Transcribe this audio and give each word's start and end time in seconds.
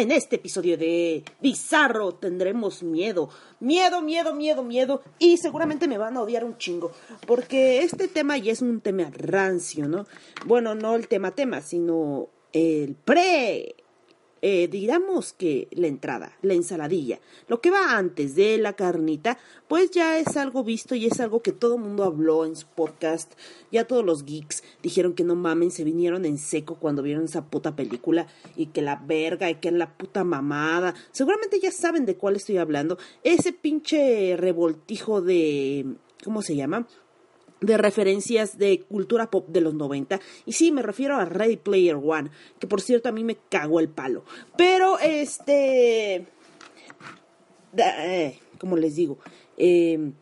En 0.00 0.12
este 0.12 0.36
episodio 0.36 0.78
de 0.78 1.24
Bizarro 1.42 2.12
tendremos 2.12 2.82
miedo, 2.82 3.28
miedo, 3.60 4.00
miedo, 4.00 4.34
miedo, 4.34 4.62
miedo 4.62 5.02
y 5.18 5.36
seguramente 5.36 5.88
me 5.88 5.98
van 5.98 6.16
a 6.16 6.22
odiar 6.22 6.42
un 6.42 6.56
chingo 6.56 6.90
porque 7.26 7.82
este 7.82 8.08
tema 8.08 8.38
ya 8.38 8.50
es 8.52 8.62
un 8.62 8.80
tema 8.80 9.10
rancio, 9.12 9.88
¿no? 9.88 10.06
Bueno, 10.46 10.74
no 10.74 10.96
el 10.96 11.06
tema 11.06 11.32
tema, 11.32 11.60
sino 11.60 12.30
el 12.54 12.94
pre 12.94 13.74
eh, 14.42 14.68
digamos 14.68 15.32
que 15.32 15.68
la 15.72 15.86
entrada, 15.86 16.36
la 16.42 16.54
ensaladilla, 16.54 17.20
lo 17.48 17.60
que 17.60 17.70
va 17.70 17.96
antes 17.96 18.34
de 18.34 18.56
la 18.58 18.74
carnita, 18.74 19.38
pues 19.68 19.90
ya 19.90 20.18
es 20.18 20.36
algo 20.36 20.64
visto 20.64 20.94
y 20.94 21.06
es 21.06 21.20
algo 21.20 21.42
que 21.42 21.52
todo 21.52 21.76
el 21.76 21.82
mundo 21.82 22.04
habló 22.04 22.44
en 22.44 22.56
su 22.56 22.66
podcast. 22.66 23.32
Ya 23.70 23.86
todos 23.86 24.04
los 24.04 24.24
geeks 24.24 24.62
dijeron 24.82 25.14
que 25.14 25.24
no 25.24 25.34
mamen, 25.34 25.70
se 25.70 25.84
vinieron 25.84 26.24
en 26.24 26.38
seco 26.38 26.76
cuando 26.76 27.02
vieron 27.02 27.24
esa 27.24 27.44
puta 27.44 27.76
película 27.76 28.26
y 28.56 28.66
que 28.66 28.82
la 28.82 28.96
verga 28.96 29.50
y 29.50 29.56
que 29.56 29.70
la 29.70 29.96
puta 29.96 30.24
mamada. 30.24 30.94
Seguramente 31.12 31.60
ya 31.60 31.70
saben 31.70 32.06
de 32.06 32.16
cuál 32.16 32.36
estoy 32.36 32.56
hablando. 32.56 32.98
Ese 33.24 33.52
pinche 33.52 34.36
revoltijo 34.36 35.20
de... 35.20 35.86
¿Cómo 36.22 36.42
se 36.42 36.54
llama? 36.54 36.86
De 37.60 37.76
referencias 37.76 38.58
de 38.58 38.80
cultura 38.80 39.30
pop 39.30 39.48
de 39.48 39.60
los 39.60 39.74
90. 39.74 40.20
Y 40.46 40.52
sí, 40.52 40.72
me 40.72 40.82
refiero 40.82 41.16
a 41.16 41.24
Ready 41.24 41.56
Player 41.56 41.96
One, 41.96 42.30
que 42.58 42.66
por 42.66 42.80
cierto 42.80 43.08
a 43.08 43.12
mí 43.12 43.24
me 43.24 43.36
cagó 43.48 43.80
el 43.80 43.88
palo. 43.88 44.24
Pero, 44.56 44.98
este... 44.98 46.26
Eh, 47.76 48.38
como 48.58 48.76
les 48.76 48.96
digo, 48.96 49.18
em, 49.56 50.12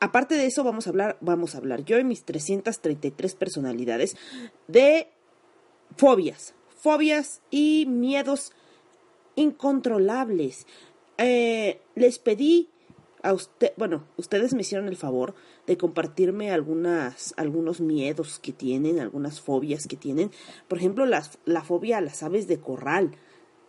aparte 0.00 0.34
de 0.34 0.46
eso 0.46 0.64
vamos 0.64 0.86
a 0.86 0.90
hablar, 0.90 1.16
vamos 1.20 1.54
a 1.54 1.58
hablar 1.58 1.84
yo 1.84 1.98
y 1.98 2.04
mis 2.04 2.24
333 2.24 3.34
personalidades 3.36 4.16
de 4.66 5.06
fobias, 5.96 6.54
fobias 6.76 7.40
y 7.50 7.86
miedos 7.88 8.52
incontrolables. 9.36 10.66
Eh, 11.18 11.80
les 11.94 12.18
pedí 12.18 12.68
a 13.22 13.32
usted, 13.32 13.72
bueno, 13.76 14.04
ustedes 14.16 14.54
me 14.54 14.62
hicieron 14.62 14.88
el 14.88 14.96
favor 14.96 15.34
de 15.66 15.76
compartirme 15.76 16.50
algunas, 16.50 17.34
algunos 17.36 17.80
miedos 17.80 18.38
que 18.38 18.52
tienen, 18.52 18.98
algunas 18.98 19.40
fobias 19.40 19.86
que 19.86 19.96
tienen. 19.96 20.30
Por 20.68 20.78
ejemplo, 20.78 21.06
la, 21.06 21.22
fobia 21.62 21.98
a 21.98 22.00
las 22.00 22.22
aves 22.22 22.48
de 22.48 22.58
corral, 22.58 23.12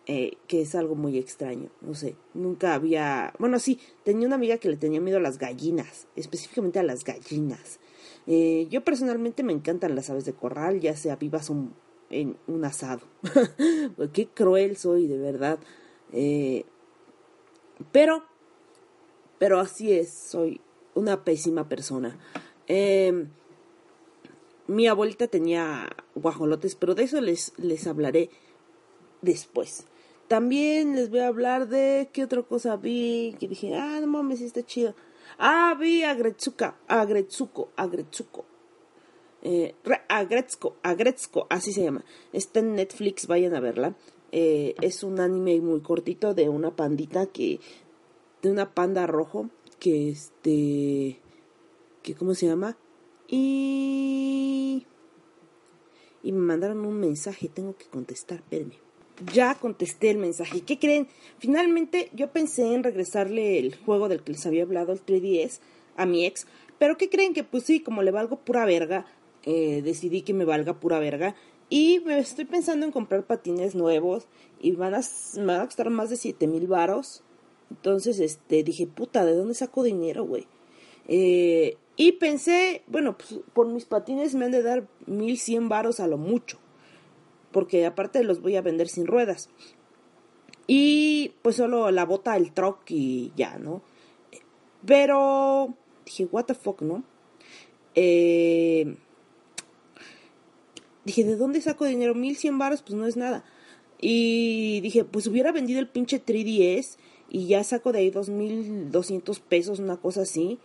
eh, 0.06 0.38
que 0.48 0.62
es 0.62 0.76
algo 0.76 0.96
muy 0.96 1.18
extraño. 1.18 1.70
No 1.82 1.94
sé, 1.94 2.16
nunca 2.34 2.74
había. 2.74 3.34
Bueno, 3.38 3.60
sí, 3.60 3.80
tenía 4.04 4.28
una 4.28 4.36
amiga 4.36 4.58
que 4.58 4.70
le 4.70 4.78
tenía 4.78 5.02
miedo 5.02 5.18
a 5.18 5.22
las 5.22 5.38
gallinas, 5.38 6.08
específicamente 6.16 6.80
a 6.80 6.84
las 6.84 7.04
gallinas. 7.04 7.80
Eh, 8.26 8.68
yo 8.70 8.84
personalmente 8.84 9.44
me 9.44 9.54
encantan 9.54 9.96
las 9.96 10.10
aves 10.10 10.26
de 10.26 10.34
corral, 10.34 10.80
ya 10.80 10.96
sea 10.96 11.16
vivas 11.16 11.50
o 11.52 11.68
en 12.10 12.38
un 12.48 12.66
asado. 12.66 13.02
Qué 14.14 14.28
cruel 14.28 14.78
soy, 14.78 15.08
de 15.08 15.18
verdad. 15.18 15.60
Eh, 16.12 16.66
pero, 17.92 18.24
pero 19.38 19.60
así 19.60 19.92
es, 19.92 20.10
soy 20.12 20.62
una 20.96 21.24
pésima 21.24 21.68
persona. 21.68 22.18
Em, 22.68 23.30
mi 24.68 24.88
abuelita 24.88 25.28
tenía 25.28 25.90
guajolotes, 26.16 26.76
pero 26.76 26.96
de 26.96 27.04
eso 27.04 27.22
les, 27.22 27.54
les 27.58 27.86
hablaré 27.88 28.30
después. 29.22 29.86
También 30.28 30.96
les 30.96 31.10
voy 31.10 31.20
a 31.20 31.28
hablar 31.28 31.68
de 31.68 32.10
qué 32.14 32.24
otra 32.24 32.42
cosa 32.44 32.78
vi, 32.78 33.36
que 33.40 33.48
dije, 33.48 33.76
ah, 33.76 34.00
no 34.02 34.08
mames, 34.08 34.42
está 34.42 34.66
chido. 34.66 34.96
Ah, 35.38 35.76
vi 35.80 36.04
a 36.04 36.14
Gretsuka, 36.14 36.78
a 36.88 37.06
Gretsuko, 37.06 37.72
a 37.76 37.88
Gretsuko. 37.88 38.46
Eh, 39.46 39.76
Agretzko, 40.08 41.48
así 41.50 41.74
se 41.74 41.84
llama. 41.84 42.06
Está 42.32 42.62
en 42.62 42.76
Netflix, 42.76 43.28
vayan 43.28 43.54
a 43.54 43.60
verla. 43.60 43.96
Eh, 44.32 44.74
es 44.82 45.04
un 45.04 45.20
anime 45.20 45.60
muy 45.60 45.82
cortito 45.82 46.34
de 46.34 46.48
una 46.48 46.76
pandita 46.76 47.26
que, 47.26 47.60
de 48.42 48.50
una 48.50 48.74
panda 48.74 49.06
rojo 49.06 49.50
que 49.84 50.10
este, 50.12 51.20
que 52.04 52.16
cómo 52.18 52.34
se 52.36 52.48
llama, 52.48 52.78
y, 53.28 54.86
y 56.24 56.32
me 56.32 56.40
mandaron 56.40 56.86
un 56.86 57.02
mensaje, 57.02 57.50
tengo 57.50 57.76
que 57.76 57.88
contestar, 57.88 58.38
espérenme. 58.38 58.76
Ya 59.34 59.56
contesté 59.56 60.10
el 60.10 60.20
mensaje. 60.20 60.62
¿Qué 60.62 60.80
creen? 60.80 61.10
Finalmente 61.38 62.10
yo 62.14 62.32
pensé 62.32 62.74
en 62.74 62.86
regresarle 62.86 63.60
el 63.60 63.76
juego 63.76 64.08
del 64.08 64.24
que 64.24 64.32
les 64.32 64.46
había 64.46 64.64
hablado, 64.64 64.94
el 64.94 65.06
3DS, 65.06 65.60
a 65.98 66.06
mi 66.06 66.26
ex. 66.26 66.48
Pero 66.80 66.96
¿qué 66.98 67.10
creen? 67.10 67.34
Que 67.34 67.44
pues 67.44 67.66
sí, 67.66 67.82
como 67.82 68.04
le 68.04 68.12
valgo 68.12 68.38
pura 68.38 68.66
verga, 68.66 69.06
eh, 69.44 69.82
decidí 69.84 70.22
que 70.22 70.34
me 70.34 70.46
valga 70.46 70.80
pura 70.80 71.00
verga. 71.00 71.36
Y 71.70 72.02
me 72.06 72.20
estoy 72.20 72.46
pensando 72.46 72.86
en 72.86 72.94
comprar 72.94 73.26
patines 73.26 73.76
nuevos. 73.76 74.28
Y 74.62 74.72
van 74.72 74.96
a, 74.96 75.02
me 75.36 75.46
van 75.46 75.62
a 75.62 75.66
costar 75.66 75.90
más 75.90 76.10
de 76.10 76.16
7 76.16 76.48
mil 76.48 76.68
varos. 76.68 77.22
Entonces, 77.74 78.20
este, 78.20 78.64
dije, 78.64 78.86
puta, 78.86 79.26
¿de 79.26 79.36
dónde 79.36 79.56
saco 79.56 79.82
dinero, 79.82 80.26
güey? 80.26 80.46
Eh, 81.08 81.76
y 81.96 82.14
pensé, 82.14 82.84
bueno, 82.86 83.18
pues 83.18 83.40
por 83.54 83.68
mis 83.68 83.86
patines 83.86 84.36
me 84.36 84.46
han 84.46 84.52
de 84.52 84.62
dar 84.62 84.88
1100 85.08 85.70
varos 85.70 86.00
a 86.00 86.08
lo 86.08 86.18
mucho. 86.18 86.60
Porque 87.52 87.86
aparte 87.88 88.24
los 88.24 88.42
voy 88.42 88.58
a 88.58 88.62
vender 88.62 88.88
sin 88.90 89.08
ruedas. 89.08 89.50
Y 90.68 91.34
pues 91.42 91.56
solo 91.56 91.90
la 91.90 92.06
bota, 92.06 92.38
el 92.38 92.54
truck 92.54 92.80
y 92.90 93.32
ya, 93.36 93.58
¿no? 93.58 93.82
Pero 94.86 95.76
dije, 96.06 96.28
what 96.32 96.46
the 96.46 96.54
fuck, 96.54 96.82
¿no? 96.84 97.04
Eh, 97.96 98.98
dije, 101.06 101.24
¿de 101.24 101.38
dónde 101.38 101.60
saco 101.60 101.86
dinero? 101.86 102.14
1100 102.14 102.60
varos, 102.60 102.84
pues 102.84 102.94
no 102.94 103.08
es 103.08 103.18
nada. 103.18 103.44
Y 104.00 104.80
dije, 104.82 105.06
pues 105.06 105.26
hubiera 105.26 105.52
vendido 105.52 105.80
el 105.80 105.88
pinche 105.88 106.24
3DS 106.24 106.98
y 107.34 107.48
ya 107.48 107.64
saco 107.64 107.92
de 107.92 108.00
ahí 108.00 108.12
2.200 108.12 109.42
pesos, 109.42 109.80
una 109.80 109.98
cosa 109.98 110.22
así, 110.22 110.60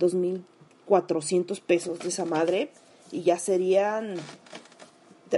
2.400 0.00 1.60
pesos 1.60 1.98
de 2.00 2.08
esa 2.08 2.24
madre 2.24 2.70
y 3.12 3.22
ya 3.22 3.38
serían 3.38 4.16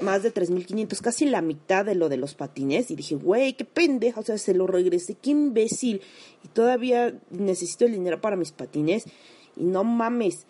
más 0.01 0.23
de 0.23 0.33
3.500, 0.33 1.01
casi 1.01 1.27
la 1.27 1.43
mitad 1.43 1.85
de 1.85 1.95
lo 1.95 2.09
de 2.09 2.17
los 2.17 2.35
patines. 2.35 2.91
Y 2.91 2.97
dije, 2.97 3.17
güey, 3.17 3.55
qué 3.55 3.65
pendeja, 3.65 4.21
o 4.21 4.23
sea, 4.23 4.39
se 4.39 4.55
lo 4.55 4.67
regresé, 4.67 5.15
qué 5.15 5.31
imbécil. 5.31 6.03
Y 6.45 6.49
todavía 6.49 7.19
necesito 7.31 7.87
el 7.87 7.93
dinero 7.93 8.21
para 8.21 8.37
mis 8.37 8.53
patines. 8.53 9.07
Y 9.57 9.65
no 9.65 9.85
mames. 9.85 10.47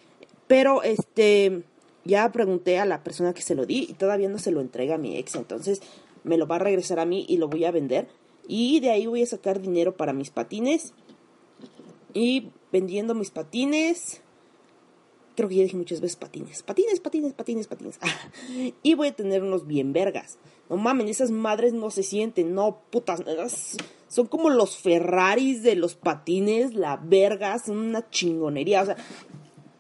Pero, 0.47 0.83
este, 0.83 1.63
ya 2.05 2.31
pregunté 2.33 2.79
a 2.79 2.85
la 2.87 3.03
persona 3.03 3.35
que 3.35 3.43
se 3.43 3.55
lo 3.55 3.67
di 3.67 3.87
y 3.89 3.95
todavía 3.95 4.29
no 4.29 4.39
se 4.39 4.51
lo 4.51 4.61
entrega 4.61 4.97
a 4.97 4.99
mi 4.99 5.17
ex. 5.17 5.35
Entonces, 5.35 5.81
me 6.25 6.37
lo 6.37 6.47
va 6.47 6.57
a 6.57 6.61
regresar 6.61 6.99
a 6.99 7.07
mí 7.07 7.25
y 7.29 7.39
lo 7.39 7.49
voy 7.49 7.65
a 7.65 7.71
vender. 7.71 8.09
Y 8.49 8.81
de 8.81 8.91
ahí 8.91 9.07
voy 9.07 9.23
a 9.23 9.27
sacar 9.27 9.61
dinero 9.61 9.97
para 9.97 10.13
mis 10.13 10.31
patines. 10.31 10.93
Y 12.15 12.51
vendiendo 12.73 13.15
mis 13.15 13.31
patines. 13.31 14.23
Creo 15.35 15.49
que 15.49 15.57
ya 15.57 15.63
dije 15.65 15.77
muchas 15.77 16.01
veces 16.01 16.17
patines. 16.17 16.63
Patines, 16.63 17.01
patines, 17.01 17.35
patines, 17.35 17.67
patines. 17.67 17.99
y 18.83 18.95
voy 18.95 19.09
a 19.09 19.17
tener 19.17 19.43
unos 19.43 19.67
bien 19.67 19.93
vergas. 19.93 20.39
No 20.71 20.77
mamen, 20.77 21.09
esas 21.09 21.31
madres 21.31 21.75
no 21.75 21.91
se 21.91 22.03
sienten. 22.03 22.55
No, 22.55 22.81
putas. 22.91 23.23
Son 24.09 24.27
como 24.27 24.49
los 24.49 24.77
Ferraris 24.79 25.63
de 25.63 25.77
los 25.77 25.95
patines. 25.95 26.75
La 26.75 26.97
verga. 26.97 27.61
Una 27.67 28.09
chingonería. 28.09 28.83
O 28.83 28.87
sea, 28.87 28.97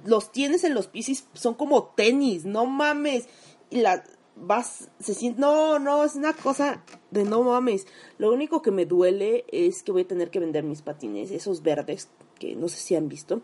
los 0.05 0.31
tienes 0.33 0.65
en 0.65 0.75
los 0.75 0.89
pisos. 0.89 1.25
Son 1.33 1.55
como 1.55 1.85
tenis. 1.97 2.45
No 2.45 2.67
mames. 2.67 3.29
Y 3.71 3.81
la, 3.81 4.05
vas, 4.37 4.89
se 5.01 5.15
siente, 5.15 5.41
no, 5.41 5.79
no, 5.79 6.05
es 6.05 6.15
una 6.15 6.33
cosa 6.33 6.83
de 7.11 7.25
no 7.25 7.43
mames. 7.43 7.87
Lo 8.19 8.33
único 8.33 8.63
que 8.63 8.71
me 8.71 8.87
duele 8.87 9.45
es 9.51 9.83
que 9.83 9.93
voy 9.93 10.03
a 10.03 10.09
tener 10.09 10.31
que 10.31 10.41
vender 10.41 10.65
mis 10.65 10.83
patines, 10.83 11.31
esos 11.31 11.63
verdes 11.63 12.09
que 12.39 12.55
no 12.55 12.69
sé 12.69 12.79
si 12.79 12.95
han 12.95 13.09
visto. 13.09 13.43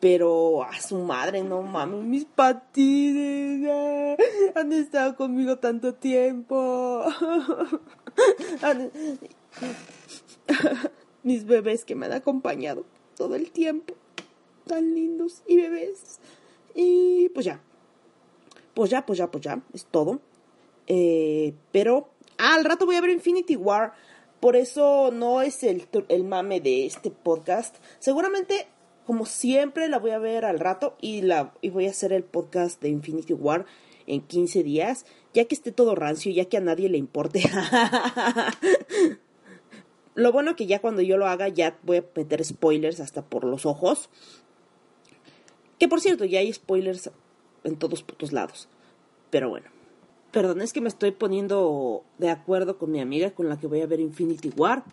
Pero 0.00 0.62
a 0.62 0.80
su 0.80 0.98
madre, 0.98 1.42
no 1.42 1.62
mames, 1.62 2.04
mis 2.04 2.24
patines 2.24 3.68
ah, 3.70 4.16
han 4.56 4.72
estado 4.72 5.16
conmigo 5.16 5.58
tanto 5.58 5.94
tiempo. 5.94 7.04
mis 11.22 11.44
bebés 11.46 11.84
que 11.84 11.94
me 11.94 12.06
han 12.06 12.12
acompañado 12.12 12.84
todo 13.16 13.34
el 13.34 13.50
tiempo. 13.50 13.94
Tan 14.66 14.94
lindos 14.94 15.42
y 15.46 15.56
bebés. 15.56 16.20
Y 16.74 17.28
pues 17.30 17.46
ya, 17.46 17.60
pues 18.74 18.90
ya, 18.90 19.06
pues 19.06 19.18
ya, 19.18 19.30
pues 19.30 19.44
ya, 19.44 19.62
es 19.72 19.86
todo. 19.86 20.20
Eh, 20.86 21.54
pero 21.72 22.10
ah, 22.38 22.54
al 22.54 22.64
rato 22.64 22.86
voy 22.86 22.96
a 22.96 23.00
ver 23.00 23.10
Infinity 23.10 23.56
War. 23.56 23.92
Por 24.40 24.56
eso 24.56 25.10
no 25.10 25.40
es 25.40 25.62
el, 25.62 25.86
el 26.08 26.24
mame 26.24 26.60
de 26.60 26.86
este 26.86 27.10
podcast. 27.10 27.76
Seguramente 27.98 28.66
como 29.06 29.26
siempre 29.26 29.88
la 29.88 29.98
voy 29.98 30.10
a 30.12 30.18
ver 30.18 30.44
al 30.44 30.58
rato 30.58 30.96
y 31.00 31.22
la 31.22 31.52
y 31.60 31.70
voy 31.70 31.86
a 31.86 31.90
hacer 31.90 32.12
el 32.12 32.24
podcast 32.24 32.80
de 32.80 32.88
Infinity 32.88 33.34
War 33.34 33.66
en 34.06 34.20
15 34.22 34.62
días, 34.62 35.06
ya 35.32 35.46
que 35.46 35.54
esté 35.54 35.72
todo 35.72 35.94
rancio, 35.94 36.32
ya 36.32 36.46
que 36.46 36.56
a 36.56 36.60
nadie 36.60 36.88
le 36.88 36.98
importe. 36.98 37.42
lo 40.14 40.32
bueno 40.32 40.56
que 40.56 40.66
ya 40.66 40.80
cuando 40.80 41.02
yo 41.02 41.16
lo 41.16 41.26
haga 41.26 41.48
ya 41.48 41.78
voy 41.82 41.98
a 41.98 42.04
meter 42.14 42.44
spoilers 42.44 43.00
hasta 43.00 43.22
por 43.22 43.44
los 43.44 43.66
ojos. 43.66 44.08
Que 45.78 45.88
por 45.88 46.00
cierto, 46.00 46.24
ya 46.24 46.38
hay 46.38 46.52
spoilers 46.52 47.10
en 47.64 47.76
todos 47.76 48.02
putos 48.02 48.32
lados. 48.32 48.68
Pero 49.30 49.48
bueno. 49.48 49.68
Perdón, 50.30 50.62
es 50.62 50.72
que 50.72 50.80
me 50.80 50.88
estoy 50.88 51.12
poniendo 51.12 52.02
de 52.18 52.30
acuerdo 52.30 52.76
con 52.76 52.90
mi 52.90 53.00
amiga 53.00 53.30
con 53.30 53.48
la 53.48 53.56
que 53.56 53.66
voy 53.66 53.80
a 53.82 53.86
ver 53.86 54.00
Infinity 54.00 54.52
War. 54.56 54.84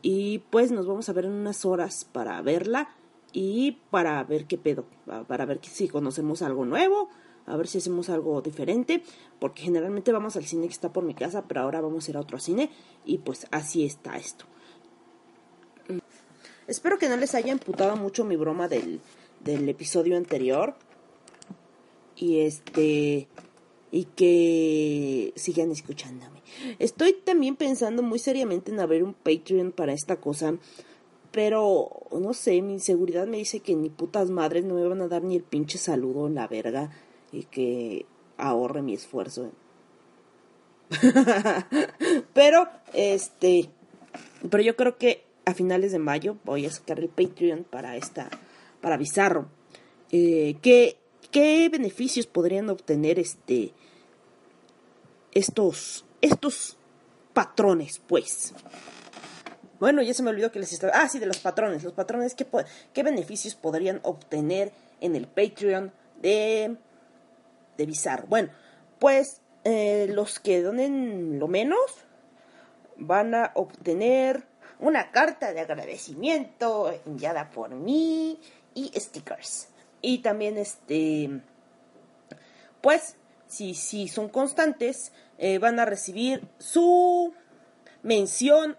Y 0.00 0.38
pues 0.50 0.70
nos 0.70 0.86
vamos 0.86 1.08
a 1.08 1.12
ver 1.12 1.26
en 1.26 1.32
unas 1.32 1.64
horas 1.64 2.04
para 2.10 2.40
verla 2.42 2.88
y 3.32 3.78
para 3.90 4.22
ver 4.24 4.46
qué 4.46 4.56
pedo, 4.56 4.86
para 5.26 5.44
ver 5.44 5.60
si 5.62 5.88
conocemos 5.88 6.40
algo 6.40 6.64
nuevo, 6.64 7.08
a 7.46 7.56
ver 7.56 7.66
si 7.66 7.78
hacemos 7.78 8.08
algo 8.08 8.40
diferente, 8.40 9.02
porque 9.38 9.62
generalmente 9.62 10.12
vamos 10.12 10.36
al 10.36 10.44
cine 10.44 10.66
que 10.66 10.72
está 10.72 10.92
por 10.92 11.04
mi 11.04 11.14
casa, 11.14 11.44
pero 11.48 11.62
ahora 11.62 11.80
vamos 11.80 12.06
a 12.06 12.10
ir 12.12 12.16
a 12.16 12.20
otro 12.20 12.38
cine 12.38 12.70
y 13.04 13.18
pues 13.18 13.46
así 13.50 13.84
está 13.84 14.16
esto. 14.16 14.44
Espero 16.66 16.96
que 16.96 17.08
no 17.08 17.16
les 17.16 17.34
haya 17.34 17.52
imputado 17.52 17.96
mucho 17.96 18.24
mi 18.24 18.36
broma 18.36 18.68
del, 18.68 19.00
del 19.40 19.68
episodio 19.68 20.16
anterior 20.16 20.74
y 22.16 22.40
este 22.40 23.28
y 23.90 24.04
que 24.16 25.32
sigan 25.36 25.70
escuchándome. 25.70 26.42
Estoy 26.80 27.12
también 27.12 27.54
pensando 27.54 28.02
muy 28.02 28.18
seriamente 28.18 28.72
en 28.72 28.80
abrir 28.80 29.04
un 29.04 29.14
Patreon 29.14 29.70
para 29.70 29.92
esta 29.92 30.16
cosa, 30.16 30.56
pero 31.30 31.90
no 32.10 32.34
sé, 32.34 32.60
mi 32.60 32.72
inseguridad 32.72 33.28
me 33.28 33.36
dice 33.36 33.60
que 33.60 33.76
ni 33.76 33.90
putas 33.90 34.30
madres 34.30 34.64
no 34.64 34.74
me 34.74 34.86
van 34.86 35.00
a 35.00 35.08
dar 35.08 35.22
ni 35.22 35.36
el 35.36 35.44
pinche 35.44 35.78
saludo 35.78 36.26
en 36.26 36.34
la 36.34 36.48
verga 36.48 36.90
y 37.30 37.44
que 37.44 38.04
ahorre 38.36 38.82
mi 38.82 38.94
esfuerzo. 38.94 39.52
pero 42.34 42.68
este 42.92 43.70
pero 44.50 44.62
yo 44.62 44.76
creo 44.76 44.98
que 44.98 45.24
a 45.44 45.54
finales 45.54 45.92
de 45.92 45.98
mayo 45.98 46.36
voy 46.44 46.66
a 46.66 46.70
sacar 46.70 47.00
el 47.00 47.08
Patreon 47.08 47.64
para 47.64 47.96
esta 47.96 48.28
para 48.80 48.96
Bizarro. 48.96 49.46
Eh, 50.10 50.56
¿qué, 50.62 50.98
¿Qué 51.34 51.68
beneficios 51.68 52.28
podrían 52.28 52.70
obtener 52.70 53.18
este 53.18 53.72
estos 55.32 56.04
estos 56.20 56.76
patrones, 57.32 58.00
pues? 58.06 58.54
Bueno, 59.80 60.00
ya 60.02 60.14
se 60.14 60.22
me 60.22 60.30
olvidó 60.30 60.52
que 60.52 60.60
les 60.60 60.72
estaba... 60.72 60.92
Ah, 60.94 61.08
sí, 61.08 61.18
de 61.18 61.26
los 61.26 61.38
patrones. 61.38 61.82
Los 61.82 61.92
patrones, 61.92 62.36
¿qué, 62.36 62.46
qué 62.92 63.02
beneficios 63.02 63.56
podrían 63.56 63.98
obtener 64.04 64.70
en 65.00 65.16
el 65.16 65.26
Patreon 65.26 65.92
de, 66.22 66.76
de 67.78 67.84
Bizarro? 67.84 68.28
Bueno, 68.28 68.50
pues 69.00 69.40
eh, 69.64 70.06
los 70.10 70.38
que 70.38 70.62
donen 70.62 71.40
lo 71.40 71.48
menos 71.48 71.80
van 72.96 73.34
a 73.34 73.50
obtener 73.54 74.44
una 74.78 75.10
carta 75.10 75.52
de 75.52 75.58
agradecimiento 75.58 76.92
enviada 77.04 77.50
por 77.50 77.70
mí 77.70 78.38
y 78.72 78.92
stickers. 78.94 79.73
Y 80.04 80.18
también 80.18 80.58
este, 80.58 81.40
pues, 82.82 83.16
si, 83.46 83.72
si 83.72 84.06
son 84.06 84.28
constantes, 84.28 85.12
eh, 85.38 85.58
van 85.58 85.80
a 85.80 85.86
recibir 85.86 86.46
su 86.58 87.32
mención 88.02 88.76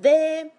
de 0.00 0.52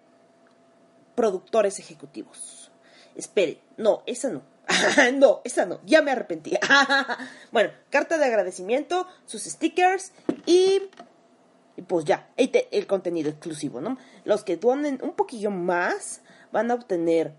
productores 1.14 1.78
ejecutivos. 1.78 2.70
Espere, 3.16 3.62
no, 3.78 4.02
esa 4.04 4.28
no. 4.28 4.42
no, 5.14 5.40
esa 5.44 5.64
no, 5.64 5.80
ya 5.86 6.02
me 6.02 6.10
arrepentí. 6.10 6.52
bueno, 7.52 7.70
carta 7.88 8.18
de 8.18 8.26
agradecimiento, 8.26 9.06
sus 9.24 9.44
stickers 9.44 10.12
y, 10.44 10.90
pues 11.86 12.04
ya, 12.04 12.28
el, 12.36 12.86
contenido 12.86 13.30
exclusivo, 13.30 13.80
¿no? 13.80 13.96
Los 14.26 14.44
que 14.44 14.58
donen 14.58 15.00
un 15.02 15.12
poquillo 15.12 15.50
más 15.50 16.20
van 16.52 16.70
a 16.70 16.74
obtener 16.74 17.32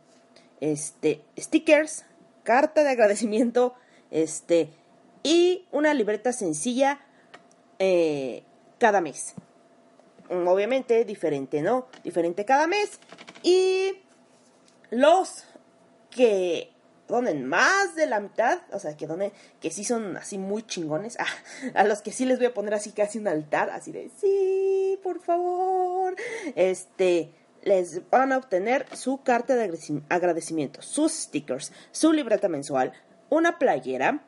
este 0.60 1.24
stickers, 1.38 2.06
carta 2.44 2.84
de 2.84 2.90
agradecimiento, 2.90 3.74
este 4.12 4.70
y 5.24 5.66
una 5.72 5.94
libreta 5.94 6.34
sencilla 6.34 7.00
eh, 7.80 8.44
cada 8.78 9.02
mes. 9.02 9.34
Mm, 10.30 10.48
obviamente 10.48 11.04
diferente, 11.06 11.62
¿no? 11.62 11.88
Diferente 12.04 12.46
cada 12.46 12.68
mes. 12.68 13.00
Y 13.42 13.94
los 14.92 15.46
que 16.12 16.70
donen 17.08 17.46
más 17.46 17.96
de 17.96 18.06
la 18.06 18.20
mitad, 18.20 18.60
o 18.72 18.80
sea, 18.80 18.96
que 18.96 19.08
donen, 19.08 19.32
que 19.62 19.72
sí 19.72 19.84
son 19.84 20.18
así 20.18 20.38
muy 20.38 20.64
chingones, 20.64 21.18
ah, 21.20 21.26
a 21.74 21.84
los 21.86 22.02
que 22.02 22.12
sí 22.12 22.26
les 22.26 22.38
voy 22.38 22.48
a 22.48 22.54
poner 22.54 22.74
así 22.74 22.92
casi 22.92 23.18
un 23.18 23.28
altar, 23.28 23.70
así 23.70 23.92
de, 23.92 24.10
sí, 24.20 25.00
por 25.02 25.20
favor, 25.22 26.16
este, 26.56 27.32
les 27.64 28.10
van 28.10 28.32
a 28.32 28.38
obtener 28.38 28.86
su 28.96 29.22
carta 29.24 29.56
de 29.56 29.72
agradecimiento, 30.10 30.82
sus 30.82 31.14
stickers, 31.14 31.72
su 31.92 32.14
libreta 32.14 32.50
mensual, 32.50 32.94
una 33.30 33.58
playera 33.58 34.24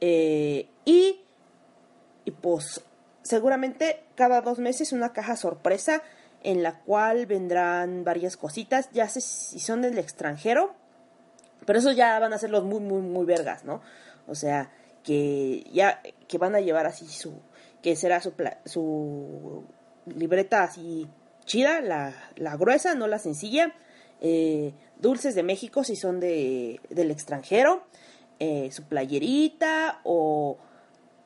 eh, 0.00 0.68
y, 0.84 1.20
y 2.24 2.30
pues 2.30 2.82
seguramente 3.22 4.02
cada 4.14 4.40
dos 4.40 4.58
meses 4.58 4.92
una 4.92 5.12
caja 5.12 5.36
sorpresa 5.36 6.02
en 6.42 6.62
la 6.62 6.80
cual 6.80 7.26
vendrán 7.26 8.02
varias 8.04 8.36
cositas, 8.36 8.90
ya 8.92 9.08
sé 9.08 9.20
si 9.20 9.60
son 9.60 9.82
del 9.82 9.98
extranjero, 9.98 10.74
pero 11.66 11.78
eso 11.78 11.92
ya 11.92 12.18
van 12.18 12.32
a 12.32 12.38
ser 12.38 12.50
los 12.50 12.64
muy, 12.64 12.80
muy, 12.80 13.02
muy 13.02 13.26
vergas, 13.26 13.64
¿no? 13.64 13.82
O 14.26 14.34
sea, 14.34 14.70
que 15.04 15.64
ya, 15.72 16.00
que 16.28 16.38
van 16.38 16.54
a 16.54 16.60
llevar 16.60 16.86
así 16.86 17.06
su, 17.06 17.40
que 17.82 17.94
será 17.94 18.20
su, 18.20 18.32
su 18.64 19.64
libreta 20.06 20.62
así 20.62 21.08
chida, 21.50 21.80
la, 21.80 22.14
la 22.36 22.56
gruesa, 22.56 22.94
no 22.94 23.08
la 23.08 23.18
sencilla, 23.18 23.74
eh, 24.20 24.72
dulces 24.98 25.34
de 25.34 25.42
México 25.42 25.82
si 25.82 25.96
son 25.96 26.20
de, 26.20 26.80
del 26.90 27.10
extranjero, 27.10 27.82
eh, 28.38 28.70
su 28.72 28.84
playerita 28.84 30.00
o 30.04 30.58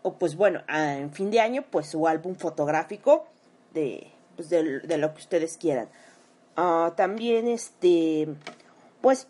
o 0.06 0.18
pues 0.18 0.36
bueno, 0.36 0.60
en 0.68 1.10
fin 1.12 1.30
de 1.30 1.40
año, 1.40 1.64
pues 1.70 1.86
su 1.86 2.06
álbum 2.06 2.34
fotográfico 2.34 3.26
de, 3.72 4.08
pues 4.36 4.50
de, 4.50 4.98
lo 4.98 5.14
que 5.14 5.20
ustedes 5.20 5.56
quieran. 5.56 5.88
Ah, 6.56 6.92
también, 6.94 7.48
este, 7.48 8.28
pues, 9.00 9.28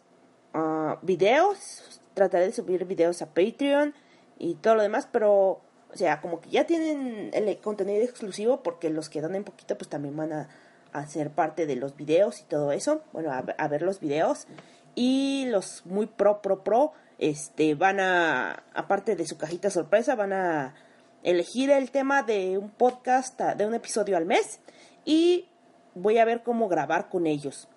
uh, 0.53 0.97
videos, 1.01 2.01
trataré 2.15 2.47
de 2.47 2.53
subir 2.53 2.87
videos 2.87 3.23
a 3.23 3.27
Patreon 3.27 3.95
y 4.37 4.57
todo 4.57 4.75
lo 4.75 4.83
demás, 4.83 5.09
pero, 5.13 5.61
o 5.93 5.97
sea, 5.97 6.21
como 6.21 6.41
que 6.41 6.51
ya 6.51 6.67
tienen 6.67 7.31
el 7.33 7.57
contenido 7.59 8.03
exclusivo 8.03 8.65
porque 8.65 8.91
los 8.91 9.09
que 9.09 9.21
dan 9.21 9.37
en 9.37 9.45
poquito, 9.45 9.79
pues 9.79 9.89
también 9.89 10.17
van 10.17 10.33
a, 10.33 10.49
hacer 10.95 11.31
parte 11.31 11.67
de 11.67 11.77
los 11.77 11.97
videos 11.97 12.41
y 12.41 12.45
todo 12.45 12.73
eso, 12.73 13.03
bueno, 13.13 13.31
a, 13.31 13.39
a 13.39 13.69
ver 13.69 13.83
los 13.83 14.01
videos. 14.01 14.47
Y 14.95 15.47
los 15.49 15.85
muy 15.85 16.07
pro, 16.07 16.41
pro, 16.41 16.63
pro, 16.65 16.93
este, 17.19 17.75
van 17.75 18.01
a, 18.01 18.65
aparte 18.75 19.17
de 19.17 19.27
su 19.27 19.37
cajita 19.37 19.71
sorpresa, 19.71 20.15
van 20.15 20.33
a 20.33 20.75
elegir 21.23 21.71
el 21.71 21.91
tema 21.91 22.23
de 22.23 22.59
un 22.59 22.71
podcast, 22.71 23.41
de 23.41 23.67
un 23.67 23.75
episodio 23.75 24.17
al 24.17 24.27
mes 24.27 24.61
y 25.05 25.49
voy 25.95 26.19
a 26.19 26.25
ver 26.25 26.43
cómo 26.43 26.69
grabar 26.69 27.09
con 27.09 27.27
ellos. 27.27 27.69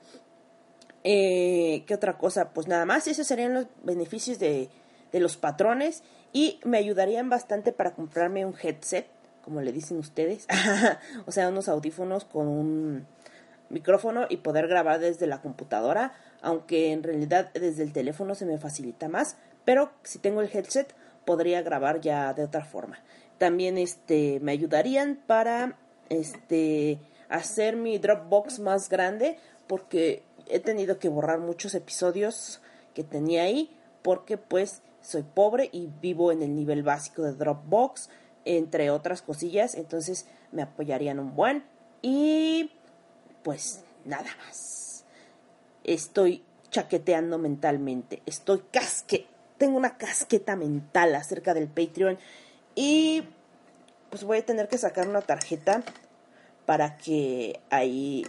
Eh, 1.04 1.84
¿Qué 1.88 1.94
otra 1.94 2.18
cosa? 2.18 2.50
Pues 2.50 2.68
nada 2.68 2.86
más, 2.86 3.08
esos 3.08 3.26
serían 3.26 3.54
los 3.54 3.68
beneficios 3.84 4.40
de, 4.40 4.70
de 5.12 5.20
los 5.20 5.38
patrones 5.38 6.04
y 6.34 6.60
me 6.66 6.78
ayudarían 6.78 7.30
bastante 7.30 7.72
para 7.72 7.94
comprarme 7.94 8.46
un 8.46 8.56
headset, 8.62 9.08
como 9.48 9.62
le 9.62 9.72
dicen 9.72 9.98
ustedes, 9.98 10.46
o 11.26 11.32
sea, 11.32 11.48
unos 11.48 11.70
audífonos 11.70 12.26
con 12.26 12.50
un 12.50 13.08
micrófono 13.70 14.26
y 14.30 14.38
poder 14.38 14.68
grabar 14.68 15.00
desde 15.00 15.26
la 15.26 15.42
computadora 15.42 16.12
aunque 16.42 16.92
en 16.92 17.04
realidad 17.04 17.52
desde 17.54 17.84
el 17.84 17.94
teléfono 17.94 18.36
se 18.36 18.46
me 18.46 18.58
facilita 18.58 19.10
más, 19.10 19.38
pero 19.66 19.92
si 20.04 20.20
tengo 20.20 20.42
el 20.42 20.50
headset 20.54 20.94
podría 21.26 21.62
grabar 21.62 22.00
ya 22.00 22.34
de 22.34 22.44
otra 22.44 22.64
forma. 22.64 23.00
También 23.38 23.78
este 23.78 24.40
me 24.42 24.52
ayudarían 24.52 25.20
para 25.28 25.78
este 26.10 27.00
hacer 27.30 27.76
mi 27.76 27.98
Dropbox 27.98 28.60
más 28.60 28.90
grande 28.90 29.38
porque 29.68 30.24
he 30.48 30.60
tenido 30.60 31.00
que 31.00 31.10
borrar 31.10 31.40
muchos 31.40 31.76
episodios 31.76 32.62
que 32.94 33.04
tenía 33.04 33.44
ahí 33.44 33.76
porque 34.02 34.38
pues 34.38 34.82
soy 35.02 35.24
pobre 35.24 35.70
y 35.72 35.90
vivo 36.02 36.32
en 36.32 36.42
el 36.42 36.56
nivel 36.56 36.84
básico 36.84 37.24
de 37.24 37.34
Dropbox 37.34 38.10
entre 38.56 38.90
otras 38.90 39.22
cosillas, 39.22 39.76
entonces 39.76 40.26
me 40.52 40.62
apoyarían 40.62 41.20
un 41.20 41.36
buen. 41.36 41.64
Y 42.02 42.72
pues 43.44 43.84
nada 44.06 44.30
más. 44.46 45.04
Estoy 45.84 46.44
chaqueteando 46.70 47.38
mentalmente, 47.38 48.22
estoy 48.26 48.62
casque, 48.72 49.26
tengo 49.58 49.78
una 49.78 49.98
casqueta 49.98 50.56
mental 50.56 51.16
acerca 51.16 51.54
del 51.54 51.68
Patreon 51.68 52.18
y 52.76 53.24
pues 54.10 54.26
voy 54.26 54.40
a 54.40 54.46
tener 54.46 54.68
que 54.68 54.78
sacar 54.78 55.08
una 55.08 55.22
tarjeta 55.22 55.84
para 56.66 56.98
que 56.98 57.62
ahí 57.70 58.26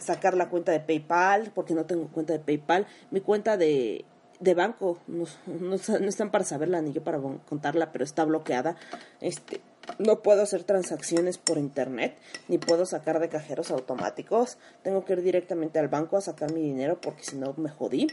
sacar 0.00 0.36
la 0.36 0.48
cuenta 0.48 0.72
de 0.72 0.80
PayPal, 0.80 1.50
porque 1.54 1.74
no 1.74 1.86
tengo 1.86 2.08
cuenta 2.08 2.32
de 2.32 2.38
PayPal. 2.38 2.86
Mi 3.10 3.20
cuenta 3.20 3.56
de, 3.56 4.04
de 4.42 4.54
banco, 4.54 4.98
no, 5.06 5.24
no, 5.46 5.74
están 5.76 6.30
para 6.30 6.44
saberla 6.44 6.82
ni 6.82 6.92
yo 6.92 7.04
para 7.04 7.20
contarla, 7.48 7.92
pero 7.92 8.04
está 8.04 8.24
bloqueada. 8.24 8.76
Este, 9.20 9.60
no 9.98 10.20
puedo 10.20 10.42
hacer 10.42 10.64
transacciones 10.64 11.38
por 11.38 11.58
internet, 11.58 12.16
ni 12.48 12.58
puedo 12.58 12.84
sacar 12.84 13.20
de 13.20 13.28
cajeros 13.28 13.70
automáticos. 13.70 14.58
Tengo 14.82 15.04
que 15.04 15.12
ir 15.12 15.22
directamente 15.22 15.78
al 15.78 15.88
banco 15.88 16.16
a 16.16 16.20
sacar 16.20 16.52
mi 16.52 16.60
dinero 16.60 17.00
porque 17.00 17.22
si 17.22 17.36
no 17.36 17.54
me 17.56 17.70
jodí. 17.70 18.08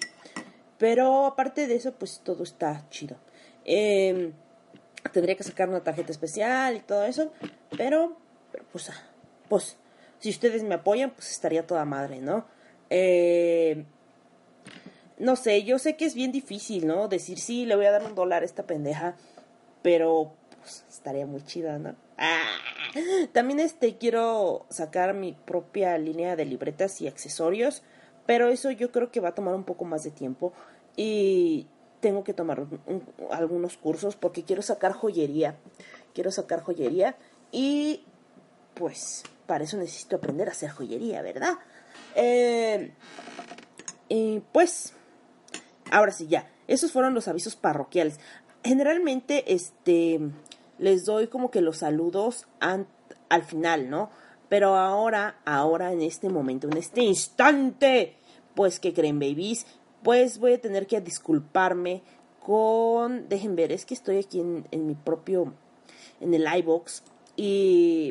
Pero 0.78 1.26
aparte 1.26 1.68
de 1.68 1.76
eso, 1.76 1.94
pues 1.94 2.22
todo 2.24 2.44
está 2.44 2.88
chido. 2.90 3.18
Em, 3.66 4.34
tendría 5.12 5.36
que 5.36 5.44
sacar 5.44 5.68
una 5.68 5.84
tarjeta 5.84 6.12
especial 6.12 6.76
y 6.76 6.82
todo 6.82 7.06
eso, 7.06 7.32
pero, 7.76 8.18
pero 8.52 8.66
pues, 8.72 8.90
ah, 8.92 9.04
pues 9.50 9.78
si 10.20 10.30
ustedes 10.30 10.64
me 10.64 10.76
apoyan, 10.76 11.10
pues 11.10 11.32
estaría 11.32 11.66
toda 11.66 11.86
madre, 11.86 12.22
¿no? 12.22 12.46
Eh, 12.92 13.84
no 15.20 15.36
sé, 15.36 15.64
yo 15.64 15.78
sé 15.80 15.96
que 15.96 16.06
es 16.06 16.16
bien 16.16 16.32
difícil, 16.32 16.88
¿no? 16.88 17.08
Decir, 17.08 17.40
sí, 17.40 17.66
le 17.66 17.76
voy 17.76 17.86
a 17.86 17.92
dar 17.92 18.04
un 18.04 18.16
dólar 18.16 18.42
a 18.42 18.46
esta 18.46 18.64
pendeja, 18.64 19.16
pero 19.82 20.34
pues, 20.58 20.86
estaría 20.90 21.26
muy 21.26 21.44
chida, 21.44 21.78
¿no? 21.78 21.96
Ah, 22.18 22.58
también 23.34 23.60
este 23.60 23.98
quiero 23.98 24.66
sacar 24.70 25.14
mi 25.14 25.34
propia 25.34 25.98
línea 25.98 26.36
de 26.36 26.46
libretas 26.46 27.02
y 27.02 27.08
accesorios, 27.08 27.84
pero 28.26 28.50
eso 28.50 28.72
yo 28.72 28.92
creo 28.92 29.12
que 29.12 29.20
va 29.20 29.30
a 29.30 29.36
tomar 29.36 29.56
un 29.56 29.64
poco 29.64 29.86
más 29.86 30.04
de 30.04 30.12
tiempo 30.12 30.54
y 30.96 31.68
tengo 32.00 32.24
que 32.24 32.34
tomar 32.34 32.66
algunos 33.32 33.78
cursos 33.78 34.16
porque 34.16 34.44
quiero 34.44 34.62
sacar 34.62 34.94
joyería. 34.94 35.56
Quiero 36.14 36.32
sacar 36.32 36.62
joyería 36.62 37.18
y 37.52 38.04
pues 38.74 39.24
para 39.46 39.64
eso 39.64 39.78
necesito 39.78 40.16
aprender 40.16 40.48
a 40.48 40.52
hacer 40.52 40.70
joyería, 40.70 41.22
¿verdad? 41.22 41.58
Eh, 42.16 42.92
y 44.08 44.42
pues, 44.52 44.94
ahora 45.92 46.12
sí, 46.12 46.28
ya. 46.28 46.50
Esos 46.68 46.92
fueron 46.92 47.14
los 47.14 47.28
avisos 47.28 47.56
parroquiales. 47.56 48.20
Generalmente, 48.64 49.54
este, 49.54 50.20
les 50.78 51.06
doy 51.06 51.28
como 51.28 51.52
que 51.52 51.62
los 51.62 51.78
saludos 51.78 52.48
al 52.60 53.44
final, 53.44 53.90
¿no? 53.90 54.10
Pero 54.50 54.76
ahora, 54.76 55.40
ahora 55.46 55.92
en 55.92 56.02
este 56.02 56.30
momento, 56.30 56.68
en 56.68 56.78
este 56.78 57.02
instante, 57.02 58.16
pues, 58.56 58.80
¿qué 58.80 58.94
creen, 58.94 59.20
babies? 59.20 59.66
Pues 60.04 60.40
voy 60.40 60.54
a 60.54 60.62
tener 60.62 60.88
que 60.88 61.02
disculparme 61.02 62.02
con, 62.40 63.30
dejen 63.30 63.56
ver, 63.56 63.72
es 63.72 63.86
que 63.86 63.94
estoy 63.94 64.18
aquí 64.18 64.40
en, 64.40 64.68
en 64.72 64.88
mi 64.88 64.96
propio, 64.96 65.54
en 66.20 66.34
el 66.34 66.48
iBox 66.58 67.04
y 67.36 68.10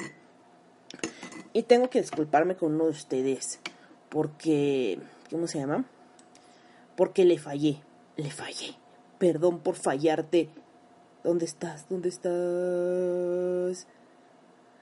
y 1.53 1.63
tengo 1.65 1.91
que 1.91 2.01
disculparme 2.01 2.57
con 2.57 2.75
uno 2.75 2.85
de 2.85 2.91
ustedes 2.91 3.61
porque, 4.09 4.99
¿cómo 5.31 5.47
se 5.47 5.59
llama? 5.59 5.85
Porque 6.99 7.25
le 7.25 7.38
fallé, 7.38 7.81
le 8.17 8.28
fallé. 8.28 8.75
Perdón 9.21 9.61
por 9.61 9.76
fallarte. 9.76 10.49
¿Dónde 11.23 11.45
estás? 11.45 11.88
¿Dónde 11.88 12.09
estás? 12.09 13.87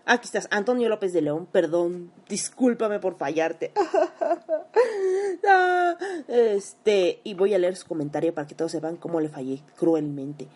Aquí 0.07 0.25
estás, 0.25 0.49
Antonio 0.51 0.89
López 0.89 1.13
de 1.13 1.21
León, 1.21 1.47
perdón, 1.53 2.11
discúlpame 2.27 3.01
por 3.01 3.19
fallarte. 3.19 3.71
este, 6.29 7.21
y 7.23 7.35
voy 7.35 7.53
a 7.53 7.59
leer 7.59 7.77
su 7.77 7.87
comentario 7.87 8.33
para 8.33 8.47
que 8.47 8.55
todos 8.55 8.73
sepan 8.73 8.97
cómo 8.97 9.21
le 9.21 9.29
fallé 9.29 9.61
cruelmente. 9.77 10.49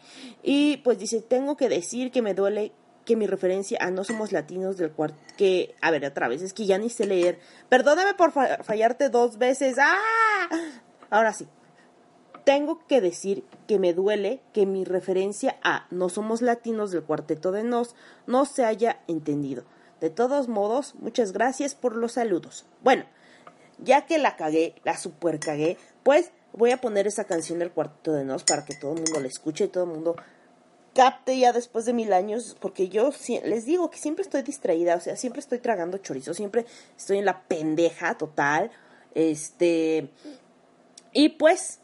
Y 0.42 0.78
pues 0.78 0.98
dice, 0.98 1.20
tengo 1.20 1.58
que 1.58 1.68
decir 1.68 2.10
que 2.10 2.22
me 2.22 2.32
duele 2.32 2.72
que 3.04 3.16
mi 3.16 3.26
referencia 3.26 3.76
a 3.82 3.90
No 3.90 4.02
Somos 4.02 4.32
Latinos 4.32 4.78
del 4.78 4.92
cuarto, 4.92 5.18
que, 5.36 5.74
a 5.82 5.90
ver, 5.90 6.06
otra 6.06 6.28
vez, 6.28 6.40
es 6.40 6.54
que 6.54 6.64
ya 6.64 6.78
ni 6.78 6.88
sé 6.88 7.06
leer. 7.06 7.38
Perdóname 7.68 8.14
por 8.14 8.32
fallarte 8.32 9.10
dos 9.10 9.36
veces. 9.36 9.76
¡Ah! 9.78 10.48
Ahora 11.10 11.32
sí. 11.32 11.46
Tengo 12.44 12.86
que 12.86 13.00
decir 13.00 13.44
que 13.68 13.78
me 13.78 13.92
duele 13.92 14.40
que 14.54 14.64
mi 14.64 14.84
referencia 14.84 15.58
a 15.62 15.86
No 15.90 16.08
Somos 16.08 16.40
Latinos 16.40 16.90
del 16.90 17.02
cuarteto 17.02 17.52
de 17.52 17.64
Nos 17.64 17.94
no 18.26 18.46
se 18.46 18.64
haya 18.64 19.00
entendido. 19.08 19.64
De 20.00 20.08
todos 20.08 20.48
modos, 20.48 20.94
muchas 20.94 21.32
gracias 21.32 21.74
por 21.74 21.94
los 21.94 22.12
saludos. 22.12 22.64
Bueno, 22.82 23.04
ya 23.78 24.06
que 24.06 24.18
la 24.18 24.36
cagué, 24.36 24.74
la 24.84 24.96
super 24.96 25.38
cagué, 25.38 25.76
pues 26.02 26.32
voy 26.52 26.70
a 26.70 26.80
poner 26.80 27.06
esa 27.06 27.24
canción 27.24 27.58
del 27.58 27.70
cuarteto 27.70 28.12
de 28.12 28.24
Nos 28.24 28.44
para 28.44 28.64
que 28.64 28.74
todo 28.74 28.92
el 28.92 29.02
mundo 29.02 29.20
la 29.20 29.28
escuche 29.28 29.64
y 29.64 29.68
todo 29.68 29.84
el 29.84 29.90
mundo 29.90 30.16
capte 30.94 31.38
ya 31.38 31.52
después 31.52 31.84
de 31.84 31.92
mil 31.92 32.12
años, 32.12 32.56
porque 32.60 32.88
yo 32.88 33.10
les 33.44 33.64
digo 33.64 33.90
que 33.90 33.98
siempre 33.98 34.22
estoy 34.22 34.42
distraída, 34.42 34.96
o 34.96 35.00
sea, 35.00 35.16
siempre 35.16 35.40
estoy 35.40 35.58
tragando 35.58 35.98
chorizo, 35.98 36.34
siempre 36.34 36.66
estoy 36.96 37.18
en 37.18 37.24
la 37.24 37.42
pendeja 37.42 38.16
total. 38.16 38.70
Este. 39.14 40.08
Y 41.12 41.30
pues, 41.30 41.80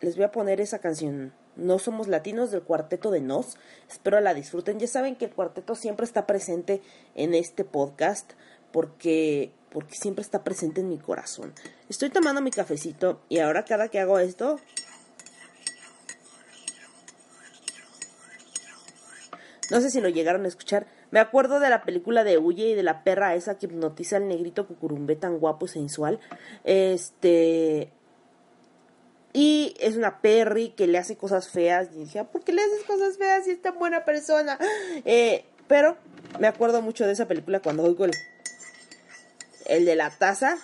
les 0.00 0.16
voy 0.16 0.24
a 0.24 0.32
poner 0.32 0.60
esa 0.60 0.78
canción. 0.78 1.32
No 1.56 1.78
somos 1.78 2.08
latinos 2.08 2.50
del 2.50 2.62
cuarteto 2.62 3.10
de 3.10 3.20
Nos. 3.20 3.56
Espero 3.90 4.20
la 4.20 4.34
disfruten. 4.34 4.78
Ya 4.78 4.86
saben 4.86 5.16
que 5.16 5.26
el 5.26 5.32
cuarteto 5.32 5.74
siempre 5.74 6.06
está 6.06 6.26
presente 6.26 6.80
en 7.14 7.34
este 7.34 7.64
podcast 7.64 8.32
porque 8.72 9.52
porque 9.70 9.94
siempre 9.94 10.20
está 10.20 10.44
presente 10.44 10.82
en 10.82 10.90
mi 10.90 10.98
corazón. 10.98 11.54
Estoy 11.88 12.10
tomando 12.10 12.42
mi 12.42 12.50
cafecito 12.50 13.22
y 13.30 13.38
ahora 13.38 13.64
cada 13.64 13.88
que 13.88 14.00
hago 14.00 14.18
esto 14.18 14.58
No 19.72 19.80
sé 19.80 19.88
si 19.88 20.02
lo 20.02 20.10
llegaron 20.10 20.44
a 20.44 20.48
escuchar. 20.48 20.86
Me 21.10 21.18
acuerdo 21.18 21.58
de 21.58 21.70
la 21.70 21.82
película 21.82 22.24
de 22.24 22.36
Huye 22.36 22.68
y 22.68 22.74
de 22.74 22.82
la 22.82 23.04
perra 23.04 23.34
esa 23.34 23.56
que 23.56 23.64
hipnotiza 23.64 24.16
al 24.16 24.28
negrito 24.28 24.66
cucurumbé 24.66 25.16
tan 25.16 25.38
guapo 25.38 25.64
y 25.64 25.70
sensual. 25.70 26.20
Este. 26.64 27.90
Y 29.32 29.74
es 29.80 29.96
una 29.96 30.20
Perry 30.20 30.70
que 30.70 30.86
le 30.86 30.98
hace 30.98 31.16
cosas 31.16 31.48
feas. 31.48 31.88
Y 31.94 32.00
dije, 32.00 32.18
ah, 32.18 32.24
¿por 32.24 32.42
qué 32.42 32.52
le 32.52 32.62
haces 32.62 32.84
cosas 32.84 33.16
feas 33.16 33.44
si 33.44 33.52
es 33.52 33.62
tan 33.62 33.78
buena 33.78 34.04
persona? 34.04 34.58
Eh, 35.04 35.44
pero 35.68 35.96
me 36.38 36.46
acuerdo 36.46 36.82
mucho 36.82 37.06
de 37.06 37.12
esa 37.12 37.26
película 37.26 37.60
cuando 37.60 37.82
oigo 37.82 38.04
el, 38.04 38.12
el 39.66 39.84
de 39.84 39.96
la 39.96 40.10
taza. 40.10 40.58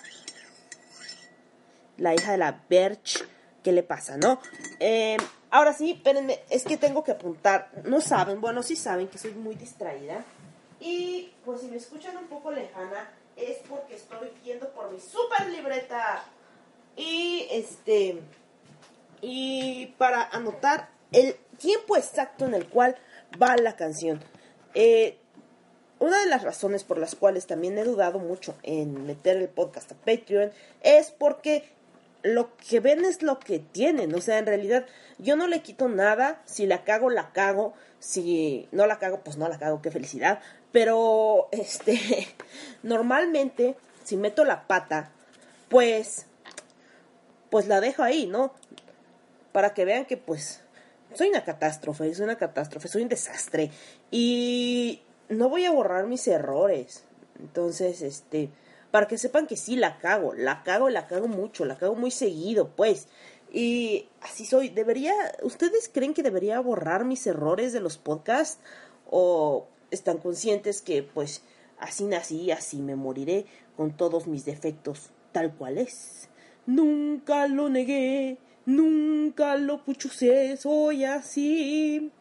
La 1.97 2.13
hija 2.13 2.31
de 2.31 2.37
la 2.37 2.63
Birch. 2.69 3.25
¿Qué 3.63 3.71
le 3.71 3.83
pasa, 3.83 4.17
no? 4.17 4.39
Eh, 4.79 5.17
Ahora 5.51 5.73
sí, 5.73 5.91
espérenme, 5.91 6.39
es 6.49 6.63
que 6.63 6.77
tengo 6.77 7.03
que 7.03 7.11
apuntar. 7.11 7.71
No 7.85 8.01
saben, 8.01 8.39
bueno, 8.39 8.61
sí 8.61 8.75
saben 8.75 9.07
que 9.07 9.17
soy 9.17 9.33
muy 9.33 9.55
distraída. 9.55 10.23
Y 10.79 11.31
pues 11.43 11.61
si 11.61 11.67
me 11.67 11.77
escuchan 11.77 12.15
un 12.17 12.27
poco 12.27 12.51
lejana, 12.51 13.09
es 13.35 13.57
porque 13.67 13.95
estoy 13.95 14.29
viendo 14.43 14.69
por 14.69 14.91
mi 14.91 14.99
super 14.99 15.49
libreta. 15.49 16.23
Y 16.95 17.47
este. 17.49 18.21
Y 19.21 19.93
para 19.97 20.23
anotar 20.23 20.89
el 21.11 21.35
tiempo 21.57 21.97
exacto 21.97 22.45
en 22.45 22.53
el 22.53 22.67
cual 22.67 22.95
va 23.41 23.57
la 23.57 23.75
canción. 23.75 24.21
Eh, 24.73 25.17
una 25.99 26.19
de 26.21 26.27
las 26.27 26.43
razones 26.43 26.83
por 26.83 26.97
las 26.97 27.15
cuales 27.15 27.45
también 27.45 27.77
he 27.77 27.83
dudado 27.83 28.19
mucho 28.19 28.55
en 28.63 29.05
meter 29.05 29.37
el 29.37 29.49
podcast 29.49 29.91
a 29.91 29.95
Patreon 29.95 30.51
es 30.81 31.11
porque 31.11 31.69
lo 32.23 32.55
que 32.57 32.79
ven 32.79 33.05
es 33.05 33.21
lo 33.21 33.39
que 33.39 33.59
tienen. 33.59 34.13
O 34.15 34.21
sea, 34.21 34.37
en 34.37 34.45
realidad 34.45 34.85
yo 35.17 35.35
no 35.35 35.47
le 35.47 35.61
quito 35.61 35.87
nada. 35.89 36.41
Si 36.45 36.65
la 36.65 36.83
cago, 36.83 37.09
la 37.09 37.31
cago. 37.31 37.73
Si 37.99 38.67
no 38.71 38.87
la 38.87 38.99
cago, 38.99 39.21
pues 39.21 39.37
no 39.37 39.47
la 39.49 39.59
cago. 39.59 39.81
Qué 39.81 39.91
felicidad. 39.91 40.39
Pero, 40.71 41.49
este, 41.51 41.99
normalmente, 42.83 43.75
si 44.03 44.17
meto 44.17 44.45
la 44.45 44.67
pata, 44.67 45.11
pues, 45.69 46.25
pues 47.49 47.67
la 47.67 47.81
dejo 47.81 48.03
ahí, 48.03 48.25
¿no? 48.25 48.53
Para 49.59 49.73
que 49.73 49.83
vean 49.83 50.05
que, 50.05 50.15
pues, 50.15 50.61
soy 51.13 51.27
una 51.27 51.43
catástrofe, 51.43 52.15
soy 52.15 52.23
una 52.23 52.37
catástrofe, 52.37 52.87
soy 52.87 53.01
un 53.01 53.09
desastre. 53.09 53.71
Y 54.09 55.01
no 55.27 55.49
voy 55.49 55.65
a 55.65 55.71
borrar 55.71 56.07
mis 56.07 56.25
errores. 56.29 57.03
Entonces, 57.41 58.01
este, 58.01 58.51
para 58.89 59.09
que 59.09 59.17
sepan 59.17 59.47
que 59.47 59.57
sí 59.57 59.75
la 59.75 59.97
cago, 59.97 60.33
la 60.33 60.63
cago, 60.63 60.87
la 60.87 61.07
cago 61.07 61.27
mucho, 61.27 61.65
la 61.65 61.77
cago 61.77 61.95
muy 61.95 62.09
seguido, 62.09 62.69
pues. 62.69 63.09
Y 63.51 64.07
así 64.21 64.45
soy. 64.45 64.69
¿Debería, 64.69 65.13
ustedes 65.43 65.91
creen 65.93 66.13
que 66.13 66.23
debería 66.23 66.61
borrar 66.61 67.03
mis 67.03 67.27
errores 67.27 67.73
de 67.73 67.81
los 67.81 67.97
podcasts? 67.97 68.61
¿O 69.09 69.67
están 69.91 70.19
conscientes 70.19 70.81
que 70.81 71.03
pues 71.03 71.41
así 71.79 72.05
nací, 72.05 72.49
así 72.51 72.81
me 72.81 72.95
moriré 72.95 73.45
con 73.75 73.91
todos 73.91 74.25
mis 74.25 74.45
defectos 74.45 75.09
tal 75.33 75.53
cual 75.53 75.79
es? 75.79 76.29
Nunca 76.65 77.45
lo 77.47 77.67
negué, 77.67 78.37
nunca 78.69 79.55
lo 79.55 79.83
puchusé, 79.83 80.55
soy 80.57 81.03
así. 81.03 82.11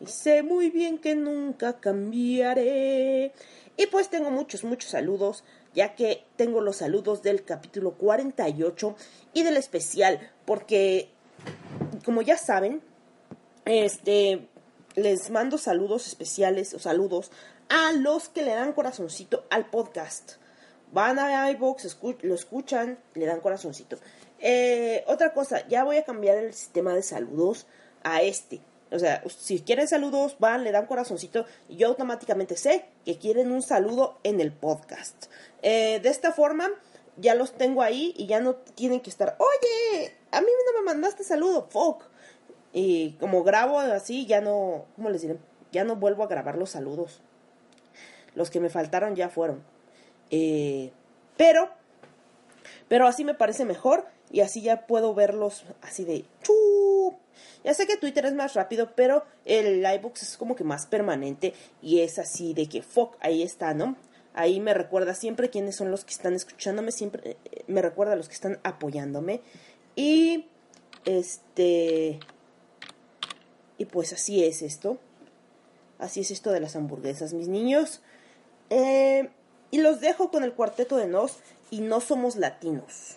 Y 0.00 0.06
sé 0.06 0.42
muy 0.42 0.70
bien 0.70 0.98
que 0.98 1.14
nunca 1.14 1.78
cambiaré. 1.78 3.32
Y 3.76 3.86
pues 3.86 4.08
tengo 4.08 4.30
muchos, 4.30 4.64
muchos 4.64 4.90
saludos 4.90 5.44
ya 5.74 5.94
que 5.94 6.24
tengo 6.36 6.60
los 6.60 6.76
saludos 6.76 7.22
del 7.22 7.44
capítulo 7.44 7.92
48 7.92 8.96
y 9.34 9.42
del 9.42 9.56
especial, 9.56 10.30
porque 10.44 11.10
como 12.04 12.22
ya 12.22 12.36
saben, 12.36 12.82
este 13.64 14.48
les 14.96 15.30
mando 15.30 15.58
saludos 15.58 16.08
especiales 16.08 16.74
o 16.74 16.80
saludos 16.80 17.30
a 17.68 17.92
los 17.92 18.28
que 18.28 18.42
le 18.42 18.54
dan 18.54 18.72
corazoncito 18.72 19.44
al 19.50 19.70
podcast. 19.70 20.32
van 20.92 21.20
a 21.20 21.48
iVoox, 21.52 21.96
lo 22.22 22.34
escuchan, 22.34 22.98
le 23.14 23.26
dan 23.26 23.40
corazoncito. 23.40 23.96
Eh, 24.40 25.04
otra 25.06 25.32
cosa, 25.32 25.66
ya 25.68 25.84
voy 25.84 25.98
a 25.98 26.04
cambiar 26.04 26.38
el 26.38 26.54
sistema 26.54 26.94
de 26.94 27.02
saludos 27.02 27.66
a 28.02 28.22
este. 28.22 28.60
O 28.92 28.98
sea, 28.98 29.22
si 29.28 29.60
quieren 29.60 29.86
saludos, 29.86 30.36
van, 30.40 30.64
le 30.64 30.72
dan 30.72 30.86
corazoncito 30.86 31.46
y 31.68 31.76
yo 31.76 31.88
automáticamente 31.88 32.56
sé 32.56 32.86
que 33.04 33.18
quieren 33.18 33.52
un 33.52 33.62
saludo 33.62 34.18
en 34.24 34.40
el 34.40 34.52
podcast. 34.52 35.26
Eh, 35.62 36.00
de 36.02 36.08
esta 36.08 36.32
forma, 36.32 36.68
ya 37.16 37.34
los 37.34 37.52
tengo 37.52 37.82
ahí 37.82 38.14
y 38.16 38.26
ya 38.26 38.40
no 38.40 38.54
tienen 38.54 39.00
que 39.00 39.10
estar, 39.10 39.36
oye, 39.38 40.12
a 40.32 40.40
mí 40.40 40.48
no 40.66 40.80
me 40.80 40.86
mandaste 40.86 41.22
saludo, 41.22 41.68
fuck. 41.70 42.04
Y 42.72 43.12
como 43.20 43.44
grabo 43.44 43.78
así, 43.78 44.26
ya 44.26 44.40
no, 44.40 44.86
¿cómo 44.96 45.10
les 45.10 45.22
diré? 45.22 45.38
Ya 45.70 45.84
no 45.84 45.96
vuelvo 45.96 46.24
a 46.24 46.28
grabar 46.28 46.56
los 46.56 46.70
saludos. 46.70 47.20
Los 48.34 48.50
que 48.50 48.60
me 48.60 48.70
faltaron 48.70 49.14
ya 49.14 49.28
fueron. 49.28 49.62
Eh, 50.30 50.92
pero, 51.36 51.68
pero 52.88 53.06
así 53.06 53.24
me 53.24 53.34
parece 53.34 53.64
mejor 53.64 54.06
y 54.30 54.40
así 54.40 54.62
ya 54.62 54.86
puedo 54.86 55.14
verlos 55.14 55.64
así 55.82 56.04
de 56.04 56.24
¡chu! 56.42 57.16
Ya 57.64 57.74
sé 57.74 57.86
que 57.86 57.96
Twitter 57.96 58.24
es 58.26 58.34
más 58.34 58.54
rápido, 58.54 58.92
pero 58.94 59.24
el 59.44 59.84
iBooks 59.84 60.22
es 60.22 60.36
como 60.36 60.56
que 60.56 60.64
más 60.64 60.86
permanente 60.86 61.54
y 61.82 62.00
es 62.00 62.18
así 62.18 62.54
de 62.54 62.68
que 62.68 62.82
fuck, 62.82 63.16
ahí 63.20 63.42
está, 63.42 63.74
¿no? 63.74 63.96
Ahí 64.32 64.60
me 64.60 64.74
recuerda 64.74 65.14
siempre 65.14 65.50
quiénes 65.50 65.76
son 65.76 65.90
los 65.90 66.04
que 66.04 66.12
están 66.12 66.34
escuchándome, 66.34 66.92
siempre 66.92 67.36
eh, 67.44 67.64
me 67.66 67.82
recuerda 67.82 68.12
a 68.12 68.16
los 68.16 68.28
que 68.28 68.34
están 68.34 68.60
apoyándome. 68.62 69.40
Y 69.96 70.46
este 71.04 72.20
y 73.76 73.86
pues 73.86 74.12
así 74.12 74.44
es 74.44 74.62
esto. 74.62 74.98
Así 75.98 76.20
es 76.20 76.30
esto 76.30 76.50
de 76.50 76.60
las 76.60 76.76
hamburguesas, 76.76 77.32
mis 77.32 77.48
niños. 77.48 78.02
Eh, 78.70 79.30
y 79.70 79.78
los 79.78 80.00
dejo 80.00 80.30
con 80.30 80.44
el 80.44 80.52
cuarteto 80.52 80.96
de 80.96 81.06
Nos 81.06 81.38
y 81.70 81.80
no 81.80 82.00
somos 82.00 82.36
latinos. 82.36 83.16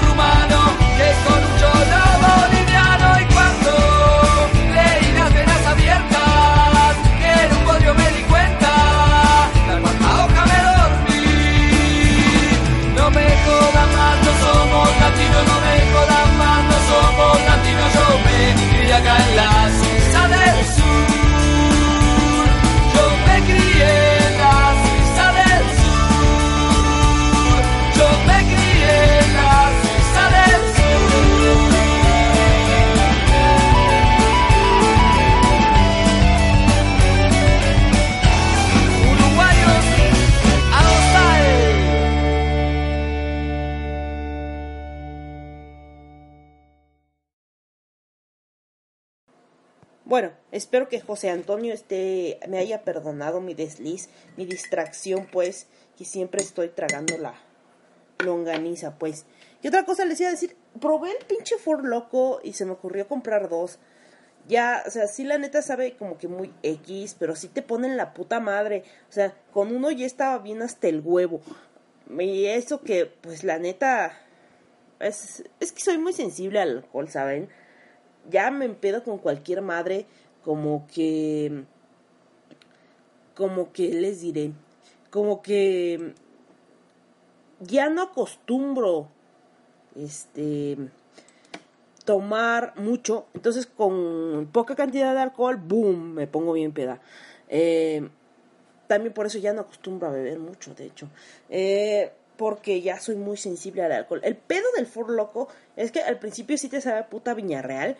espero 50.51 50.89
que 50.89 50.99
José 51.01 51.29
Antonio 51.29 51.73
esté, 51.73 52.39
me 52.47 52.59
haya 52.59 52.83
perdonado 52.83 53.41
mi 53.41 53.53
desliz, 53.53 54.09
mi 54.37 54.45
distracción, 54.45 55.27
pues, 55.31 55.67
que 55.97 56.05
siempre 56.05 56.41
estoy 56.41 56.69
tragando 56.69 57.17
la 57.17 57.33
longaniza, 58.19 58.97
pues. 58.97 59.25
Y 59.61 59.67
otra 59.67 59.85
cosa 59.85 60.05
les 60.05 60.19
iba 60.19 60.29
a 60.29 60.33
decir, 60.33 60.55
probé 60.79 61.11
el 61.11 61.25
pinche 61.25 61.57
Ford 61.57 61.85
Loco 61.85 62.39
y 62.43 62.53
se 62.53 62.65
me 62.65 62.71
ocurrió 62.71 63.07
comprar 63.07 63.49
dos. 63.49 63.79
Ya, 64.47 64.83
o 64.87 64.89
sea, 64.89 65.07
sí 65.07 65.23
la 65.23 65.37
neta 65.37 65.61
sabe 65.61 65.95
como 65.95 66.17
que 66.17 66.27
muy 66.27 66.51
X, 66.63 67.15
pero 67.17 67.35
sí 67.35 67.47
te 67.47 67.61
ponen 67.61 67.95
la 67.95 68.13
puta 68.13 68.39
madre. 68.39 68.83
O 69.09 69.11
sea, 69.11 69.35
con 69.53 69.73
uno 69.75 69.91
ya 69.91 70.05
estaba 70.05 70.39
bien 70.39 70.61
hasta 70.61 70.87
el 70.87 71.01
huevo. 71.01 71.41
Y 72.17 72.45
eso 72.45 72.81
que, 72.81 73.05
pues 73.05 73.43
la 73.43 73.59
neta, 73.59 74.17
es, 74.99 75.43
es 75.59 75.71
que 75.71 75.81
soy 75.81 75.97
muy 75.99 76.13
sensible 76.13 76.59
al 76.59 76.77
alcohol, 76.77 77.09
¿saben? 77.09 77.49
ya 78.29 78.51
me 78.51 78.65
empedo 78.65 79.03
con 79.03 79.17
cualquier 79.17 79.61
madre 79.61 80.05
como 80.43 80.87
que 80.93 81.63
como 83.35 83.71
que 83.71 83.93
les 83.93 84.21
diré 84.21 84.51
como 85.09 85.41
que 85.41 86.13
ya 87.59 87.89
no 87.89 88.01
acostumbro 88.03 89.07
este 89.95 90.77
tomar 92.05 92.73
mucho, 92.77 93.27
entonces 93.33 93.67
con 93.67 94.49
poca 94.51 94.75
cantidad 94.75 95.13
de 95.13 95.21
alcohol, 95.21 95.57
boom, 95.57 96.13
me 96.13 96.27
pongo 96.27 96.53
bien 96.53 96.71
peda. 96.71 96.99
Eh, 97.47 98.09
también 98.87 99.13
por 99.13 99.27
eso 99.27 99.37
ya 99.37 99.53
no 99.53 99.61
acostumbro 99.61 100.07
a 100.07 100.11
beber 100.11 100.39
mucho, 100.39 100.73
de 100.73 100.85
hecho. 100.85 101.07
Eh, 101.49 102.11
porque 102.37 102.81
ya 102.81 102.99
soy 102.99 103.15
muy 103.15 103.37
sensible 103.37 103.83
al 103.83 103.91
alcohol. 103.91 104.21
El 104.23 104.35
pedo 104.35 104.65
del 104.75 104.87
Fur 104.87 105.11
Loco 105.11 105.47
es 105.75 105.91
que 105.91 106.01
al 106.01 106.17
principio 106.17 106.57
sí 106.57 106.69
te 106.69 106.81
sabe 106.81 107.03
puta 107.03 107.33
viña 107.35 107.61
real, 107.61 107.97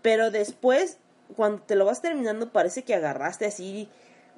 pero 0.00 0.30
después, 0.30 0.98
cuando 1.36 1.62
te 1.62 1.74
lo 1.76 1.84
vas 1.84 2.02
terminando, 2.02 2.50
parece 2.50 2.84
que 2.84 2.94
agarraste 2.94 3.46
así 3.46 3.88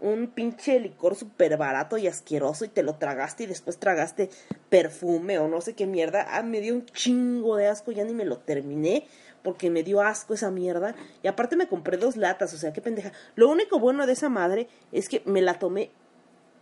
un 0.01 0.27
pinche 0.27 0.79
licor 0.79 1.15
súper 1.15 1.57
barato 1.57 1.97
y 1.97 2.07
asqueroso 2.07 2.65
y 2.65 2.69
te 2.69 2.83
lo 2.83 2.97
tragaste 2.97 3.45
y 3.45 3.47
después 3.47 3.79
tragaste 3.79 4.29
perfume 4.69 5.39
o 5.39 5.49
no 5.49 5.61
sé 5.61 5.75
qué 5.75 5.87
mierda. 5.87 6.27
Ah, 6.31 6.43
me 6.43 6.61
dio 6.61 6.75
un 6.75 6.85
chingo 6.87 7.57
de 7.57 7.67
asco, 7.67 7.93
ya 7.93 8.05
ni 8.05 8.13
me 8.13 8.25
lo 8.25 8.39
terminé 8.39 9.07
porque 9.43 9.71
me 9.71 9.83
dio 9.85 10.01
asco 10.01 10.35
esa 10.35 10.51
mierda. 10.51 10.95
Y 11.23 11.29
aparte 11.29 11.57
me 11.57 11.69
compré 11.69 11.97
dos 11.97 12.17
latas, 12.17 12.53
o 12.53 12.59
sea, 12.59 12.73
qué 12.73 12.81
pendeja. 12.81 13.13
Lo 13.37 13.49
único 13.49 13.79
bueno 13.79 14.07
de 14.07 14.13
esa 14.13 14.29
madre 14.29 14.69
es 14.93 15.09
que 15.09 15.23
me 15.25 15.41
la 15.41 15.59
tomé, 15.59 15.93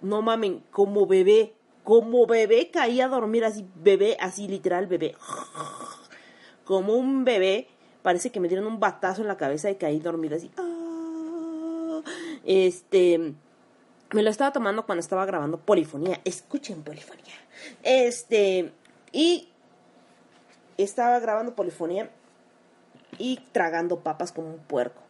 no 0.03 0.23
mamen, 0.23 0.63
como 0.71 1.07
bebé. 1.07 1.55
Como 1.83 2.27
bebé 2.27 2.71
caí 2.71 3.01
a 3.03 3.09
dormir 3.09 3.45
así, 3.45 3.67
bebé, 3.75 4.17
así 4.19 4.49
literal 4.49 4.87
bebé. 4.87 5.15
Como 6.65 6.95
un 6.95 7.25
bebé, 7.25 7.69
parece 8.05 8.31
que 8.31 8.39
me 8.39 8.49
dieron 8.49 8.67
un 8.67 8.79
batazo 8.79 9.23
en 9.23 9.29
la 9.29 9.39
cabeza 9.39 9.71
y 9.71 9.77
caí 9.77 9.99
a 9.99 10.03
dormir 10.03 10.35
así. 10.35 10.51
Este, 12.45 13.33
me 14.13 14.23
lo 14.23 14.29
estaba 14.29 14.53
tomando 14.53 14.85
cuando 14.85 15.01
estaba 15.01 15.25
grabando 15.25 15.59
Polifonía. 15.59 16.21
Escuchen 16.27 16.83
Polifonía. 16.83 17.35
Este, 17.83 18.73
y 19.11 19.49
estaba 20.77 21.19
grabando 21.19 21.55
Polifonía 21.55 22.11
y 23.17 23.41
tragando 23.53 24.01
papas 24.01 24.33
como 24.33 24.49
un 24.51 24.59
puerco. 24.59 25.01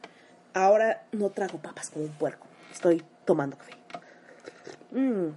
Ahora 0.53 1.05
no 1.11 1.31
trago 1.31 1.59
papas 1.59 1.91
como 1.91 2.05
un 2.05 2.13
puerco. 2.13 2.47
Estoy 2.73 3.03
tomando 3.25 3.59
café. 3.59 3.73
Mm, 4.93 5.31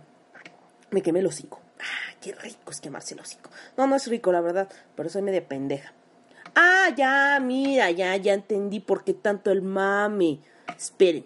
me 0.92 1.02
quemé 1.02 1.22
el 1.22 1.26
hocico. 1.26 1.60
Ah, 1.80 2.14
qué 2.22 2.36
rico 2.36 2.70
es 2.70 2.82
quemarse 2.82 3.16
el 3.16 3.22
hocico. 3.22 3.50
No, 3.78 3.88
no 3.88 3.96
es 3.96 4.06
rico, 4.06 4.32
la 4.32 4.42
verdad, 4.42 4.70
pero 4.96 5.10
soy 5.10 5.24
media 5.24 5.48
pendeja. 5.48 5.94
Ah, 6.60 6.90
ya, 6.98 7.40
mira, 7.40 7.92
ya, 7.92 8.16
ya 8.16 8.34
entendí 8.34 8.80
por 8.80 9.04
qué 9.04 9.14
tanto 9.14 9.52
el 9.52 9.62
mame. 9.62 10.40
Esperen. 10.76 11.24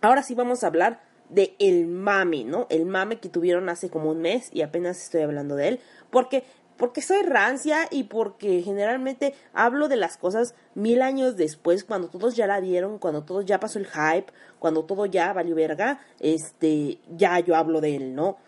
Ahora 0.00 0.22
sí 0.22 0.34
vamos 0.34 0.64
a 0.64 0.68
hablar 0.68 1.02
de 1.28 1.54
el 1.58 1.86
mame, 1.86 2.44
¿no? 2.44 2.66
El 2.70 2.86
mame 2.86 3.18
que 3.18 3.28
tuvieron 3.28 3.68
hace 3.68 3.90
como 3.90 4.10
un 4.10 4.22
mes 4.22 4.48
y 4.50 4.62
apenas 4.62 5.02
estoy 5.02 5.20
hablando 5.20 5.54
de 5.54 5.68
él. 5.68 5.80
Porque 6.08 6.44
porque 6.78 7.02
soy 7.02 7.24
rancia 7.24 7.88
y 7.90 8.04
porque 8.04 8.62
generalmente 8.62 9.34
hablo 9.52 9.86
de 9.88 9.96
las 9.96 10.16
cosas 10.16 10.54
mil 10.74 11.02
años 11.02 11.36
después, 11.36 11.84
cuando 11.84 12.08
todos 12.08 12.34
ya 12.34 12.46
la 12.46 12.60
vieron, 12.60 12.98
cuando 12.98 13.24
todos 13.24 13.44
ya 13.44 13.60
pasó 13.60 13.78
el 13.78 13.86
hype, 13.86 14.32
cuando 14.58 14.84
todo 14.86 15.04
ya 15.04 15.30
valió 15.34 15.56
verga, 15.56 16.00
este, 16.20 17.00
ya 17.14 17.38
yo 17.40 17.54
hablo 17.54 17.82
de 17.82 17.96
él, 17.96 18.14
¿no? 18.14 18.38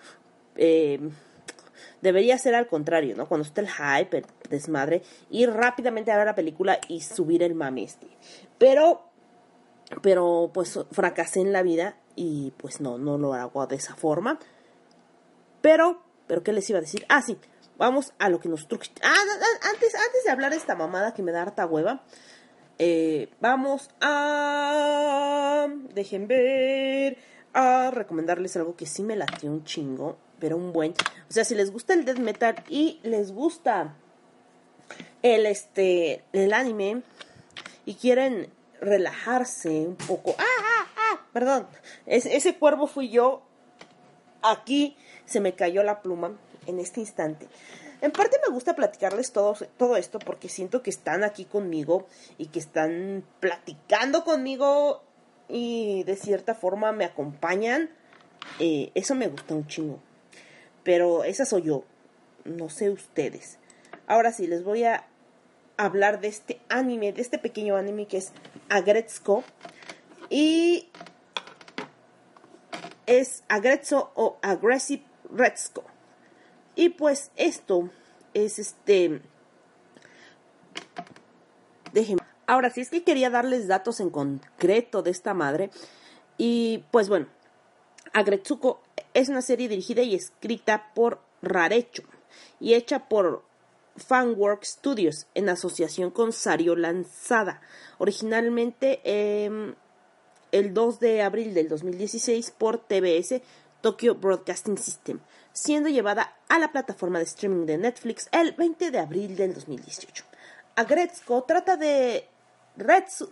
Eh, 0.56 1.10
debería 2.00 2.38
ser 2.38 2.54
al 2.54 2.68
contrario, 2.68 3.16
¿no? 3.16 3.28
Cuando 3.28 3.46
está 3.46 3.60
el 3.60 3.68
hype, 3.68 4.22
desmadre, 4.50 5.02
ir 5.30 5.50
rápidamente 5.50 6.12
a 6.12 6.16
ver 6.18 6.26
la 6.26 6.34
película 6.34 6.78
y 6.88 7.00
subir 7.00 7.42
el 7.42 7.54
mame 7.54 7.84
este. 7.84 8.08
Pero, 8.58 9.08
pero 10.02 10.50
pues 10.52 10.78
fracasé 10.92 11.40
en 11.40 11.52
la 11.52 11.62
vida 11.62 11.96
y 12.16 12.52
pues 12.58 12.80
no, 12.80 12.98
no 12.98 13.16
lo 13.16 13.32
hago 13.32 13.66
de 13.66 13.76
esa 13.76 13.94
forma. 13.94 14.38
Pero, 15.62 16.02
pero 16.26 16.42
¿qué 16.42 16.52
les 16.52 16.68
iba 16.68 16.78
a 16.78 16.82
decir? 16.82 17.06
Ah, 17.08 17.22
sí, 17.22 17.38
Vamos 17.80 18.12
a 18.18 18.28
lo 18.28 18.40
que 18.40 18.50
nos 18.50 18.68
truque. 18.68 18.88
Ah, 19.02 19.14
antes, 19.72 19.94
antes 19.94 20.24
de 20.26 20.30
hablar 20.30 20.50
de 20.50 20.58
esta 20.58 20.74
mamada 20.74 21.14
que 21.14 21.22
me 21.22 21.32
da 21.32 21.40
harta 21.40 21.64
hueva. 21.64 22.04
Eh, 22.78 23.30
vamos 23.40 23.88
a. 24.02 25.66
Dejen 25.94 26.28
ver. 26.28 27.16
A 27.54 27.90
recomendarles 27.90 28.54
algo 28.56 28.76
que 28.76 28.84
sí 28.84 29.02
me 29.02 29.16
latió 29.16 29.50
un 29.50 29.64
chingo. 29.64 30.18
Pero 30.38 30.58
un 30.58 30.74
buen. 30.74 30.92
O 30.92 31.32
sea, 31.32 31.46
si 31.46 31.54
les 31.54 31.72
gusta 31.72 31.94
el 31.94 32.04
death 32.04 32.18
metal 32.18 32.56
y 32.68 33.00
les 33.02 33.32
gusta 33.32 33.96
el 35.22 35.46
este. 35.46 36.22
el 36.32 36.52
anime. 36.52 37.02
Y 37.86 37.94
quieren 37.94 38.50
relajarse 38.80 39.68
un 39.68 39.96
poco. 39.96 40.34
¡Ah, 40.38 40.44
ah, 40.44 40.86
ah! 40.96 41.26
Perdón. 41.32 41.66
ese 42.06 42.56
cuervo 42.56 42.86
fui 42.86 43.10
yo. 43.10 43.42
Aquí 44.42 44.96
se 45.26 45.40
me 45.40 45.54
cayó 45.54 45.82
la 45.82 46.02
pluma 46.02 46.32
en 46.66 46.78
este 46.78 47.00
instante. 47.00 47.48
En 48.00 48.12
parte 48.12 48.38
me 48.46 48.52
gusta 48.54 48.74
platicarles 48.74 49.32
todo, 49.32 49.54
todo 49.76 49.96
esto 49.96 50.18
porque 50.18 50.48
siento 50.48 50.82
que 50.82 50.88
están 50.88 51.22
aquí 51.22 51.44
conmigo 51.44 52.06
y 52.38 52.46
que 52.46 52.58
están 52.58 53.22
platicando 53.40 54.24
conmigo 54.24 55.02
y 55.48 56.04
de 56.04 56.16
cierta 56.16 56.54
forma 56.54 56.92
me 56.92 57.04
acompañan. 57.04 57.90
Eh, 58.58 58.90
eso 58.94 59.14
me 59.14 59.28
gusta 59.28 59.54
un 59.54 59.66
chingo. 59.66 60.00
Pero 60.82 61.24
esa 61.24 61.44
soy 61.44 61.62
yo. 61.62 61.84
No 62.44 62.70
sé 62.70 62.88
ustedes. 62.88 63.58
Ahora 64.10 64.32
sí, 64.32 64.48
les 64.48 64.64
voy 64.64 64.82
a 64.82 65.06
hablar 65.76 66.20
de 66.20 66.26
este 66.26 66.60
anime, 66.68 67.12
de 67.12 67.22
este 67.22 67.38
pequeño 67.38 67.76
anime 67.76 68.06
que 68.06 68.16
es 68.16 68.32
Agretsuko. 68.68 69.44
Y 70.28 70.88
es 73.06 73.44
Agretsuko 73.48 74.10
o 74.16 74.38
Aggressive 74.42 75.04
Retsuko. 75.32 75.84
Y 76.74 76.88
pues 76.88 77.30
esto 77.36 77.88
es 78.34 78.58
este... 78.58 79.22
Déjenme. 81.92 82.22
Ahora, 82.48 82.70
si 82.70 82.80
es 82.80 82.90
que 82.90 83.04
quería 83.04 83.30
darles 83.30 83.68
datos 83.68 84.00
en 84.00 84.10
concreto 84.10 85.02
de 85.02 85.12
esta 85.12 85.34
madre. 85.34 85.70
Y 86.36 86.82
pues 86.90 87.08
bueno, 87.08 87.28
Agretsuko 88.12 88.82
es 89.14 89.28
una 89.28 89.40
serie 89.40 89.68
dirigida 89.68 90.02
y 90.02 90.16
escrita 90.16 90.90
por 90.96 91.20
Rarecho 91.42 92.02
y 92.58 92.74
hecha 92.74 93.08
por 93.08 93.48
Fanwork 94.00 94.64
Studios 94.64 95.26
en 95.34 95.48
asociación 95.48 96.10
con 96.10 96.32
Sario 96.32 96.76
Lanzada. 96.76 97.60
Originalmente 97.98 99.00
em, 99.04 99.74
el 100.52 100.74
2 100.74 101.00
de 101.00 101.22
abril 101.22 101.54
del 101.54 101.68
2016 101.68 102.50
por 102.52 102.78
TBS 102.78 103.40
Tokyo 103.80 104.14
Broadcasting 104.14 104.78
System 104.78 105.20
siendo 105.52 105.88
llevada 105.88 106.36
a 106.48 106.58
la 106.58 106.72
plataforma 106.72 107.18
de 107.18 107.24
streaming 107.24 107.66
de 107.66 107.78
Netflix 107.78 108.28
el 108.32 108.52
20 108.52 108.90
de 108.90 108.98
abril 108.98 109.36
del 109.36 109.54
2018. 109.54 110.24
Agretzko 110.76 111.42
trata 111.44 111.76
de 111.76 112.28
Retsu, 112.76 113.30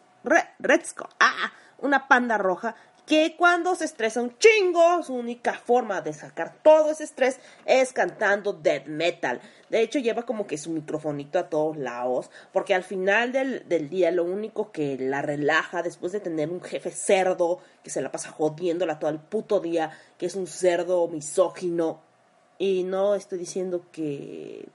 ah, 1.21 1.53
una 1.79 2.09
panda 2.09 2.39
roja 2.39 2.75
que 3.09 3.37
cuando 3.39 3.75
se 3.75 3.87
estresa 3.87 4.21
un 4.21 4.37
chingo, 4.37 5.03
su 5.03 5.15
única 5.15 5.55
forma 5.55 6.03
de 6.03 6.13
sacar 6.13 6.59
todo 6.63 6.91
ese 6.91 7.05
estrés 7.05 7.41
es 7.65 7.95
cantando 7.95 8.53
death 8.53 8.85
metal. 8.85 9.41
De 9.71 9.81
hecho, 9.81 9.99
lleva 9.99 10.25
como 10.25 10.47
que 10.47 10.59
su 10.59 10.69
microfonito 10.69 11.39
a 11.39 11.49
todos 11.49 11.79
lados, 11.79 12.31
porque 12.53 12.75
al 12.75 12.85
final 12.85 13.33
del, 13.33 13.67
del 13.67 13.89
día 13.89 14.11
lo 14.11 14.25
único 14.25 14.73
que 14.73 14.99
la 14.99 15.23
relaja 15.23 15.83
después 15.83 16.13
de 16.13 16.21
tener 16.21 16.51
un 16.51 16.61
jefe 16.61 16.91
cerdo 16.91 17.61
que 17.83 17.89
se 17.89 18.03
la 18.03 18.13
pasa 18.13 18.31
jodiéndola 18.31 18.99
todo 18.99 19.11
el 19.11 19.21
puto 19.21 19.61
día, 19.61 19.91
que 20.19 20.27
es 20.27 20.35
un 20.35 20.47
cerdo 20.47 21.09
misógino, 21.09 22.03
y 22.59 22.83
no 22.83 23.15
estoy 23.15 23.39
diciendo 23.39 23.87
que 23.91 24.69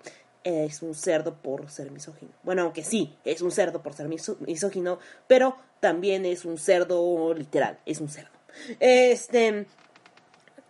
es 0.44 0.82
un 0.82 0.96
cerdo 0.96 1.36
por 1.36 1.70
ser 1.70 1.92
misógino. 1.92 2.32
Bueno, 2.44 2.64
aunque 2.64 2.84
sí, 2.84 3.16
es 3.24 3.42
un 3.42 3.52
cerdo 3.52 3.82
por 3.82 3.94
ser 3.94 4.08
misógino, 4.08 5.00
pero 5.28 5.56
también 5.80 6.26
es 6.26 6.46
un 6.46 6.58
cerdo 6.58 7.34
literal, 7.34 7.80
es 7.86 8.00
un 8.00 8.10
cerdo. 8.10 8.32
Este. 8.80 9.66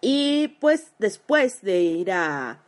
Y 0.02 0.50
pues 0.60 0.88
después 1.00 1.62
de 1.62 1.82
ir 1.82 2.12
a, 2.12 2.62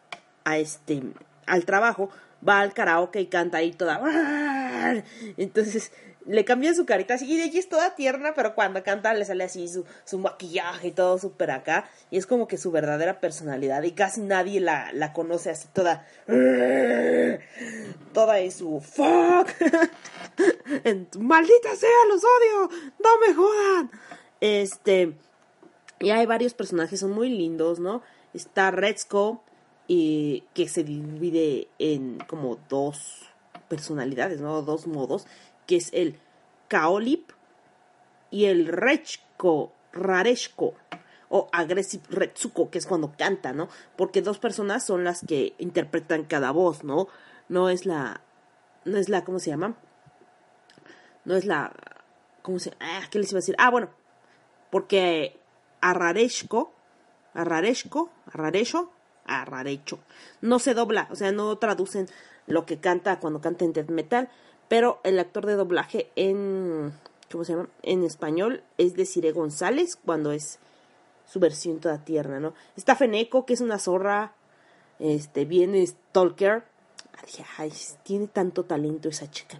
a 0.46 0.58
este 0.58 1.02
al 1.46 1.66
trabajo, 1.66 2.10
va 2.48 2.62
al 2.62 2.74
karaoke 2.74 3.22
y 3.22 3.28
canta 3.28 3.58
ahí 3.58 3.72
toda. 3.72 4.02
Entonces, 5.38 5.92
le 6.26 6.46
cambian 6.46 6.76
su 6.76 6.86
carita 6.86 7.16
así 7.16 7.26
y 7.26 7.42
ella 7.42 7.60
es 7.60 7.70
toda 7.70 7.96
tierna, 7.96 8.34
pero 8.36 8.56
cuando 8.56 8.84
canta 8.84 9.14
le 9.14 9.26
sale 9.26 9.44
así 9.44 9.68
su, 9.68 9.86
su 10.04 10.18
maquillaje 10.20 10.88
y 10.88 10.92
todo 10.92 11.18
súper 11.18 11.52
acá. 11.52 11.90
Y 12.12 12.18
es 12.18 12.26
como 12.26 12.48
que 12.48 12.58
su 12.58 12.72
verdadera 12.72 13.20
personalidad 13.20 13.84
y 13.84 13.92
casi 13.92 14.22
nadie 14.22 14.60
la, 14.60 14.92
la 14.94 15.14
conoce 15.14 15.50
así 15.50 15.68
toda... 15.74 16.06
Toda 18.14 18.40
es 18.40 18.56
su... 18.56 18.80
¡Fuck! 18.80 19.50
¡Maldita 21.20 21.76
sea, 21.76 21.90
los 22.10 22.24
odio! 22.24 22.70
¡No 23.04 23.20
me 23.28 23.34
jodan! 23.34 23.92
Este... 24.42 25.14
Y 26.00 26.10
hay 26.10 26.26
varios 26.26 26.54
personajes, 26.54 27.00
son 27.00 27.12
muy 27.12 27.30
lindos, 27.30 27.80
¿no? 27.80 28.02
Está 28.34 28.70
Retzko, 28.70 29.42
y 29.88 30.44
que 30.54 30.68
se 30.68 30.84
divide 30.84 31.68
en 31.80 32.20
como 32.28 32.58
dos 32.70 33.24
personalidades, 33.68 34.42
¿no? 34.42 34.62
Dos 34.62 34.88
modos 34.88 35.28
que 35.66 35.78
es 35.78 35.90
el 35.94 36.20
Kaolip 36.68 37.32
y 38.32 38.46
el 38.46 38.68
Rechko, 38.68 39.72
Rareshko 39.94 40.74
o 41.30 41.50
Aggressive 41.52 42.04
Retsuko, 42.10 42.70
que 42.70 42.78
es 42.78 42.86
cuando 42.86 43.14
canta, 43.18 43.54
¿no? 43.54 43.70
Porque 43.96 44.22
dos 44.22 44.40
personas 44.40 44.86
son 44.86 45.04
las 45.04 45.22
que 45.26 45.54
interpretan 45.58 46.24
cada 46.24 46.52
voz, 46.52 46.84
¿no? 46.84 47.08
no 47.50 47.70
es 47.70 47.86
la, 47.86 48.22
no 48.86 48.98
es 48.98 49.10
la, 49.10 49.24
¿cómo 49.24 49.40
se 49.40 49.52
llama? 49.52 49.76
No 51.24 51.36
es 51.36 51.46
la, 51.46 51.72
¿cómo 52.42 52.60
se, 52.60 52.72
ah, 52.80 53.02
¿qué 53.10 53.20
les 53.20 53.32
iba 53.32 53.38
a 53.38 53.42
decir? 53.42 53.56
Ah, 53.58 53.70
bueno, 53.70 53.90
porque 54.72 55.40
Arrareshko, 55.82 56.74
Arrareshko, 57.34 58.10
Arrarecho, 58.28 58.92
Arrarecho, 59.26 60.00
no 60.42 60.60
se 60.60 60.74
dobla, 60.74 61.08
o 61.12 61.16
sea, 61.16 61.32
no 61.32 61.58
traducen 61.58 62.08
lo 62.48 62.66
que 62.66 62.80
canta 62.80 63.20
cuando 63.20 63.42
canta 63.42 63.66
en 63.66 63.74
death 63.74 63.90
metal, 63.90 64.30
pero 64.68 65.00
el 65.04 65.20
actor 65.20 65.46
de 65.46 65.56
doblaje 65.56 66.10
en, 66.16 66.94
¿cómo 67.32 67.44
se 67.44 67.54
llama? 67.54 67.70
En 67.84 68.04
español 68.04 68.64
es 68.78 68.96
de 68.96 69.06
Cire 69.06 69.32
González 69.32 69.96
cuando 69.96 70.32
es 70.32 70.60
su 71.26 71.40
versión 71.40 71.80
toda 71.80 72.04
tierna, 72.04 72.40
¿no? 72.40 72.54
Está 72.76 72.96
Feneco, 72.96 73.46
que 73.46 73.54
es 73.54 73.62
una 73.62 73.80
zorra, 73.80 74.34
este, 75.00 75.46
viene 75.46 75.86
Stalker, 75.86 76.64
tiene 78.04 78.28
tanto 78.28 78.66
talento 78.66 79.10
esa 79.10 79.30
chica, 79.30 79.60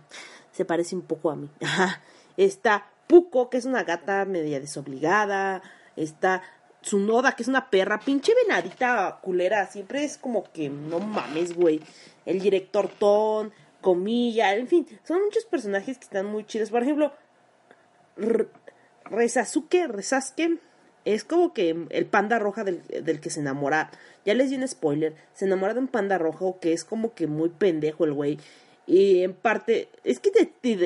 se 0.52 0.66
parece 0.66 0.96
un 0.96 1.02
poco 1.02 1.32
a 1.32 1.36
mí. 1.36 1.50
Está 2.38 2.90
Puco, 3.08 3.50
que 3.50 3.58
es 3.58 3.66
una 3.66 3.84
gata 3.84 4.26
media 4.26 4.60
desobligada, 4.60 5.62
está 5.96 6.42
Tsunoda, 6.82 7.32
que 7.34 7.44
es 7.44 7.50
una 7.50 7.70
perra, 7.70 8.00
pinche 8.00 8.34
venadita 8.44 9.20
culera, 9.22 9.68
siempre 9.68 10.04
es 10.04 10.18
como 10.18 10.44
que 10.52 10.70
no 10.70 11.00
mames, 11.00 11.56
güey. 11.56 11.82
El 12.26 12.40
director 12.40 12.88
Ton, 12.88 13.54
Comilla, 13.86 14.56
en 14.56 14.68
fin, 14.68 14.88
son 15.04 15.24
muchos 15.24 15.46
personajes 15.46 16.00
que 16.00 16.06
están 16.06 16.26
muy 16.26 16.44
chidos. 16.44 16.72
Por 16.72 16.82
ejemplo, 16.82 17.14
Rezazuke, 19.04 19.86
Rezasuke, 19.88 20.58
es 21.06 21.24
como 21.24 21.54
que 21.54 21.86
el 21.92 22.08
panda 22.08 22.40
roja 22.40 22.64
del, 22.64 22.82
del, 22.88 23.20
que 23.20 23.30
se 23.30 23.42
enamora. 23.42 23.92
Ya 24.26 24.34
les 24.34 24.50
di 24.50 24.56
un 24.56 24.68
spoiler. 24.68 25.14
Se 25.34 25.46
enamora 25.46 25.76
de 25.76 25.82
un 25.82 25.88
panda 25.88 26.18
rojo 26.18 26.58
que 26.60 26.74
es 26.74 26.84
como 26.84 27.14
que 27.14 27.28
muy 27.28 27.50
pendejo 27.50 28.06
el 28.06 28.14
güey. 28.14 28.40
Y 28.88 29.22
en 29.22 29.36
parte, 29.36 29.90
es 30.04 30.20
que 30.20 30.32